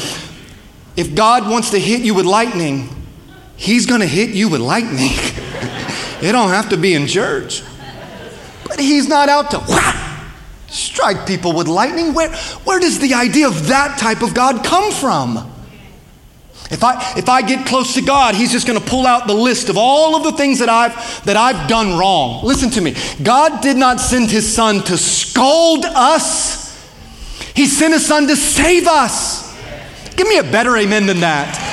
If 0.96 1.14
God 1.14 1.50
wants 1.50 1.72
to 1.72 1.80
hit 1.80 2.02
you 2.02 2.14
with 2.14 2.26
lightning, 2.26 2.90
He's 3.58 3.86
going 3.86 4.02
to 4.02 4.08
hit 4.08 4.30
you 4.30 4.50
with 4.50 4.62
lightning. 4.62 5.12
it 6.22 6.32
don't 6.32 6.50
have 6.50 6.70
to 6.70 6.78
be 6.78 6.94
in 6.94 7.08
church. 7.08 7.64
But 8.66 8.80
He's 8.80 9.08
not 9.10 9.28
out 9.28 9.52
to 9.52 9.60
whack, 9.60 10.07
strike 10.98 11.28
people 11.28 11.54
with 11.54 11.68
lightning. 11.68 12.16
Where, 12.16 12.34
where 12.66 12.80
does 12.80 12.98
the 12.98 13.14
idea 13.14 13.48
of 13.48 13.68
that 13.68 14.00
type 14.00 14.24
of 14.24 14.34
God 14.34 14.66
come 14.66 14.92
from? 14.92 15.38
If 16.72 16.84
I, 16.84 17.14
if 17.16 17.30
I 17.30 17.44
get 17.44 17.68
close 17.68 17.94
to 17.94 18.02
God, 18.02 18.34
He's 18.34 18.52
just 18.52 18.66
going 18.66 18.80
to 18.80 18.86
pull 18.86 19.06
out 19.06 19.28
the 19.28 19.34
list 19.36 19.70
of 19.70 19.78
all 19.78 20.16
of 20.16 20.24
the 20.24 20.32
things 20.32 20.58
that 20.58 20.70
I've, 20.70 21.24
that 21.26 21.38
I've 21.38 21.70
done 21.70 22.00
wrong. 22.00 22.44
Listen 22.44 22.72
to 22.72 22.82
me. 22.82 22.96
God 23.22 23.62
did 23.62 23.78
not 23.78 24.00
send 24.00 24.32
His 24.32 24.52
Son 24.52 24.82
to 24.86 24.98
scold 24.98 25.86
us, 25.86 26.84
He 27.54 27.68
sent 27.68 27.94
His 27.94 28.06
Son 28.06 28.26
to 28.28 28.36
save 28.36 28.88
us. 28.88 29.56
Give 30.16 30.28
me 30.28 30.40
a 30.40 30.44
better 30.44 30.76
amen 30.78 31.06
than 31.06 31.20
that. 31.20 31.67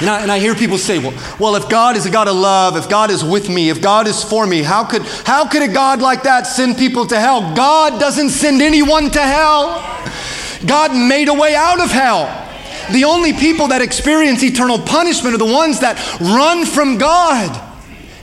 And 0.00 0.08
I, 0.08 0.22
and 0.22 0.30
I 0.30 0.38
hear 0.38 0.54
people 0.54 0.78
say, 0.78 0.98
well, 0.98 1.12
well, 1.40 1.56
if 1.56 1.68
God 1.68 1.96
is 1.96 2.06
a 2.06 2.10
God 2.10 2.28
of 2.28 2.36
love, 2.36 2.76
if 2.76 2.88
God 2.88 3.10
is 3.10 3.24
with 3.24 3.48
me, 3.48 3.68
if 3.68 3.82
God 3.82 4.06
is 4.06 4.22
for 4.22 4.46
me, 4.46 4.62
how 4.62 4.84
could, 4.84 5.02
how 5.02 5.48
could 5.48 5.62
a 5.62 5.72
God 5.72 6.00
like 6.00 6.22
that 6.22 6.46
send 6.46 6.76
people 6.76 7.04
to 7.06 7.18
hell? 7.18 7.54
God 7.56 7.98
doesn't 7.98 8.30
send 8.30 8.62
anyone 8.62 9.10
to 9.10 9.20
hell. 9.20 9.84
God 10.66 10.92
made 10.92 11.28
a 11.28 11.34
way 11.34 11.56
out 11.56 11.80
of 11.80 11.90
hell. 11.90 12.26
The 12.92 13.04
only 13.04 13.32
people 13.32 13.68
that 13.68 13.82
experience 13.82 14.42
eternal 14.42 14.78
punishment 14.78 15.34
are 15.34 15.38
the 15.38 15.44
ones 15.44 15.80
that 15.80 15.98
run 16.20 16.64
from 16.64 16.96
God. 16.96 17.67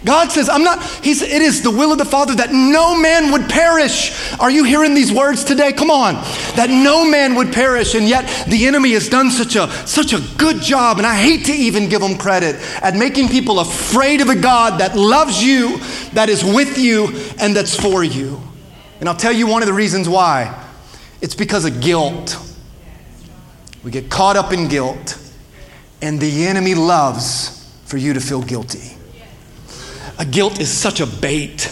God 0.05 0.31
says, 0.31 0.47
I'm 0.47 0.63
not, 0.63 0.83
he's, 1.03 1.23
it 1.23 1.41
is 1.41 1.63
the 1.63 1.71
will 1.71 1.91
of 1.91 1.97
the 1.97 2.05
Father 2.05 2.35
that 2.35 2.51
no 2.51 2.95
man 2.95 3.31
would 3.31 3.49
perish. 3.49 4.13
Are 4.39 4.51
you 4.51 4.63
hearing 4.63 4.93
these 4.93 5.11
words 5.11 5.43
today? 5.43 5.73
Come 5.73 5.89
on. 5.89 6.13
That 6.55 6.69
no 6.69 7.09
man 7.09 7.33
would 7.35 7.51
perish. 7.51 7.95
And 7.95 8.07
yet 8.07 8.47
the 8.47 8.67
enemy 8.67 8.91
has 8.91 9.09
done 9.09 9.31
such 9.31 9.55
a, 9.55 9.69
such 9.87 10.13
a 10.13 10.21
good 10.37 10.61
job, 10.61 10.99
and 10.99 11.07
I 11.07 11.15
hate 11.15 11.45
to 11.45 11.51
even 11.51 11.89
give 11.89 12.03
him 12.03 12.17
credit, 12.19 12.55
at 12.83 12.95
making 12.95 13.29
people 13.29 13.59
afraid 13.59 14.21
of 14.21 14.29
a 14.29 14.35
God 14.35 14.79
that 14.79 14.95
loves 14.95 15.43
you, 15.43 15.79
that 16.13 16.29
is 16.29 16.43
with 16.43 16.77
you, 16.77 17.07
and 17.39 17.55
that's 17.55 17.75
for 17.75 18.03
you. 18.03 18.39
And 18.99 19.09
I'll 19.09 19.15
tell 19.15 19.33
you 19.33 19.47
one 19.47 19.63
of 19.63 19.67
the 19.67 19.73
reasons 19.73 20.07
why. 20.07 20.63
It's 21.19 21.35
because 21.35 21.65
of 21.65 21.81
guilt. 21.81 22.37
We 23.83 23.89
get 23.89 24.11
caught 24.11 24.37
up 24.37 24.53
in 24.53 24.67
guilt, 24.67 25.17
and 26.03 26.19
the 26.19 26.45
enemy 26.45 26.75
loves 26.75 27.67
for 27.85 27.97
you 27.97 28.13
to 28.13 28.19
feel 28.19 28.43
guilty. 28.43 28.95
A 30.17 30.25
guilt 30.25 30.60
is 30.60 30.69
such 30.71 30.99
a 30.99 31.06
bait. 31.06 31.71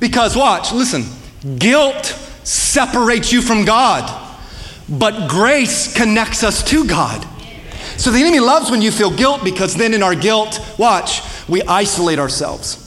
Because, 0.00 0.36
watch, 0.36 0.72
listen, 0.72 1.04
guilt 1.58 2.06
separates 2.44 3.32
you 3.32 3.40
from 3.40 3.64
God, 3.64 4.36
but 4.88 5.28
grace 5.28 5.94
connects 5.94 6.42
us 6.42 6.62
to 6.64 6.84
God. 6.86 7.26
So 7.96 8.10
the 8.10 8.20
enemy 8.20 8.40
loves 8.40 8.70
when 8.70 8.82
you 8.82 8.90
feel 8.90 9.14
guilt 9.14 9.44
because 9.44 9.74
then 9.74 9.94
in 9.94 10.02
our 10.02 10.14
guilt, 10.14 10.60
watch, 10.78 11.22
we 11.48 11.62
isolate 11.62 12.18
ourselves. 12.18 12.78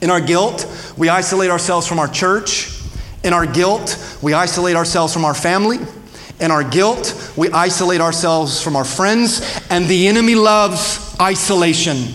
In 0.00 0.10
our 0.10 0.20
guilt, 0.20 0.66
we 0.96 1.08
isolate 1.08 1.50
ourselves 1.50 1.86
from 1.86 1.98
our 1.98 2.08
church. 2.08 2.70
In 3.22 3.32
our 3.32 3.46
guilt, 3.46 4.18
we 4.22 4.32
isolate 4.32 4.76
ourselves 4.76 5.12
from 5.12 5.24
our 5.24 5.34
family. 5.34 5.78
In 6.40 6.50
our 6.50 6.64
guilt, 6.64 7.32
we 7.36 7.50
isolate 7.50 8.00
ourselves 8.00 8.60
from 8.60 8.76
our 8.76 8.84
friends. 8.84 9.60
And 9.70 9.86
the 9.86 10.08
enemy 10.08 10.34
loves 10.34 11.16
isolation. 11.20 12.08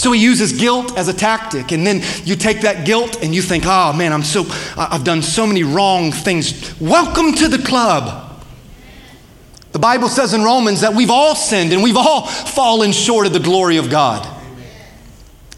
So 0.00 0.12
he 0.12 0.22
uses 0.22 0.54
guilt 0.54 0.96
as 0.96 1.08
a 1.08 1.12
tactic. 1.12 1.72
And 1.72 1.86
then 1.86 2.00
you 2.24 2.34
take 2.34 2.62
that 2.62 2.86
guilt 2.86 3.22
and 3.22 3.34
you 3.34 3.42
think, 3.42 3.64
oh 3.66 3.92
man, 3.92 4.14
I'm 4.14 4.22
so, 4.22 4.46
I've 4.74 5.04
done 5.04 5.20
so 5.20 5.46
many 5.46 5.62
wrong 5.62 6.10
things. 6.10 6.74
Welcome 6.80 7.34
to 7.34 7.48
the 7.48 7.58
club. 7.58 8.42
The 9.72 9.78
Bible 9.78 10.08
says 10.08 10.32
in 10.32 10.42
Romans 10.42 10.80
that 10.80 10.94
we've 10.94 11.10
all 11.10 11.34
sinned 11.34 11.74
and 11.74 11.82
we've 11.82 11.98
all 11.98 12.26
fallen 12.26 12.92
short 12.92 13.26
of 13.26 13.34
the 13.34 13.40
glory 13.40 13.76
of 13.76 13.90
God. 13.90 14.26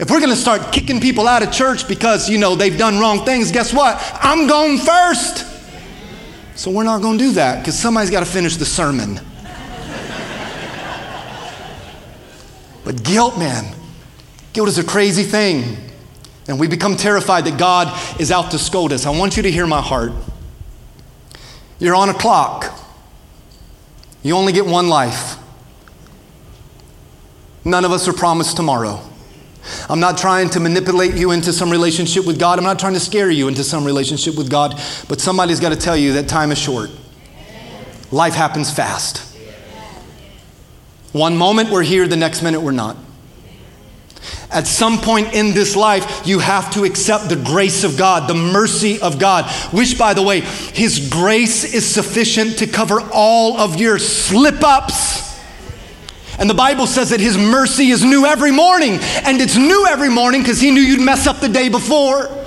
If 0.00 0.10
we're 0.10 0.18
going 0.18 0.30
to 0.30 0.36
start 0.36 0.72
kicking 0.72 0.98
people 0.98 1.28
out 1.28 1.44
of 1.44 1.52
church 1.52 1.86
because, 1.86 2.28
you 2.28 2.38
know, 2.38 2.56
they've 2.56 2.76
done 2.76 2.98
wrong 2.98 3.24
things, 3.24 3.52
guess 3.52 3.72
what? 3.72 3.96
I'm 4.14 4.48
going 4.48 4.78
first. 4.78 5.46
So 6.56 6.72
we're 6.72 6.82
not 6.82 7.00
going 7.00 7.16
to 7.16 7.24
do 7.26 7.32
that 7.34 7.60
because 7.60 7.78
somebody's 7.78 8.10
got 8.10 8.26
to 8.26 8.26
finish 8.26 8.56
the 8.56 8.66
sermon. 8.66 9.20
but 12.84 13.04
guilt, 13.04 13.38
man, 13.38 13.76
guilt 14.52 14.68
is 14.68 14.78
a 14.78 14.84
crazy 14.84 15.22
thing. 15.22 15.76
And 16.48 16.58
we 16.58 16.66
become 16.66 16.96
terrified 16.96 17.44
that 17.44 17.58
God 17.58 18.20
is 18.20 18.32
out 18.32 18.50
to 18.50 18.58
scold 18.58 18.92
us. 18.92 19.06
I 19.06 19.10
want 19.10 19.36
you 19.36 19.42
to 19.44 19.50
hear 19.50 19.66
my 19.66 19.80
heart. 19.80 20.12
You're 21.78 21.94
on 21.94 22.08
a 22.08 22.14
clock. 22.14 22.78
You 24.22 24.36
only 24.36 24.52
get 24.52 24.66
one 24.66 24.88
life. 24.88 25.36
None 27.64 27.84
of 27.84 27.92
us 27.92 28.08
are 28.08 28.12
promised 28.12 28.56
tomorrow. 28.56 29.00
I'm 29.88 30.00
not 30.00 30.18
trying 30.18 30.50
to 30.50 30.60
manipulate 30.60 31.14
you 31.14 31.30
into 31.30 31.52
some 31.52 31.70
relationship 31.70 32.26
with 32.26 32.38
God. 32.38 32.58
I'm 32.58 32.64
not 32.64 32.80
trying 32.80 32.94
to 32.94 33.00
scare 33.00 33.30
you 33.30 33.46
into 33.46 33.62
some 33.62 33.84
relationship 33.84 34.36
with 34.36 34.50
God. 34.50 34.80
But 35.08 35.20
somebody's 35.20 35.60
got 35.60 35.70
to 35.70 35.76
tell 35.76 35.96
you 35.96 36.14
that 36.14 36.28
time 36.28 36.50
is 36.50 36.58
short. 36.58 36.90
Life 38.10 38.34
happens 38.34 38.72
fast. 38.72 39.28
One 41.12 41.36
moment 41.36 41.70
we're 41.70 41.82
here, 41.82 42.08
the 42.08 42.16
next 42.16 42.42
minute 42.42 42.60
we're 42.60 42.72
not. 42.72 42.96
At 44.50 44.66
some 44.66 44.98
point 44.98 45.34
in 45.34 45.54
this 45.54 45.74
life, 45.74 46.26
you 46.26 46.38
have 46.38 46.72
to 46.74 46.84
accept 46.84 47.28
the 47.28 47.36
grace 47.36 47.84
of 47.84 47.96
God, 47.96 48.28
the 48.28 48.34
mercy 48.34 49.00
of 49.00 49.18
God, 49.18 49.50
which, 49.72 49.98
by 49.98 50.14
the 50.14 50.22
way, 50.22 50.40
His 50.40 51.08
grace 51.08 51.64
is 51.74 51.88
sufficient 51.88 52.58
to 52.58 52.66
cover 52.66 53.00
all 53.12 53.56
of 53.56 53.80
your 53.80 53.98
slip 53.98 54.62
ups. 54.62 55.22
And 56.38 56.48
the 56.48 56.54
Bible 56.54 56.86
says 56.86 57.10
that 57.10 57.20
His 57.20 57.36
mercy 57.36 57.90
is 57.90 58.04
new 58.04 58.26
every 58.26 58.50
morning. 58.50 58.98
And 59.24 59.40
it's 59.40 59.56
new 59.56 59.86
every 59.88 60.10
morning 60.10 60.42
because 60.42 60.60
He 60.60 60.70
knew 60.70 60.80
you'd 60.80 61.00
mess 61.00 61.26
up 61.26 61.40
the 61.40 61.48
day 61.48 61.68
before. 61.68 62.41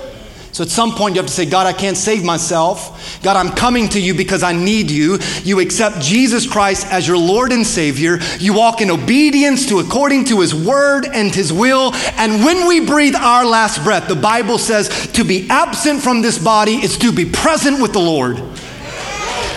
So 0.56 0.62
at 0.62 0.70
some 0.70 0.92
point, 0.92 1.14
you 1.14 1.20
have 1.20 1.28
to 1.28 1.34
say, 1.34 1.44
God, 1.44 1.66
I 1.66 1.74
can't 1.74 1.98
save 1.98 2.24
myself. 2.24 3.22
God, 3.22 3.36
I'm 3.36 3.54
coming 3.54 3.90
to 3.90 4.00
you 4.00 4.14
because 4.14 4.42
I 4.42 4.54
need 4.54 4.90
you. 4.90 5.18
You 5.44 5.60
accept 5.60 6.00
Jesus 6.00 6.50
Christ 6.50 6.86
as 6.86 7.06
your 7.06 7.18
Lord 7.18 7.52
and 7.52 7.66
Savior. 7.66 8.20
You 8.38 8.54
walk 8.54 8.80
in 8.80 8.90
obedience 8.90 9.66
to 9.66 9.80
according 9.80 10.24
to 10.24 10.40
His 10.40 10.54
word 10.54 11.08
and 11.12 11.34
His 11.34 11.52
will. 11.52 11.92
And 12.16 12.42
when 12.42 12.66
we 12.66 12.86
breathe 12.86 13.14
our 13.16 13.44
last 13.44 13.84
breath, 13.84 14.08
the 14.08 14.16
Bible 14.16 14.56
says 14.56 14.88
to 15.12 15.24
be 15.24 15.46
absent 15.50 16.00
from 16.00 16.22
this 16.22 16.38
body 16.38 16.76
is 16.76 16.96
to 17.00 17.12
be 17.12 17.26
present 17.26 17.82
with 17.82 17.92
the 17.92 17.98
Lord. 17.98 18.38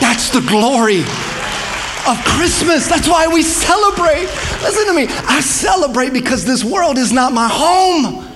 That's 0.01 0.31
the 0.31 0.41
glory 0.41 0.99
of 2.09 2.17
Christmas. 2.25 2.89
That's 2.89 3.07
why 3.07 3.25
we 3.27 3.41
celebrate. 3.41 4.25
Listen 4.63 4.85
to 4.87 4.93
me. 4.93 5.07
I 5.07 5.39
celebrate 5.39 6.11
because 6.11 6.43
this 6.43 6.65
world 6.65 6.97
is 6.97 7.13
not 7.13 7.31
my 7.31 7.47
home. 7.47 8.28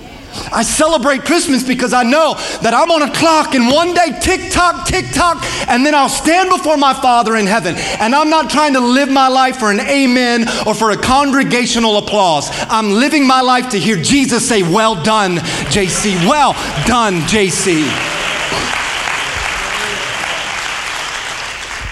I 0.52 0.62
celebrate 0.62 1.24
Christmas 1.24 1.62
because 1.62 1.92
I 1.92 2.02
know 2.02 2.34
that 2.62 2.74
I'm 2.74 2.90
on 2.90 3.02
a 3.02 3.12
clock 3.12 3.54
and 3.54 3.70
one 3.70 3.94
day 3.94 4.18
tick 4.20 4.52
tock, 4.52 4.86
tick 4.86 5.06
tock, 5.12 5.42
and 5.68 5.84
then 5.84 5.94
I'll 5.94 6.08
stand 6.08 6.50
before 6.50 6.76
my 6.76 6.94
Father 6.94 7.36
in 7.36 7.46
heaven. 7.46 7.74
And 8.00 8.14
I'm 8.14 8.30
not 8.30 8.50
trying 8.50 8.74
to 8.74 8.80
live 8.80 9.10
my 9.10 9.28
life 9.28 9.56
for 9.56 9.70
an 9.70 9.80
amen 9.80 10.46
or 10.66 10.74
for 10.74 10.90
a 10.90 10.96
congregational 10.96 11.98
applause. 11.98 12.48
I'm 12.68 12.90
living 12.90 13.26
my 13.26 13.40
life 13.40 13.70
to 13.70 13.78
hear 13.78 13.96
Jesus 13.96 14.48
say, 14.48 14.62
Well 14.62 15.02
done, 15.02 15.36
JC. 15.72 16.14
Well 16.28 16.52
done, 16.86 17.20
JC. 17.22 17.82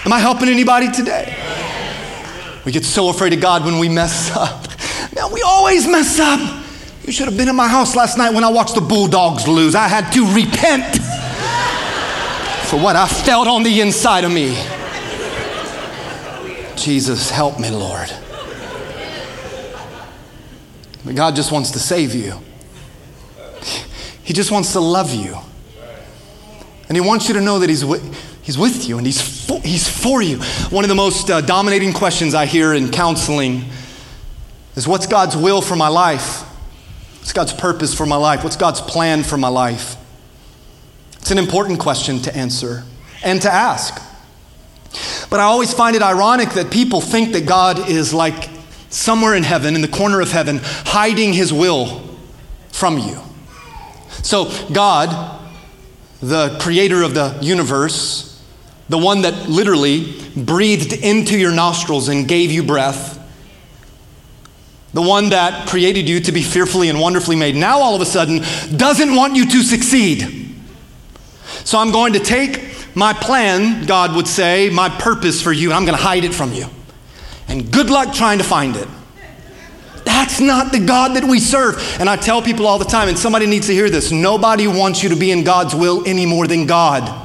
Am 0.05 0.11
I 0.11 0.19
helping 0.19 0.49
anybody 0.49 0.91
today? 0.91 1.33
We 2.65 2.71
get 2.71 2.83
so 2.83 3.09
afraid 3.09 3.33
of 3.33 3.41
God 3.41 3.65
when 3.65 3.79
we 3.79 3.89
mess 3.89 4.31
up. 4.35 4.67
Man, 5.15 5.31
we 5.31 5.41
always 5.41 5.87
mess 5.87 6.19
up. 6.19 6.62
You 7.05 7.11
should 7.11 7.27
have 7.27 7.35
been 7.35 7.49
in 7.49 7.55
my 7.55 7.67
house 7.67 7.95
last 7.95 8.17
night 8.17 8.33
when 8.33 8.45
I 8.45 8.49
watched 8.49 8.75
the 8.75 8.81
Bulldogs 8.81 9.45
lose. 9.45 9.75
I 9.75 9.89
had 9.89 10.09
to 10.13 10.21
repent 10.33 10.95
for 12.69 12.79
what 12.79 12.95
I 12.95 13.07
felt 13.07 13.47
on 13.47 13.63
the 13.63 13.81
inside 13.81 14.23
of 14.23 14.31
me. 14.31 14.57
Jesus, 16.77 17.29
help 17.29 17.59
me, 17.59 17.69
Lord. 17.69 18.09
But 21.05 21.15
God 21.15 21.35
just 21.35 21.51
wants 21.51 21.71
to 21.71 21.79
save 21.79 22.15
you. 22.15 22.39
He 24.23 24.33
just 24.33 24.51
wants 24.51 24.71
to 24.71 24.79
love 24.79 25.13
you. 25.13 25.37
And 26.87 26.95
He 26.95 27.01
wants 27.01 27.27
you 27.27 27.33
to 27.33 27.41
know 27.41 27.59
that 27.59 27.69
He's 27.69 27.83
with, 27.83 28.01
he's 28.41 28.57
with 28.57 28.87
you 28.87 28.97
and 28.97 29.05
He's 29.05 29.21
for, 29.45 29.59
he's 29.61 29.89
for 29.89 30.21
you. 30.21 30.39
One 30.69 30.85
of 30.85 30.89
the 30.89 30.95
most 30.95 31.29
uh, 31.29 31.41
dominating 31.41 31.91
questions 31.91 32.33
I 32.33 32.45
hear 32.45 32.73
in 32.73 32.91
counseling 32.91 33.65
is 34.77 34.87
What's 34.87 35.05
God's 35.05 35.35
will 35.35 35.61
for 35.61 35.75
my 35.75 35.89
life? 35.89 36.42
What's 37.23 37.31
God's 37.31 37.53
purpose 37.53 37.95
for 37.95 38.05
my 38.05 38.17
life? 38.17 38.43
What's 38.43 38.57
God's 38.57 38.81
plan 38.81 39.23
for 39.23 39.37
my 39.37 39.47
life? 39.47 39.95
It's 41.19 41.31
an 41.31 41.37
important 41.37 41.79
question 41.79 42.19
to 42.23 42.35
answer 42.35 42.83
and 43.23 43.41
to 43.43 43.49
ask. 43.49 43.95
But 45.29 45.39
I 45.39 45.43
always 45.43 45.73
find 45.73 45.95
it 45.95 46.01
ironic 46.01 46.49
that 46.55 46.69
people 46.69 46.99
think 46.99 47.31
that 47.31 47.45
God 47.45 47.87
is 47.89 48.13
like 48.13 48.49
somewhere 48.89 49.35
in 49.35 49.43
heaven, 49.43 49.73
in 49.73 49.79
the 49.79 49.87
corner 49.87 50.19
of 50.19 50.33
heaven, 50.33 50.59
hiding 50.63 51.31
his 51.31 51.53
will 51.53 52.03
from 52.73 52.97
you. 52.97 53.21
So, 54.21 54.51
God, 54.73 55.41
the 56.21 56.57
creator 56.59 57.03
of 57.03 57.13
the 57.13 57.39
universe, 57.41 58.43
the 58.89 58.97
one 58.97 59.21
that 59.21 59.47
literally 59.47 60.21
breathed 60.35 60.91
into 60.91 61.39
your 61.39 61.53
nostrils 61.53 62.09
and 62.09 62.27
gave 62.27 62.51
you 62.51 62.63
breath, 62.63 63.17
the 64.93 65.01
one 65.01 65.29
that 65.29 65.67
created 65.67 66.07
you 66.07 66.19
to 66.21 66.31
be 66.31 66.43
fearfully 66.43 66.89
and 66.89 66.99
wonderfully 66.99 67.35
made, 67.35 67.55
now 67.55 67.79
all 67.79 67.95
of 67.95 68.01
a 68.01 68.05
sudden 68.05 68.43
doesn't 68.77 69.15
want 69.15 69.35
you 69.35 69.45
to 69.47 69.63
succeed. 69.63 70.55
So 71.63 71.79
I'm 71.79 71.91
going 71.91 72.13
to 72.13 72.19
take 72.19 72.95
my 72.95 73.13
plan, 73.13 73.85
God 73.85 74.15
would 74.15 74.27
say, 74.27 74.69
my 74.69 74.89
purpose 74.89 75.41
for 75.41 75.51
you, 75.51 75.69
and 75.69 75.75
I'm 75.75 75.85
going 75.85 75.97
to 75.97 76.03
hide 76.03 76.23
it 76.23 76.33
from 76.33 76.53
you. 76.53 76.67
And 77.47 77.71
good 77.71 77.89
luck 77.89 78.13
trying 78.13 78.37
to 78.37 78.43
find 78.43 78.75
it. 78.75 78.87
That's 80.05 80.39
not 80.39 80.71
the 80.71 80.79
God 80.79 81.15
that 81.15 81.23
we 81.23 81.39
serve. 81.39 81.97
And 81.99 82.09
I 82.09 82.15
tell 82.15 82.41
people 82.41 82.67
all 82.67 82.77
the 82.77 82.85
time, 82.85 83.07
and 83.07 83.17
somebody 83.17 83.47
needs 83.47 83.67
to 83.67 83.73
hear 83.73 83.89
this 83.89 84.11
nobody 84.11 84.67
wants 84.67 85.01
you 85.01 85.09
to 85.09 85.15
be 85.15 85.31
in 85.31 85.43
God's 85.43 85.73
will 85.73 86.03
any 86.05 86.25
more 86.25 86.45
than 86.45 86.67
God 86.67 87.22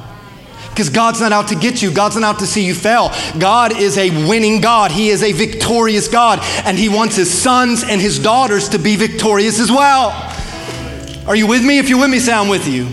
because 0.69 0.89
God's 0.89 1.19
not 1.21 1.31
out 1.31 1.49
to 1.49 1.55
get 1.55 1.81
you. 1.81 1.91
God's 1.91 2.15
not 2.15 2.35
out 2.35 2.39
to 2.39 2.47
see 2.47 2.65
you 2.65 2.73
fail. 2.73 3.11
God 3.37 3.77
is 3.77 3.97
a 3.97 4.09
winning 4.27 4.61
God. 4.61 4.91
He 4.91 5.09
is 5.09 5.23
a 5.23 5.31
victorious 5.31 6.07
God. 6.07 6.39
And 6.65 6.77
He 6.77 6.89
wants 6.89 7.15
His 7.15 7.31
sons 7.31 7.83
and 7.83 7.99
His 7.99 8.19
daughters 8.19 8.69
to 8.69 8.79
be 8.79 8.95
victorious 8.95 9.59
as 9.59 9.71
well. 9.71 10.11
Are 11.27 11.35
you 11.35 11.47
with 11.47 11.63
me? 11.63 11.77
If 11.79 11.89
you're 11.89 11.99
with 11.99 12.09
me, 12.09 12.19
say 12.19 12.33
I'm 12.33 12.47
with 12.47 12.67
you. 12.67 12.89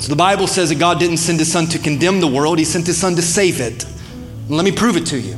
So 0.00 0.08
the 0.08 0.16
Bible 0.16 0.46
says 0.46 0.70
that 0.70 0.78
God 0.78 0.98
didn't 0.98 1.18
send 1.18 1.38
His 1.38 1.52
Son 1.52 1.66
to 1.66 1.78
condemn 1.78 2.20
the 2.20 2.28
world, 2.28 2.58
He 2.58 2.64
sent 2.64 2.86
His 2.86 2.98
Son 2.98 3.16
to 3.16 3.22
save 3.22 3.60
it. 3.60 3.84
And 3.84 4.50
let 4.50 4.64
me 4.64 4.72
prove 4.72 4.96
it 4.96 5.06
to 5.06 5.18
you. 5.18 5.36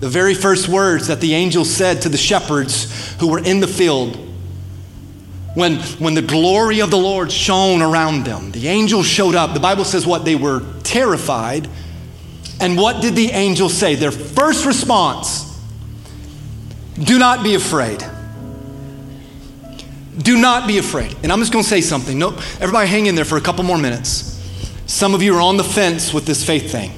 The 0.00 0.08
very 0.08 0.34
first 0.34 0.68
words 0.68 1.06
that 1.06 1.20
the 1.20 1.34
angel 1.34 1.64
said 1.64 2.02
to 2.02 2.08
the 2.08 2.16
shepherds 2.16 3.14
who 3.20 3.28
were 3.28 3.38
in 3.38 3.60
the 3.60 3.68
field 3.68 4.18
when, 5.54 5.76
when 5.98 6.14
the 6.14 6.22
glory 6.22 6.80
of 6.80 6.90
the 6.90 6.98
Lord 6.98 7.30
shone 7.30 7.80
around 7.80 8.24
them, 8.24 8.50
the 8.50 8.68
angels 8.68 9.06
showed 9.06 9.34
up. 9.34 9.54
The 9.54 9.60
Bible 9.60 9.84
says 9.84 10.06
what? 10.06 10.24
They 10.24 10.34
were 10.34 10.62
terrified. 10.82 11.68
And 12.60 12.76
what 12.76 13.00
did 13.00 13.14
the 13.14 13.30
angels 13.30 13.74
say? 13.74 13.94
Their 13.94 14.10
first 14.10 14.66
response 14.66 15.52
do 16.94 17.18
not 17.18 17.42
be 17.42 17.54
afraid. 17.54 18.04
Do 20.18 20.38
not 20.38 20.68
be 20.68 20.78
afraid. 20.78 21.16
And 21.22 21.32
I'm 21.32 21.40
just 21.40 21.52
going 21.52 21.64
to 21.64 21.68
say 21.68 21.80
something. 21.80 22.18
Nope. 22.18 22.36
everybody 22.60 22.88
hang 22.88 23.06
in 23.06 23.14
there 23.14 23.24
for 23.24 23.36
a 23.36 23.40
couple 23.40 23.64
more 23.64 23.78
minutes. 23.78 24.30
Some 24.86 25.14
of 25.14 25.22
you 25.22 25.36
are 25.36 25.40
on 25.40 25.56
the 25.56 25.64
fence 25.64 26.14
with 26.14 26.26
this 26.26 26.44
faith 26.44 26.70
thing. 26.70 26.92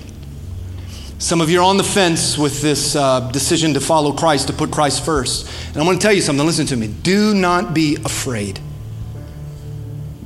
Some 1.18 1.40
of 1.40 1.48
you 1.48 1.60
are 1.60 1.64
on 1.64 1.78
the 1.78 1.84
fence 1.84 2.36
with 2.36 2.60
this 2.60 2.94
uh, 2.94 3.30
decision 3.30 3.74
to 3.74 3.80
follow 3.80 4.12
Christ, 4.12 4.48
to 4.48 4.52
put 4.52 4.70
Christ 4.70 5.04
first. 5.04 5.48
And 5.68 5.78
I 5.78 5.86
want 5.86 6.00
to 6.00 6.06
tell 6.06 6.14
you 6.14 6.20
something. 6.20 6.44
Listen 6.44 6.66
to 6.66 6.76
me. 6.76 6.88
Do 6.88 7.34
not 7.34 7.72
be 7.72 7.96
afraid. 7.96 8.60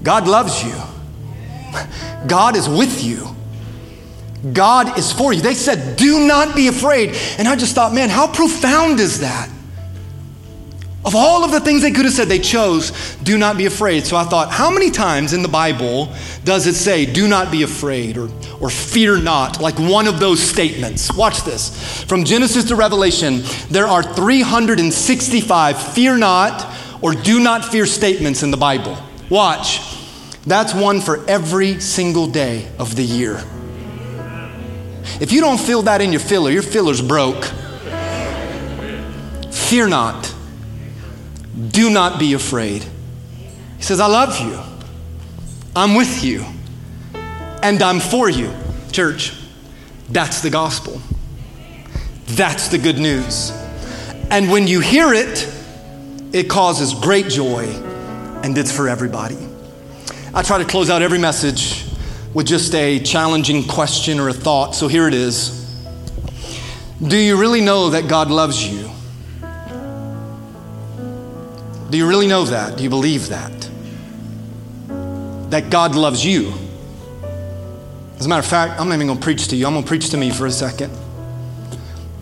God 0.03 0.27
loves 0.27 0.65
you, 0.65 0.75
God 2.27 2.57
is 2.57 2.69
with 2.69 3.05
you. 3.05 3.27
God 4.53 4.99
is 4.99 5.13
for 5.13 5.33
you. 5.33 5.43
They 5.43 5.55
said, 5.55 5.97
Do 5.97 6.27
not 6.27 6.57
be 6.57 6.69
afraid. 6.69 7.15
And 7.39 7.47
I 7.47 7.57
just 7.57 7.75
thought, 7.75 7.93
man, 7.93 8.09
how 8.09 8.27
profound 8.27 8.99
is 8.99 9.21
that? 9.21 9.51
Of 11.03 11.15
all 11.15 11.45
of 11.45 11.51
the 11.51 11.61
things 11.61 11.81
they 11.81 11.93
could 11.93 12.05
have 12.05 12.13
said, 12.13 12.29
they 12.29 12.39
chose, 12.39 13.17
do 13.23 13.39
not 13.39 13.57
be 13.57 13.65
afraid. 13.65 14.05
So 14.05 14.17
I 14.17 14.25
thought, 14.25 14.51
how 14.51 14.71
many 14.71 14.91
times 14.91 15.33
in 15.33 15.41
the 15.43 15.49
Bible 15.49 16.13
does 16.45 16.67
it 16.67 16.75
say, 16.75 17.07
do 17.07 17.27
not 17.27 17.51
be 17.51 17.63
afraid 17.63 18.19
or, 18.19 18.29
or 18.61 18.69
fear 18.69 19.17
not, 19.17 19.63
like 19.63 19.79
one 19.79 20.07
of 20.07 20.21
those 20.21 20.41
statements? 20.41 21.11
Watch 21.17 21.43
this. 21.43 22.05
From 22.05 22.25
Genesis 22.25 22.65
to 22.65 22.77
Revelation, 22.77 23.41
there 23.71 23.87
are 23.87 24.03
365 24.03 25.83
fear 25.95 26.19
not 26.19 26.77
or 27.01 27.15
do 27.15 27.41
not 27.41 27.65
fear 27.65 27.87
statements 27.87 28.43
in 28.43 28.51
the 28.51 28.59
Bible. 28.59 28.99
Watch. 29.31 29.81
That's 30.47 30.75
one 30.75 31.01
for 31.01 31.25
every 31.29 31.81
single 31.81 32.27
day 32.27 32.69
of 32.79 32.95
the 32.95 33.05
year. 33.05 33.43
If 35.19 35.33
you 35.33 35.41
don't 35.41 35.61
feel 35.61 35.83
that 35.83 36.03
in 36.03 36.13
your 36.13 36.21
filler, 36.21 36.51
your 36.51 36.63
filler's 36.63 37.01
broke. 37.01 37.45
Fear 39.51 39.89
not. 39.89 40.35
Do 41.71 41.91
not 41.91 42.19
be 42.19 42.35
afraid. 42.35 42.85
He 43.77 43.83
says, 43.83 44.01
I 44.01 44.07
love 44.07 44.39
you. 44.41 44.59
I'm 45.75 45.95
with 45.95 46.23
you. 46.23 46.45
And 47.63 47.83
I'm 47.83 48.01
for 48.01 48.29
you. 48.29 48.53
Church, 48.93 49.33
that's 50.09 50.41
the 50.41 50.51
gospel. 50.51 51.01
That's 52.27 52.69
the 52.69 52.79
good 52.79 52.99
news. 52.99 53.51
And 54.31 54.51
when 54.51 54.67
you 54.67 54.81
hear 54.81 55.13
it, 55.13 55.53
it 56.33 56.49
causes 56.49 56.95
great 56.95 57.29
joy, 57.29 57.65
and 58.45 58.57
it's 58.57 58.71
for 58.71 58.89
everybody. 58.89 59.37
I 60.33 60.43
try 60.43 60.59
to 60.59 60.65
close 60.65 60.91
out 60.91 61.03
every 61.03 61.19
message 61.19 61.85
with 62.33 62.47
just 62.47 62.73
a 62.77 63.01
challenging 63.01 63.65
question 63.65 64.21
or 64.21 64.29
a 64.29 64.33
thought. 64.33 64.77
So 64.77 64.87
here 64.87 65.09
it 65.09 65.15
is 65.15 65.59
Do 67.05 67.17
you 67.17 67.37
really 67.37 67.61
know 67.61 67.91
that 67.91 68.09
God 68.09 68.31
loves 68.31 68.65
you? 68.65 68.91
Do 71.91 71.99
you 71.99 72.07
really 72.07 72.29
know 72.29 72.45
that? 72.45 72.77
Do 72.77 72.85
you 72.85 72.89
believe 72.89 73.29
that? 73.29 73.69
That 75.51 75.71
God 75.71 75.97
loves 75.97 76.25
you. 76.25 76.53
As 78.17 78.27
a 78.27 78.29
matter 78.29 78.41
of 78.41 78.47
fact, 78.47 78.81
I'm 78.81 78.89
not 78.89 78.95
even 78.95 79.09
going 79.09 79.19
to 79.19 79.25
preach 79.25 79.49
to 79.49 79.57
you. 79.57 79.67
I'm 79.67 79.73
going 79.73 79.83
to 79.83 79.89
preach 79.89 80.11
to 80.11 80.17
me 80.17 80.31
for 80.31 80.47
a 80.47 80.51
second. 80.53 80.97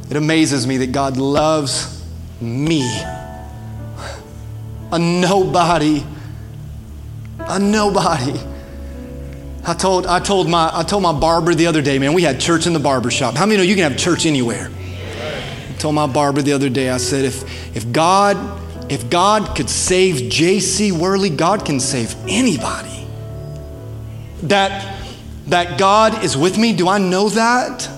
It 0.08 0.16
amazes 0.16 0.66
me 0.66 0.78
that 0.78 0.92
God 0.92 1.18
loves 1.18 2.02
me. 2.40 2.80
A 4.90 4.98
nobody. 4.98 6.02
A 7.40 7.58
nobody. 7.58 8.40
I 9.66 9.74
told, 9.74 10.06
I, 10.06 10.18
told 10.18 10.48
my, 10.48 10.70
I 10.72 10.82
told 10.82 11.02
my 11.02 11.12
barber 11.12 11.54
the 11.54 11.66
other 11.66 11.82
day, 11.82 11.98
man, 11.98 12.14
we 12.14 12.22
had 12.22 12.40
church 12.40 12.66
in 12.66 12.72
the 12.72 12.78
barber 12.78 13.10
shop. 13.10 13.34
How 13.34 13.44
many 13.44 13.58
know 13.58 13.64
you 13.64 13.74
can 13.74 13.90
have 13.90 14.00
church 14.00 14.24
anywhere? 14.24 14.70
I 14.70 15.74
told 15.78 15.94
my 15.94 16.06
barber 16.06 16.40
the 16.40 16.54
other 16.54 16.70
day, 16.70 16.88
I 16.88 16.96
said, 16.96 17.26
if, 17.26 17.76
if 17.76 17.92
God 17.92 18.36
if 18.88 19.10
God 19.10 19.54
could 19.54 19.68
save 19.68 20.30
J.C. 20.30 20.92
Worley, 20.92 21.28
God 21.28 21.66
can 21.66 21.78
save 21.78 22.14
anybody. 22.26 23.06
That, 24.44 25.02
that 25.48 25.78
God 25.78 26.24
is 26.24 26.36
with 26.36 26.56
me, 26.56 26.72
do 26.72 26.88
I 26.88 26.98
know 26.98 27.28
that? 27.28 27.88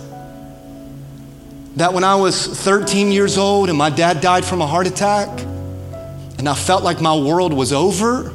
That 1.76 1.94
when 1.94 2.02
I 2.02 2.16
was 2.16 2.44
13 2.46 3.12
years 3.12 3.38
old 3.38 3.68
and 3.68 3.78
my 3.78 3.90
dad 3.90 4.20
died 4.20 4.44
from 4.44 4.60
a 4.60 4.66
heart 4.66 4.88
attack, 4.88 5.28
and 6.38 6.48
I 6.48 6.54
felt 6.54 6.82
like 6.82 7.00
my 7.00 7.16
world 7.16 7.52
was 7.52 7.72
over, 7.72 8.34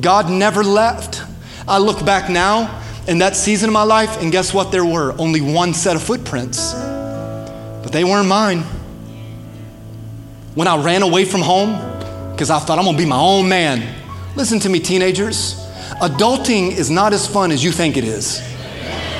God 0.00 0.30
never 0.30 0.64
left. 0.64 1.22
I 1.68 1.78
look 1.78 2.04
back 2.04 2.28
now 2.28 2.82
in 3.06 3.18
that 3.18 3.36
season 3.36 3.68
of 3.68 3.72
my 3.72 3.84
life, 3.84 4.20
and 4.20 4.32
guess 4.32 4.52
what? 4.52 4.72
There 4.72 4.84
were 4.84 5.14
only 5.18 5.40
one 5.40 5.74
set 5.74 5.94
of 5.94 6.02
footprints, 6.02 6.72
but 6.72 7.90
they 7.92 8.02
weren't 8.02 8.28
mine 8.28 8.64
when 10.58 10.66
I 10.66 10.76
ran 10.76 11.02
away 11.02 11.24
from 11.24 11.40
home 11.40 11.74
because 12.32 12.50
I 12.50 12.58
thought 12.58 12.80
I'm 12.80 12.84
gonna 12.84 12.98
be 12.98 13.06
my 13.06 13.16
own 13.16 13.48
man. 13.48 13.94
Listen 14.34 14.58
to 14.58 14.68
me, 14.68 14.80
teenagers. 14.80 15.54
Adulting 16.02 16.72
is 16.72 16.90
not 16.90 17.12
as 17.12 17.28
fun 17.28 17.52
as 17.52 17.62
you 17.62 17.70
think 17.70 17.96
it 17.96 18.02
is. 18.02 18.42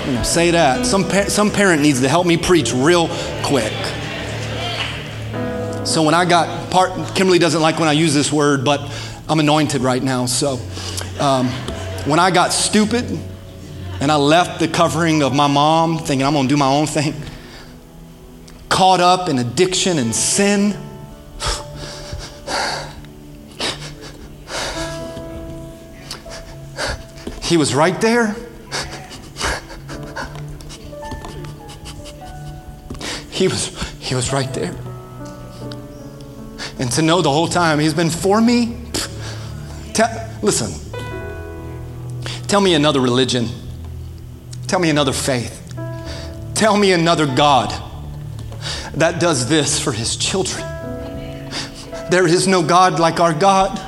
You 0.05 0.14
know, 0.14 0.24
say 0.24 0.51
that. 0.51 0.84
Some, 0.84 1.09
some 1.28 1.53
parent 1.53 1.80
needs 1.80 2.01
to 2.01 2.09
help 2.09 2.26
me 2.26 2.39
preach 2.39 2.72
real 2.74 3.07
quick. 3.45 3.72
So 5.86 6.03
when 6.03 6.12
I 6.12 6.24
got 6.24 6.72
part, 6.72 7.14
Kimberly 7.14 7.39
doesn't 7.39 7.62
like 7.62 7.78
when 7.78 7.89
I 7.89 7.93
use 7.93 8.12
this 8.12 8.32
word, 8.32 8.64
but 8.64 8.80
I'm 9.28 9.39
anointed 9.39 9.80
right 9.80 10.03
now. 10.03 10.26
So 10.26 10.59
um, 11.20 11.47
when 12.05 12.18
I 12.18 12.32
got 12.32 12.53
stupid 12.53 13.05
and 14.01 14.11
I 14.11 14.16
left 14.16 14.59
the 14.59 14.66
covering 14.66 15.22
of 15.22 15.32
my 15.36 15.47
mom, 15.47 15.99
thinking 15.99 16.26
I'm 16.26 16.32
gonna 16.32 16.49
do 16.49 16.57
my 16.57 16.66
own 16.66 16.89
thing, 16.89 17.14
caught 18.68 18.99
up 18.99 19.28
in 19.28 19.39
addiction 19.39 19.99
and 19.99 20.12
sin 20.12 20.76
He 27.49 27.57
was 27.57 27.74
right 27.74 27.99
there. 27.99 28.36
He 33.30 33.49
was, 33.49 33.68
he 34.01 34.14
was 34.14 34.34
right 34.34 34.53
there. 34.53 34.76
And 36.78 36.92
to 36.92 37.01
know 37.01 37.22
the 37.22 37.30
whole 37.30 37.49
time 37.49 37.78
he's 37.78 37.94
been 37.94 38.11
for 38.11 38.38
me. 38.38 38.76
Tell, 39.94 40.30
listen, 40.42 40.74
tell 42.49 42.61
me 42.61 42.74
another 42.74 43.01
religion. 43.01 43.49
Tell 44.66 44.78
me 44.78 44.90
another 44.90 45.14
faith. 45.14 45.72
Tell 46.55 46.76
me 46.76 46.92
another 46.92 47.24
God 47.24 47.70
that 48.92 49.20
does 49.20 49.49
this 49.49 49.80
for 49.80 49.92
his 49.92 50.16
children. 50.16 50.61
There 52.11 52.26
is 52.26 52.46
no 52.46 52.62
God 52.62 53.01
like 53.01 53.20
our 53.20 53.32
God. 53.32 53.88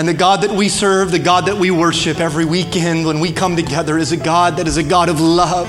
And 0.00 0.08
the 0.08 0.14
God 0.14 0.40
that 0.44 0.50
we 0.50 0.70
serve, 0.70 1.10
the 1.10 1.18
God 1.18 1.44
that 1.44 1.58
we 1.58 1.70
worship 1.70 2.20
every 2.20 2.46
weekend 2.46 3.04
when 3.04 3.20
we 3.20 3.32
come 3.32 3.54
together, 3.54 3.98
is 3.98 4.12
a 4.12 4.16
God 4.16 4.56
that 4.56 4.66
is 4.66 4.78
a 4.78 4.82
God 4.82 5.10
of 5.10 5.20
love. 5.20 5.68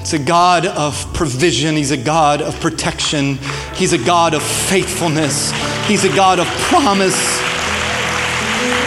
It's 0.00 0.14
a 0.14 0.18
God 0.18 0.64
of 0.64 1.12
provision. 1.12 1.76
He's 1.76 1.90
a 1.90 1.96
God 1.98 2.40
of 2.40 2.58
protection. 2.58 3.38
He's 3.74 3.92
a 3.92 3.98
God 3.98 4.32
of 4.32 4.42
faithfulness. 4.42 5.52
He's 5.86 6.04
a 6.04 6.16
God 6.16 6.38
of 6.38 6.46
promise. 6.46 7.20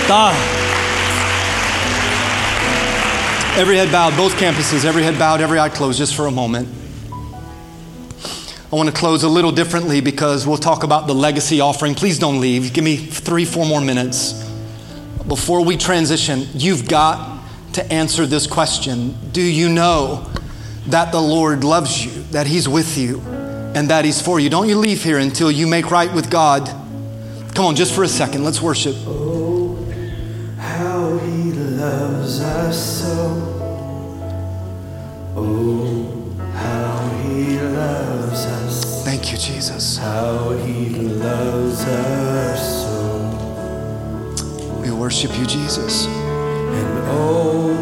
God. 0.07 0.33
Every 3.59 3.77
head 3.77 3.91
bowed, 3.91 4.17
both 4.17 4.33
campuses, 4.37 4.85
every 4.85 5.03
head 5.03 5.19
bowed, 5.19 5.39
every 5.39 5.59
eye 5.59 5.69
closed, 5.69 5.99
just 5.99 6.15
for 6.15 6.25
a 6.25 6.31
moment. 6.31 6.67
I 8.75 8.77
want 8.77 8.89
to 8.89 8.95
close 8.95 9.23
a 9.23 9.29
little 9.29 9.53
differently 9.53 10.01
because 10.01 10.45
we'll 10.45 10.57
talk 10.57 10.83
about 10.83 11.07
the 11.07 11.15
legacy 11.15 11.61
offering. 11.61 11.95
Please 11.95 12.19
don't 12.19 12.41
leave. 12.41 12.73
Give 12.73 12.83
me 12.83 12.97
three, 12.97 13.45
four 13.45 13.65
more 13.65 13.79
minutes. 13.79 14.33
Before 15.29 15.63
we 15.63 15.77
transition, 15.77 16.45
you've 16.53 16.85
got 16.85 17.41
to 17.71 17.89
answer 17.89 18.25
this 18.25 18.47
question 18.47 19.17
Do 19.31 19.41
you 19.41 19.69
know 19.69 20.29
that 20.87 21.13
the 21.13 21.21
Lord 21.21 21.63
loves 21.63 22.03
you, 22.03 22.23
that 22.31 22.47
He's 22.47 22.67
with 22.67 22.97
you, 22.97 23.21
and 23.21 23.89
that 23.91 24.03
He's 24.03 24.21
for 24.21 24.41
you? 24.41 24.49
Don't 24.49 24.67
you 24.67 24.77
leave 24.77 25.01
here 25.01 25.19
until 25.19 25.49
you 25.49 25.67
make 25.67 25.89
right 25.89 26.13
with 26.13 26.29
God. 26.29 26.67
Come 27.55 27.63
on, 27.63 27.77
just 27.77 27.95
for 27.95 28.03
a 28.03 28.09
second, 28.09 28.43
let's 28.43 28.61
worship. 28.61 28.97
How 40.05 40.51
He 40.51 40.89
loves 40.89 41.81
us 41.81 42.85
so. 42.85 42.93
We 44.79 44.91
worship 44.91 45.35
you, 45.35 45.47
Jesus. 45.47 46.05
And 46.05 46.99
oh, 47.09 47.73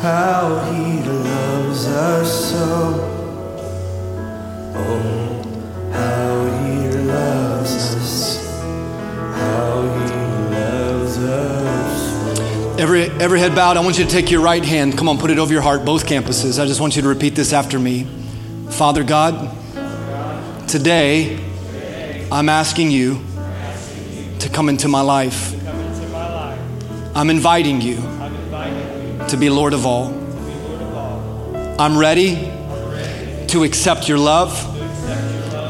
how 0.00 0.72
He 0.72 1.02
loves 1.02 1.86
us 1.86 2.50
so. 2.50 2.64
Oh, 4.74 5.90
how 5.92 6.44
He 6.64 6.88
loves 6.96 7.94
us. 7.96 8.48
How 9.36 9.82
He 9.82 10.16
loves 10.54 11.18
us. 11.18 12.80
Every, 12.80 13.02
every 13.20 13.38
head 13.38 13.54
bowed, 13.54 13.76
I 13.76 13.80
want 13.80 13.98
you 13.98 14.04
to 14.04 14.10
take 14.10 14.30
your 14.30 14.40
right 14.40 14.64
hand. 14.64 14.96
Come 14.96 15.10
on, 15.10 15.18
put 15.18 15.30
it 15.30 15.38
over 15.38 15.52
your 15.52 15.60
heart, 15.60 15.84
both 15.84 16.06
campuses. 16.06 16.58
I 16.58 16.64
just 16.64 16.80
want 16.80 16.96
you 16.96 17.02
to 17.02 17.08
repeat 17.08 17.34
this 17.34 17.52
after 17.52 17.78
me. 17.78 18.06
Father 18.70 19.04
God, 19.04 19.54
today 20.74 21.38
I'm 22.32 22.48
asking 22.48 22.90
you 22.90 23.24
to 24.40 24.48
come 24.48 24.68
into 24.68 24.88
my 24.88 25.02
life. 25.02 25.54
I'm 27.14 27.30
inviting 27.30 27.80
you 27.80 27.98
to 29.28 29.36
be 29.38 29.50
Lord 29.50 29.72
of 29.72 29.86
all. 29.86 30.08
I'm 31.78 31.96
ready 31.96 32.34
to 33.50 33.62
accept 33.62 34.08
your 34.08 34.18
love, 34.18 34.52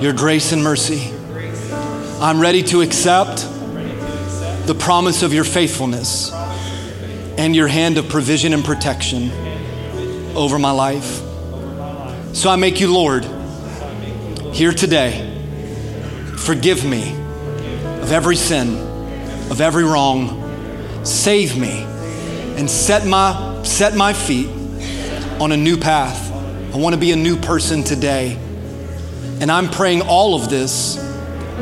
your 0.03 0.15
grace 0.15 0.53
and 0.53 0.65
mercy. 0.65 1.13
I'm 2.23 2.41
ready 2.41 2.63
to 2.63 2.81
accept 2.81 3.47
the 4.67 4.75
promise 4.75 5.23
of 5.23 5.35
your 5.35 5.45
faithfulness 5.45 6.33
and 7.37 7.55
your 7.55 7.69
hand 7.69 7.99
of 7.99 8.09
provision 8.09 8.55
and 8.55 8.65
protection 8.65 9.31
over 10.35 10.59
my 10.59 10.71
life. 10.71 11.21
So 12.35 12.49
I 12.49 12.57
make 12.57 12.81
you 12.81 12.91
Lord 12.91 13.27
here 14.55 14.73
today. 14.73 15.33
Forgive 16.37 16.85
me 16.85 17.13
of 18.01 18.13
every 18.13 18.37
sin, 18.37 18.77
of 19.51 19.61
every 19.61 19.83
wrong. 19.83 21.05
Save 21.05 21.59
me 21.59 21.83
and 22.57 22.71
set 22.71 23.05
my, 23.05 23.61
set 23.65 23.97
my 23.97 24.13
feet 24.13 24.49
on 25.41 25.51
a 25.51 25.57
new 25.57 25.77
path. 25.77 26.31
I 26.73 26.77
want 26.77 26.95
to 26.95 27.01
be 27.01 27.11
a 27.11 27.17
new 27.17 27.37
person 27.37 27.83
today. 27.83 28.39
And 29.41 29.51
I'm 29.51 29.69
praying 29.69 30.03
all 30.03 30.37
of 30.37 30.49
this 30.49 30.99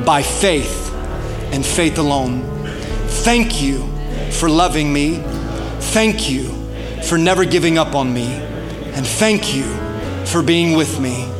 by 0.05 0.23
faith 0.23 0.93
and 1.51 1.65
faith 1.65 1.97
alone. 1.97 2.43
Thank 3.25 3.63
you 3.63 3.91
for 4.33 4.51
loving 4.51 4.93
me. 4.93 5.23
Thank 5.95 6.29
you 6.29 6.45
for 7.05 7.17
never 7.17 7.47
giving 7.47 7.79
up 7.79 7.95
on 7.95 8.13
me. 8.13 8.27
And 8.27 9.07
thank 9.07 9.55
you 9.55 9.65
for 10.27 10.43
being 10.43 10.77
with 10.77 11.01
me. 11.01 11.33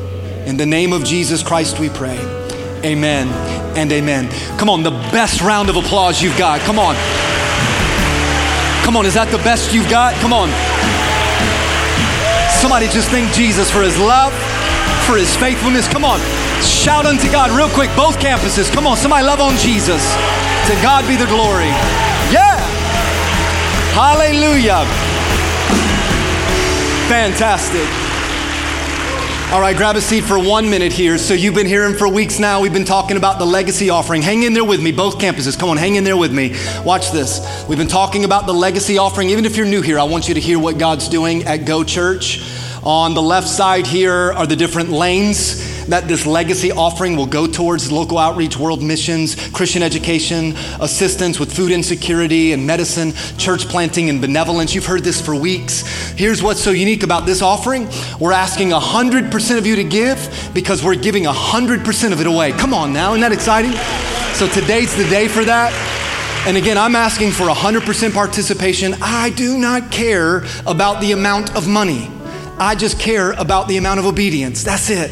In 0.47 0.57
the 0.57 0.67
name 0.67 0.93
of 0.93 1.05
Jesus 1.05 1.41
Christ, 1.41 1.79
we 1.79 1.89
pray. 1.89 2.19
Amen 2.85 3.29
and 3.77 3.93
amen. 3.93 4.29
Come 4.59 4.69
on, 4.69 4.83
the 4.83 4.91
best 4.91 5.41
round 5.41 5.71
of 5.71 5.77
applause 5.77 6.21
you've 6.21 6.37
got. 6.37 6.61
Come 6.63 6.81
on. 6.81 6.97
Come 8.83 8.97
on, 8.97 9.07
is 9.07 9.15
that 9.15 9.31
the 9.31 9.39
best 9.39 9.73
you've 9.73 9.89
got? 9.89 10.15
Come 10.19 10.33
on. 10.33 10.51
Somebody 12.59 12.91
just 12.91 13.09
thank 13.09 13.31
Jesus 13.33 13.71
for 13.71 13.83
his 13.83 13.97
love, 13.99 14.35
for 15.07 15.15
his 15.17 15.31
faithfulness. 15.37 15.87
Come 15.87 16.05
on. 16.05 16.19
Shout 16.59 17.07
unto 17.07 17.31
God 17.31 17.55
real 17.55 17.71
quick, 17.71 17.95
both 17.95 18.19
campuses. 18.19 18.67
Come 18.67 18.87
on, 18.87 18.97
somebody 18.97 19.25
love 19.25 19.41
on 19.41 19.55
Jesus. 19.63 20.03
To 20.67 20.75
God 20.83 21.07
be 21.07 21.15
the 21.15 21.31
glory. 21.31 21.71
Yeah. 22.35 22.59
Hallelujah. 23.95 24.83
Fantastic. 27.07 28.02
All 29.53 29.61
right, 29.61 29.77
grab 29.77 29.97
a 29.97 30.01
seat 30.01 30.25
for 30.25 30.39
one 30.39 30.71
minute 30.71 30.95
here. 30.95 31.19
So, 31.19 31.35
you've 31.35 31.55
been 31.55 31.67
hearing 31.67 31.95
for 31.95 32.09
weeks 32.09 32.39
now. 32.39 32.63
We've 32.63 32.73
been 32.73 32.87
talking 32.87 33.19
about 33.19 33.39
the 33.39 33.45
legacy 33.45 33.91
offering. 33.91 34.23
Hang 34.23 34.45
in 34.45 34.55
there 34.55 34.65
with 34.65 34.83
me, 34.83 34.93
both 34.93 35.19
campuses. 35.19 35.59
Come 35.59 35.69
on, 35.69 35.77
hang 35.77 35.97
in 35.97 36.05
there 36.05 36.17
with 36.17 36.33
me. 36.33 36.57
Watch 36.87 37.11
this. 37.11 37.67
We've 37.69 37.77
been 37.77 37.87
talking 37.87 38.25
about 38.25 38.47
the 38.47 38.55
legacy 38.55 38.97
offering. 38.97 39.29
Even 39.29 39.45
if 39.45 39.59
you're 39.59 39.67
new 39.67 39.83
here, 39.83 39.99
I 39.99 40.05
want 40.05 40.27
you 40.27 40.33
to 40.33 40.41
hear 40.41 40.59
what 40.59 40.79
God's 40.79 41.07
doing 41.07 41.43
at 41.43 41.67
Go 41.67 41.85
Church. 41.85 42.41
On 42.83 43.13
the 43.13 43.21
left 43.21 43.47
side 43.47 43.87
here 43.87 44.33
are 44.33 44.47
the 44.47 44.57
different 44.57 44.89
lanes 44.89 45.72
that 45.89 46.09
this 46.09 46.27
legacy 46.27 46.73
offering 46.73 47.17
will 47.17 47.27
go 47.27 47.47
towards 47.47 47.91
local 47.91 48.19
outreach, 48.19 48.57
world 48.57 48.83
missions, 48.83 49.37
Christian 49.51 49.83
education, 49.83 50.55
assistance 50.81 51.39
with 51.41 51.55
food 51.55 51.73
insecurity 51.73 52.53
and 52.53 52.67
medicine, 52.67 53.13
church 53.39 53.67
planting 53.69 54.09
and 54.11 54.21
benevolence. 54.21 54.75
You've 54.75 54.87
heard 54.87 55.05
this 55.05 55.21
for 55.21 55.35
weeks. 55.35 55.87
Here's 56.13 56.43
what's 56.43 56.61
so 56.61 56.71
unique 56.71 57.03
about 57.03 57.27
this 57.27 57.43
offering 57.43 57.89
we're 58.21 58.33
asking 58.33 58.71
100% 58.71 59.59
of 59.59 59.67
you 59.67 59.77
to 59.77 59.85
give 59.85 60.51
because 60.55 60.85
we're 60.85 60.95
giving 60.95 61.25
100% 61.25 62.13
of 62.13 62.21
it 62.21 62.27
away. 62.27 62.53
Come 62.53 62.75
on 62.75 62.93
now, 62.93 63.11
isn't 63.13 63.21
that 63.21 63.33
exciting? 63.33 63.73
So 64.35 64.49
today's 64.49 64.95
the 64.97 65.09
day 65.09 65.29
for 65.29 65.45
that. 65.45 65.73
And 66.47 66.57
again, 66.57 66.77
I'm 66.77 66.97
asking 66.97 67.31
for 67.31 67.45
100% 67.45 68.13
participation. 68.13 68.95
I 69.01 69.31
do 69.31 69.59
not 69.59 69.93
care 69.93 70.45
about 70.67 71.01
the 71.01 71.13
amount 71.13 71.55
of 71.55 71.69
money. 71.69 72.11
I 72.59 72.75
just 72.75 72.99
care 72.99 73.33
about 73.33 73.69
the 73.69 73.77
amount 73.77 74.01
of 74.01 74.07
obedience. 74.07 74.65
That's 74.65 74.91
it. 74.91 75.11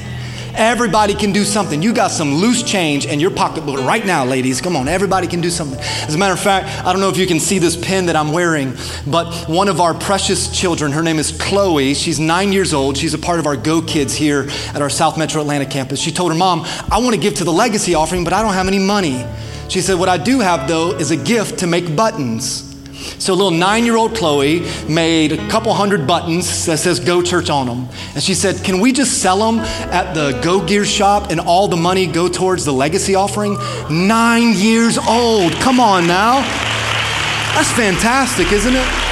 Everybody 0.54 1.14
can 1.14 1.32
do 1.32 1.44
something. 1.44 1.82
You 1.82 1.92
got 1.92 2.10
some 2.10 2.34
loose 2.34 2.62
change 2.62 3.06
in 3.06 3.20
your 3.20 3.30
pocketbook 3.30 3.80
right 3.80 4.04
now, 4.04 4.24
ladies. 4.24 4.60
Come 4.60 4.76
on, 4.76 4.88
everybody 4.88 5.26
can 5.26 5.40
do 5.40 5.50
something. 5.50 5.78
As 5.80 6.14
a 6.14 6.18
matter 6.18 6.34
of 6.34 6.40
fact, 6.40 6.84
I 6.84 6.92
don't 6.92 7.00
know 7.00 7.08
if 7.08 7.16
you 7.16 7.26
can 7.26 7.40
see 7.40 7.58
this 7.58 7.76
pin 7.76 8.06
that 8.06 8.16
I'm 8.16 8.32
wearing, 8.32 8.74
but 9.06 9.32
one 9.48 9.68
of 9.68 9.80
our 9.80 9.94
precious 9.94 10.50
children, 10.50 10.92
her 10.92 11.02
name 11.02 11.18
is 11.18 11.32
Chloe. 11.32 11.94
She's 11.94 12.18
nine 12.18 12.52
years 12.52 12.74
old. 12.74 12.96
She's 12.96 13.14
a 13.14 13.18
part 13.18 13.38
of 13.38 13.46
our 13.46 13.56
Go 13.56 13.82
Kids 13.82 14.14
here 14.14 14.48
at 14.74 14.82
our 14.82 14.90
South 14.90 15.18
Metro 15.18 15.40
Atlanta 15.40 15.66
campus. 15.66 16.00
She 16.00 16.10
told 16.10 16.32
her 16.32 16.38
mom, 16.38 16.62
I 16.90 16.98
want 16.98 17.14
to 17.14 17.20
give 17.20 17.34
to 17.34 17.44
the 17.44 17.52
legacy 17.52 17.94
offering, 17.94 18.24
but 18.24 18.32
I 18.32 18.42
don't 18.42 18.54
have 18.54 18.68
any 18.68 18.78
money. 18.78 19.24
She 19.68 19.80
said, 19.80 19.98
What 19.98 20.08
I 20.08 20.18
do 20.18 20.40
have, 20.40 20.66
though, 20.66 20.92
is 20.92 21.10
a 21.10 21.16
gift 21.16 21.60
to 21.60 21.66
make 21.66 21.94
buttons. 21.94 22.69
So 23.20 23.34
little 23.34 23.50
nine-year-old 23.50 24.16
Chloe 24.16 24.66
made 24.88 25.32
a 25.32 25.48
couple 25.48 25.74
hundred 25.74 26.06
buttons 26.06 26.64
that 26.64 26.78
says 26.78 26.98
Go 26.98 27.20
Church 27.20 27.50
on 27.50 27.66
them. 27.66 27.86
And 28.14 28.22
she 28.22 28.32
said, 28.32 28.64
can 28.64 28.80
we 28.80 28.92
just 28.92 29.20
sell 29.20 29.38
them 29.38 29.60
at 29.60 30.14
the 30.14 30.40
Go 30.42 30.64
Gear 30.64 30.86
shop 30.86 31.30
and 31.30 31.38
all 31.38 31.68
the 31.68 31.76
money 31.76 32.06
go 32.06 32.28
towards 32.30 32.64
the 32.64 32.72
legacy 32.72 33.14
offering? 33.14 33.58
Nine 33.90 34.54
years 34.54 34.96
old. 34.96 35.52
Come 35.60 35.80
on 35.80 36.06
now. 36.06 36.40
That's 37.54 37.70
fantastic, 37.72 38.52
isn't 38.52 38.74
it? 38.74 39.09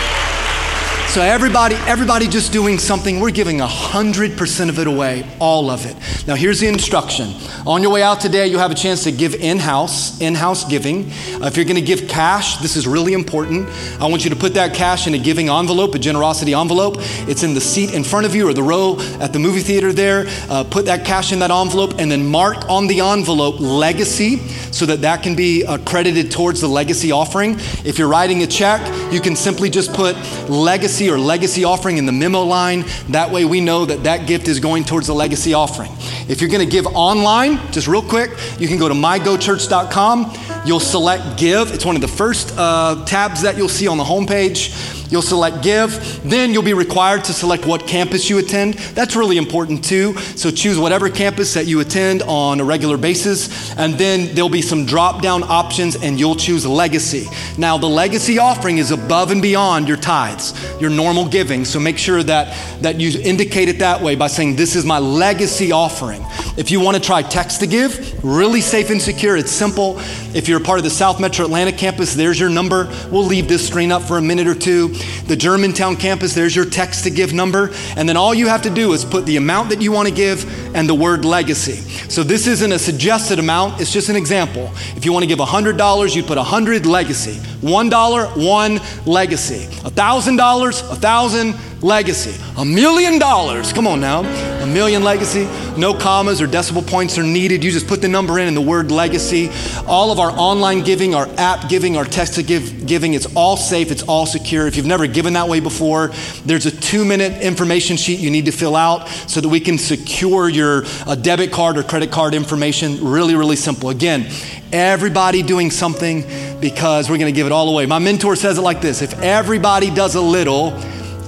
So 1.09 1.23
everybody, 1.23 1.75
everybody 1.87 2.29
just 2.29 2.53
doing 2.53 2.79
something, 2.79 3.19
we're 3.19 3.31
giving 3.31 3.61
100% 3.61 4.69
of 4.69 4.79
it 4.79 4.87
away, 4.87 5.25
all 5.41 5.71
of 5.71 5.87
it. 5.87 5.97
Now 6.29 6.35
here's 6.35 6.61
the 6.61 6.69
instruction. 6.69 7.33
On 7.67 7.81
your 7.81 7.91
way 7.91 8.03
out 8.03 8.21
today, 8.21 8.47
you 8.47 8.59
have 8.59 8.71
a 8.71 8.75
chance 8.75 9.05
to 9.05 9.11
give 9.11 9.35
in-house, 9.35 10.21
in-house 10.21 10.67
giving. 10.69 11.07
Uh, 11.07 11.47
if 11.47 11.57
you're 11.57 11.65
going 11.65 11.77
to 11.77 11.83
give 11.83 12.09
cash, 12.09 12.59
this 12.59 12.77
is 12.77 12.87
really 12.87 13.15
important. 13.15 13.71
I 13.99 14.07
want 14.07 14.25
you 14.25 14.29
to 14.31 14.37
put 14.37 14.53
that 14.55 14.75
cash 14.75 15.07
in 15.07 15.15
a 15.15 15.19
giving 15.19 15.49
envelope, 15.49 15.95
a 15.95 15.99
generosity 15.99 16.53
envelope. 16.53 16.97
It's 17.27 17.43
in 17.43 17.55
the 17.55 17.61
seat 17.61 17.95
in 17.95 18.05
front 18.05 18.27
of 18.27 18.35
you 18.35 18.47
or 18.47 18.53
the 18.53 18.63
row 18.63 18.99
at 19.19 19.33
the 19.33 19.39
movie 19.39 19.63
theater 19.63 19.95
there. 19.95 20.27
Uh, 20.51 20.63
put 20.63 20.85
that 20.85 21.07
cash 21.07 21.33
in 21.33 21.39
that 21.39 21.51
envelope 21.51 21.95
and 21.99 22.13
then 22.13 22.27
mark 22.27 22.69
on 22.69 22.87
the 22.87 23.01
envelope 23.01 23.59
legacy 23.61 24.37
so 24.73 24.85
that 24.85 25.01
that 25.01 25.23
can 25.23 25.35
be 25.35 25.65
uh, 25.65 25.79
credited 25.79 26.31
towards 26.31 26.61
the 26.61 26.69
legacy 26.69 27.13
offering. 27.13 27.57
If 27.83 27.99
you're 27.99 28.09
writing 28.09 28.43
a 28.43 28.47
check, 28.47 28.83
you 29.11 29.23
can 29.23 29.35
simply 29.35 29.71
just 29.71 29.95
put 29.95 30.15
legacy 30.51 30.98
legacy 30.99 31.15
or 31.15 31.19
legacy 31.25 31.65
offering 31.65 31.97
in 31.99 32.07
the 32.07 32.13
memo 32.13 32.43
line. 32.43 32.85
That 33.11 33.31
way 33.31 33.45
we 33.45 33.61
know 33.61 33.85
that 33.85 34.03
that 34.03 34.27
gift 34.27 34.49
is 34.49 34.59
going 34.59 34.83
towards 34.83 35.07
the 35.07 35.15
legacy 35.15 35.55
offering. 35.55 35.93
If 36.29 36.41
you're 36.41 36.51
going 36.51 36.65
to 36.65 36.71
give 36.71 36.87
online, 36.89 37.59
just 37.71 37.87
real 37.87 38.03
quick, 38.03 38.31
you 38.59 38.67
can 38.67 38.79
go 38.79 38.89
to 38.89 38.95
mygochurch.com. 38.95 40.65
You'll 40.67 40.81
select 40.81 41.39
give. 41.39 41.73
It's 41.73 41.85
one 41.85 41.95
of 41.95 42.03
the 42.03 42.09
first 42.09 42.53
uh, 42.59 43.05
tabs 43.05 43.43
that 43.43 43.57
you'll 43.57 43.69
see 43.69 43.87
on 43.87 43.97
the 43.97 44.03
homepage. 44.03 44.98
You'll 45.11 45.23
select 45.23 45.63
give. 45.63 46.21
Then 46.29 46.53
you'll 46.53 46.63
be 46.63 46.75
required 46.75 47.25
to 47.25 47.33
select 47.33 47.67
what 47.67 47.87
campus 47.87 48.29
you 48.29 48.39
attend. 48.39 48.75
That's 48.75 49.17
really 49.17 49.39
important 49.39 49.85
too. 49.85 50.17
So 50.37 50.51
choose 50.51 50.79
whatever 50.79 51.09
campus 51.09 51.55
that 51.55 51.67
you 51.67 51.81
attend 51.81 52.23
on 52.23 52.61
a 52.61 52.65
regular 52.65 52.99
basis. 52.99 53.75
And 53.77 53.95
then 53.95 54.35
there'll 54.35 54.51
be 54.51 54.63
some 54.63 54.85
drop 54.85 55.23
down 55.23 55.43
options 55.43 55.97
and 55.97 56.19
you'll 56.19 56.37
choose 56.37 56.67
legacy. 56.67 57.27
Now, 57.57 57.79
the 57.79 57.89
legacy 57.89 58.39
offering 58.39 58.79
is 58.79 58.91
above 58.91 59.31
and 59.31 59.41
beyond 59.41 59.89
your 59.89 59.97
tithes, 59.97 60.55
your 60.81 60.91
normal 60.91 61.29
giving. 61.29 61.65
So 61.65 61.81
make 61.81 61.99
sure 61.99 62.23
that, 62.23 62.83
that 62.83 63.01
you 63.01 63.21
indicate 63.21 63.69
it 63.69 63.79
that 63.79 64.03
way 64.03 64.15
by 64.15 64.27
saying, 64.27 64.57
This 64.57 64.77
is 64.77 64.85
my 64.85 64.99
legacy 64.99 65.73
offering. 65.73 66.25
If 66.57 66.71
you 66.71 66.81
want 66.81 66.97
to 66.97 67.03
try 67.03 67.23
text 67.23 67.61
to 67.61 67.67
give, 67.67 68.25
really 68.25 68.61
safe 68.61 68.91
and 68.91 69.01
secure, 69.01 69.37
it's 69.37 69.53
simple. 69.53 69.97
If 70.35 70.49
you're 70.49 70.61
a 70.61 70.65
part 70.65 70.79
of 70.79 70.85
the 70.85 70.91
South 70.91 71.21
Metro 71.21 71.45
Atlanta 71.45 71.73
campus, 71.73 72.15
there's 72.15 72.39
your 72.39 72.51
number. 72.51 72.87
We'll 73.11 73.25
leave 73.25 73.49
this 73.49 73.67
screen 73.67 73.93
up 73.93 74.03
for 74.03 74.19
a 74.19 74.23
minute 74.23 74.49
or 74.49 74.55
two. 74.55 74.95
The 75.27 75.37
Germantown 75.37 75.97
campus, 75.97 76.35
there's 76.35 76.55
your 76.55 76.65
text 76.65 77.05
to 77.05 77.11
give 77.11 77.33
number. 77.33 77.71
And 77.97 78.09
then 78.09 78.17
all 78.17 78.35
you 78.35 78.49
have 78.49 78.63
to 78.63 78.71
do 78.71 78.93
is 78.93 79.05
put 79.05 79.27
the 79.27 79.37
amount 79.37 79.71
that 79.71 79.81
you 79.81 79.93
want 79.93 80.09
to 80.09 80.15
give 80.15 80.45
and 80.75 80.89
the 80.89 80.95
word 80.95 81.25
legacy. 81.25 81.77
So 82.09 82.23
this 82.23 82.47
isn't 82.47 82.73
a 82.73 82.79
suggested 82.79 83.39
amount, 83.39 83.81
it's 83.81 83.93
just 83.93 84.09
an 84.09 84.17
example. 84.17 84.71
If 84.97 85.05
you 85.05 85.13
want 85.13 85.25
to 85.25 85.29
give 85.29 85.39
$100, 85.39 86.17
you'd 86.17 86.27
put 86.27 86.39
100 86.39 86.87
legacy. 86.87 87.35
$1, 87.61 88.47
one 88.47 88.81
legacy. 89.05 89.67
$1,000, 89.83 90.89
1000 90.89 91.68
legacy. 91.83 92.35
A 92.57 92.65
million 92.65 93.19
dollars. 93.19 93.73
Come 93.73 93.87
on 93.87 94.01
now. 94.01 94.21
A 94.63 94.67
million 94.67 95.03
legacy. 95.05 95.49
No 95.79 95.95
commas 95.95 96.43
or 96.43 96.47
decimal 96.47 96.83
points 96.83 97.19
are 97.19 97.23
needed. 97.23 97.63
You 97.63 97.71
just 97.71 97.87
put 97.87 98.03
the 98.03 98.09
number 98.09 98.39
in 98.39 98.49
and 98.49 98.57
the 98.57 98.61
word 98.63 98.91
legacy. 98.91 99.51
All 99.87 100.11
of 100.11 100.19
our 100.19 100.31
online 100.31 100.83
giving, 100.83 101.15
our 101.15 101.29
app 101.37 101.69
giving, 101.69 101.97
our 101.97 102.05
text 102.05 102.35
to 102.35 102.43
give 102.43 102.87
giving, 102.87 103.15
it's 103.15 103.27
all 103.37 103.57
safe, 103.57 103.91
it's 103.91 104.03
all 104.03 104.27
secure. 104.27 104.67
If 104.67 104.77
you've 104.77 104.87
never 104.87 105.07
given 105.07 105.35
that 105.35 105.49
way 105.49 105.61
before, 105.61 106.09
there's 106.45 106.67
a 106.67 106.71
two 106.71 107.05
minute 107.05 107.43
information 107.43 107.97
sheet 107.97 108.19
you 108.19 108.31
need 108.31 108.47
to 108.47 108.53
fill 108.53 108.75
out 108.75 109.09
so 109.09 109.41
that 109.41 109.49
we 109.49 109.61
can 109.61 109.79
secure 109.79 110.49
your 110.49 110.83
uh, 111.07 111.15
debit 111.15 111.53
card 111.53 111.79
or 111.79 111.83
credit 111.83 112.11
card 112.11 112.35
information. 112.35 113.05
Really, 113.05 113.35
really 113.35 113.57
simple. 113.57 113.91
Again, 113.91 114.27
everybody 114.73 115.43
doing 115.43 115.71
something 115.71 116.25
because 116.61 117.09
we're 117.09 117.19
going 117.19 117.33
to 117.33 117.37
give 117.37 117.47
it 117.47 117.53
all 117.53 117.69
away. 117.69 117.87
My 117.87 117.99
mentor 117.99 118.37
says 118.37 118.59
it 118.59 118.63
like 118.63 118.81
this 118.81 119.03
if 119.03 119.21
everybody 119.21 119.91
does 119.91 120.15
a 120.15 120.21
little, 120.21 120.71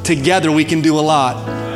together 0.05 0.51
we 0.53 0.65
can 0.65 0.81
do 0.81 0.99
a 0.99 1.01
lot. 1.01 1.71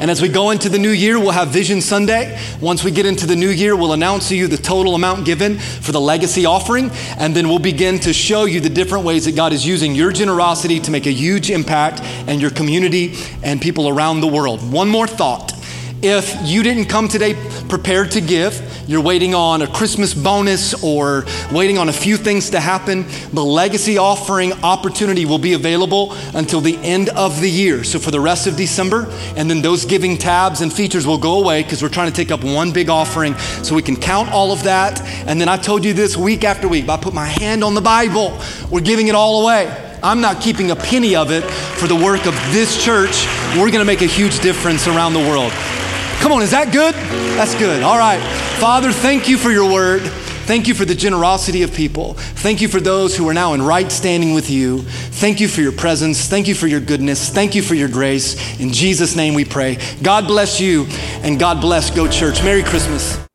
And 0.00 0.10
as 0.10 0.22
we 0.22 0.28
go 0.28 0.50
into 0.50 0.70
the 0.70 0.78
new 0.78 0.90
year, 0.90 1.18
we'll 1.18 1.32
have 1.32 1.48
Vision 1.48 1.82
Sunday. 1.82 2.40
Once 2.58 2.82
we 2.82 2.90
get 2.90 3.04
into 3.04 3.26
the 3.26 3.36
new 3.36 3.50
year, 3.50 3.76
we'll 3.76 3.92
announce 3.92 4.30
to 4.30 4.36
you 4.36 4.46
the 4.46 4.56
total 4.56 4.94
amount 4.94 5.26
given 5.26 5.58
for 5.58 5.92
the 5.92 6.00
legacy 6.00 6.46
offering. 6.46 6.90
And 7.18 7.36
then 7.36 7.50
we'll 7.50 7.58
begin 7.58 7.98
to 8.00 8.14
show 8.14 8.46
you 8.46 8.60
the 8.60 8.70
different 8.70 9.04
ways 9.04 9.26
that 9.26 9.36
God 9.36 9.52
is 9.52 9.66
using 9.66 9.94
your 9.94 10.10
generosity 10.10 10.80
to 10.80 10.90
make 10.90 11.04
a 11.04 11.12
huge 11.12 11.50
impact 11.50 12.00
and 12.00 12.40
your 12.40 12.50
community 12.50 13.14
and 13.42 13.60
people 13.60 13.90
around 13.90 14.20
the 14.20 14.26
world. 14.26 14.72
One 14.72 14.88
more 14.88 15.06
thought. 15.06 15.59
If 16.02 16.48
you 16.48 16.62
didn't 16.62 16.86
come 16.86 17.08
today 17.08 17.34
prepared 17.68 18.12
to 18.12 18.22
give, 18.22 18.58
you're 18.88 19.02
waiting 19.02 19.34
on 19.34 19.60
a 19.60 19.66
Christmas 19.66 20.14
bonus 20.14 20.82
or 20.82 21.26
waiting 21.52 21.76
on 21.76 21.90
a 21.90 21.92
few 21.92 22.16
things 22.16 22.48
to 22.50 22.60
happen, 22.60 23.04
the 23.34 23.44
legacy 23.44 23.98
offering 23.98 24.54
opportunity 24.64 25.26
will 25.26 25.38
be 25.38 25.52
available 25.52 26.14
until 26.34 26.62
the 26.62 26.78
end 26.78 27.10
of 27.10 27.42
the 27.42 27.50
year. 27.50 27.84
So 27.84 27.98
for 27.98 28.10
the 28.10 28.20
rest 28.20 28.46
of 28.46 28.56
December, 28.56 29.08
and 29.36 29.50
then 29.50 29.60
those 29.60 29.84
giving 29.84 30.16
tabs 30.16 30.62
and 30.62 30.72
features 30.72 31.06
will 31.06 31.18
go 31.18 31.38
away 31.38 31.62
because 31.62 31.82
we're 31.82 31.90
trying 31.90 32.10
to 32.10 32.16
take 32.16 32.30
up 32.30 32.42
one 32.42 32.72
big 32.72 32.88
offering 32.88 33.36
so 33.62 33.74
we 33.74 33.82
can 33.82 33.96
count 33.96 34.30
all 34.30 34.52
of 34.52 34.62
that. 34.62 35.02
And 35.26 35.38
then 35.38 35.50
I 35.50 35.58
told 35.58 35.84
you 35.84 35.92
this 35.92 36.16
week 36.16 36.44
after 36.44 36.66
week, 36.66 36.88
I 36.88 36.96
put 36.96 37.12
my 37.12 37.26
hand 37.26 37.62
on 37.62 37.74
the 37.74 37.82
Bible, 37.82 38.40
we're 38.70 38.80
giving 38.80 39.08
it 39.08 39.14
all 39.14 39.42
away. 39.42 39.88
I'm 40.02 40.22
not 40.22 40.40
keeping 40.40 40.70
a 40.70 40.76
penny 40.76 41.14
of 41.14 41.30
it 41.30 41.42
for 41.42 41.86
the 41.86 41.94
work 41.94 42.24
of 42.24 42.32
this 42.52 42.82
church. 42.82 43.26
We're 43.54 43.70
going 43.70 43.80
to 43.80 43.84
make 43.84 44.00
a 44.00 44.06
huge 44.06 44.40
difference 44.40 44.88
around 44.88 45.12
the 45.12 45.18
world. 45.18 45.52
Come 46.20 46.32
on, 46.32 46.42
is 46.42 46.50
that 46.50 46.72
good? 46.72 46.94
That's 47.36 47.54
good. 47.54 47.82
All 47.82 47.96
right. 47.96 48.20
Father, 48.60 48.92
thank 48.92 49.28
you 49.28 49.38
for 49.38 49.50
your 49.50 49.72
word. 49.72 50.02
Thank 50.02 50.68
you 50.68 50.74
for 50.74 50.84
the 50.84 50.94
generosity 50.94 51.62
of 51.62 51.72
people. 51.72 52.14
Thank 52.14 52.60
you 52.60 52.68
for 52.68 52.80
those 52.80 53.16
who 53.16 53.28
are 53.28 53.34
now 53.34 53.54
in 53.54 53.62
right 53.62 53.90
standing 53.90 54.34
with 54.34 54.50
you. 54.50 54.82
Thank 54.82 55.40
you 55.40 55.48
for 55.48 55.60
your 55.60 55.72
presence. 55.72 56.26
Thank 56.26 56.48
you 56.48 56.54
for 56.54 56.66
your 56.66 56.80
goodness. 56.80 57.30
Thank 57.30 57.54
you 57.54 57.62
for 57.62 57.74
your 57.74 57.88
grace. 57.88 58.60
In 58.60 58.72
Jesus' 58.72 59.16
name 59.16 59.34
we 59.34 59.44
pray. 59.44 59.78
God 60.02 60.26
bless 60.26 60.60
you 60.60 60.86
and 61.22 61.38
God 61.38 61.60
bless 61.60 61.90
Go 61.90 62.06
Church. 62.06 62.42
Merry 62.42 62.64
Christmas. 62.64 63.29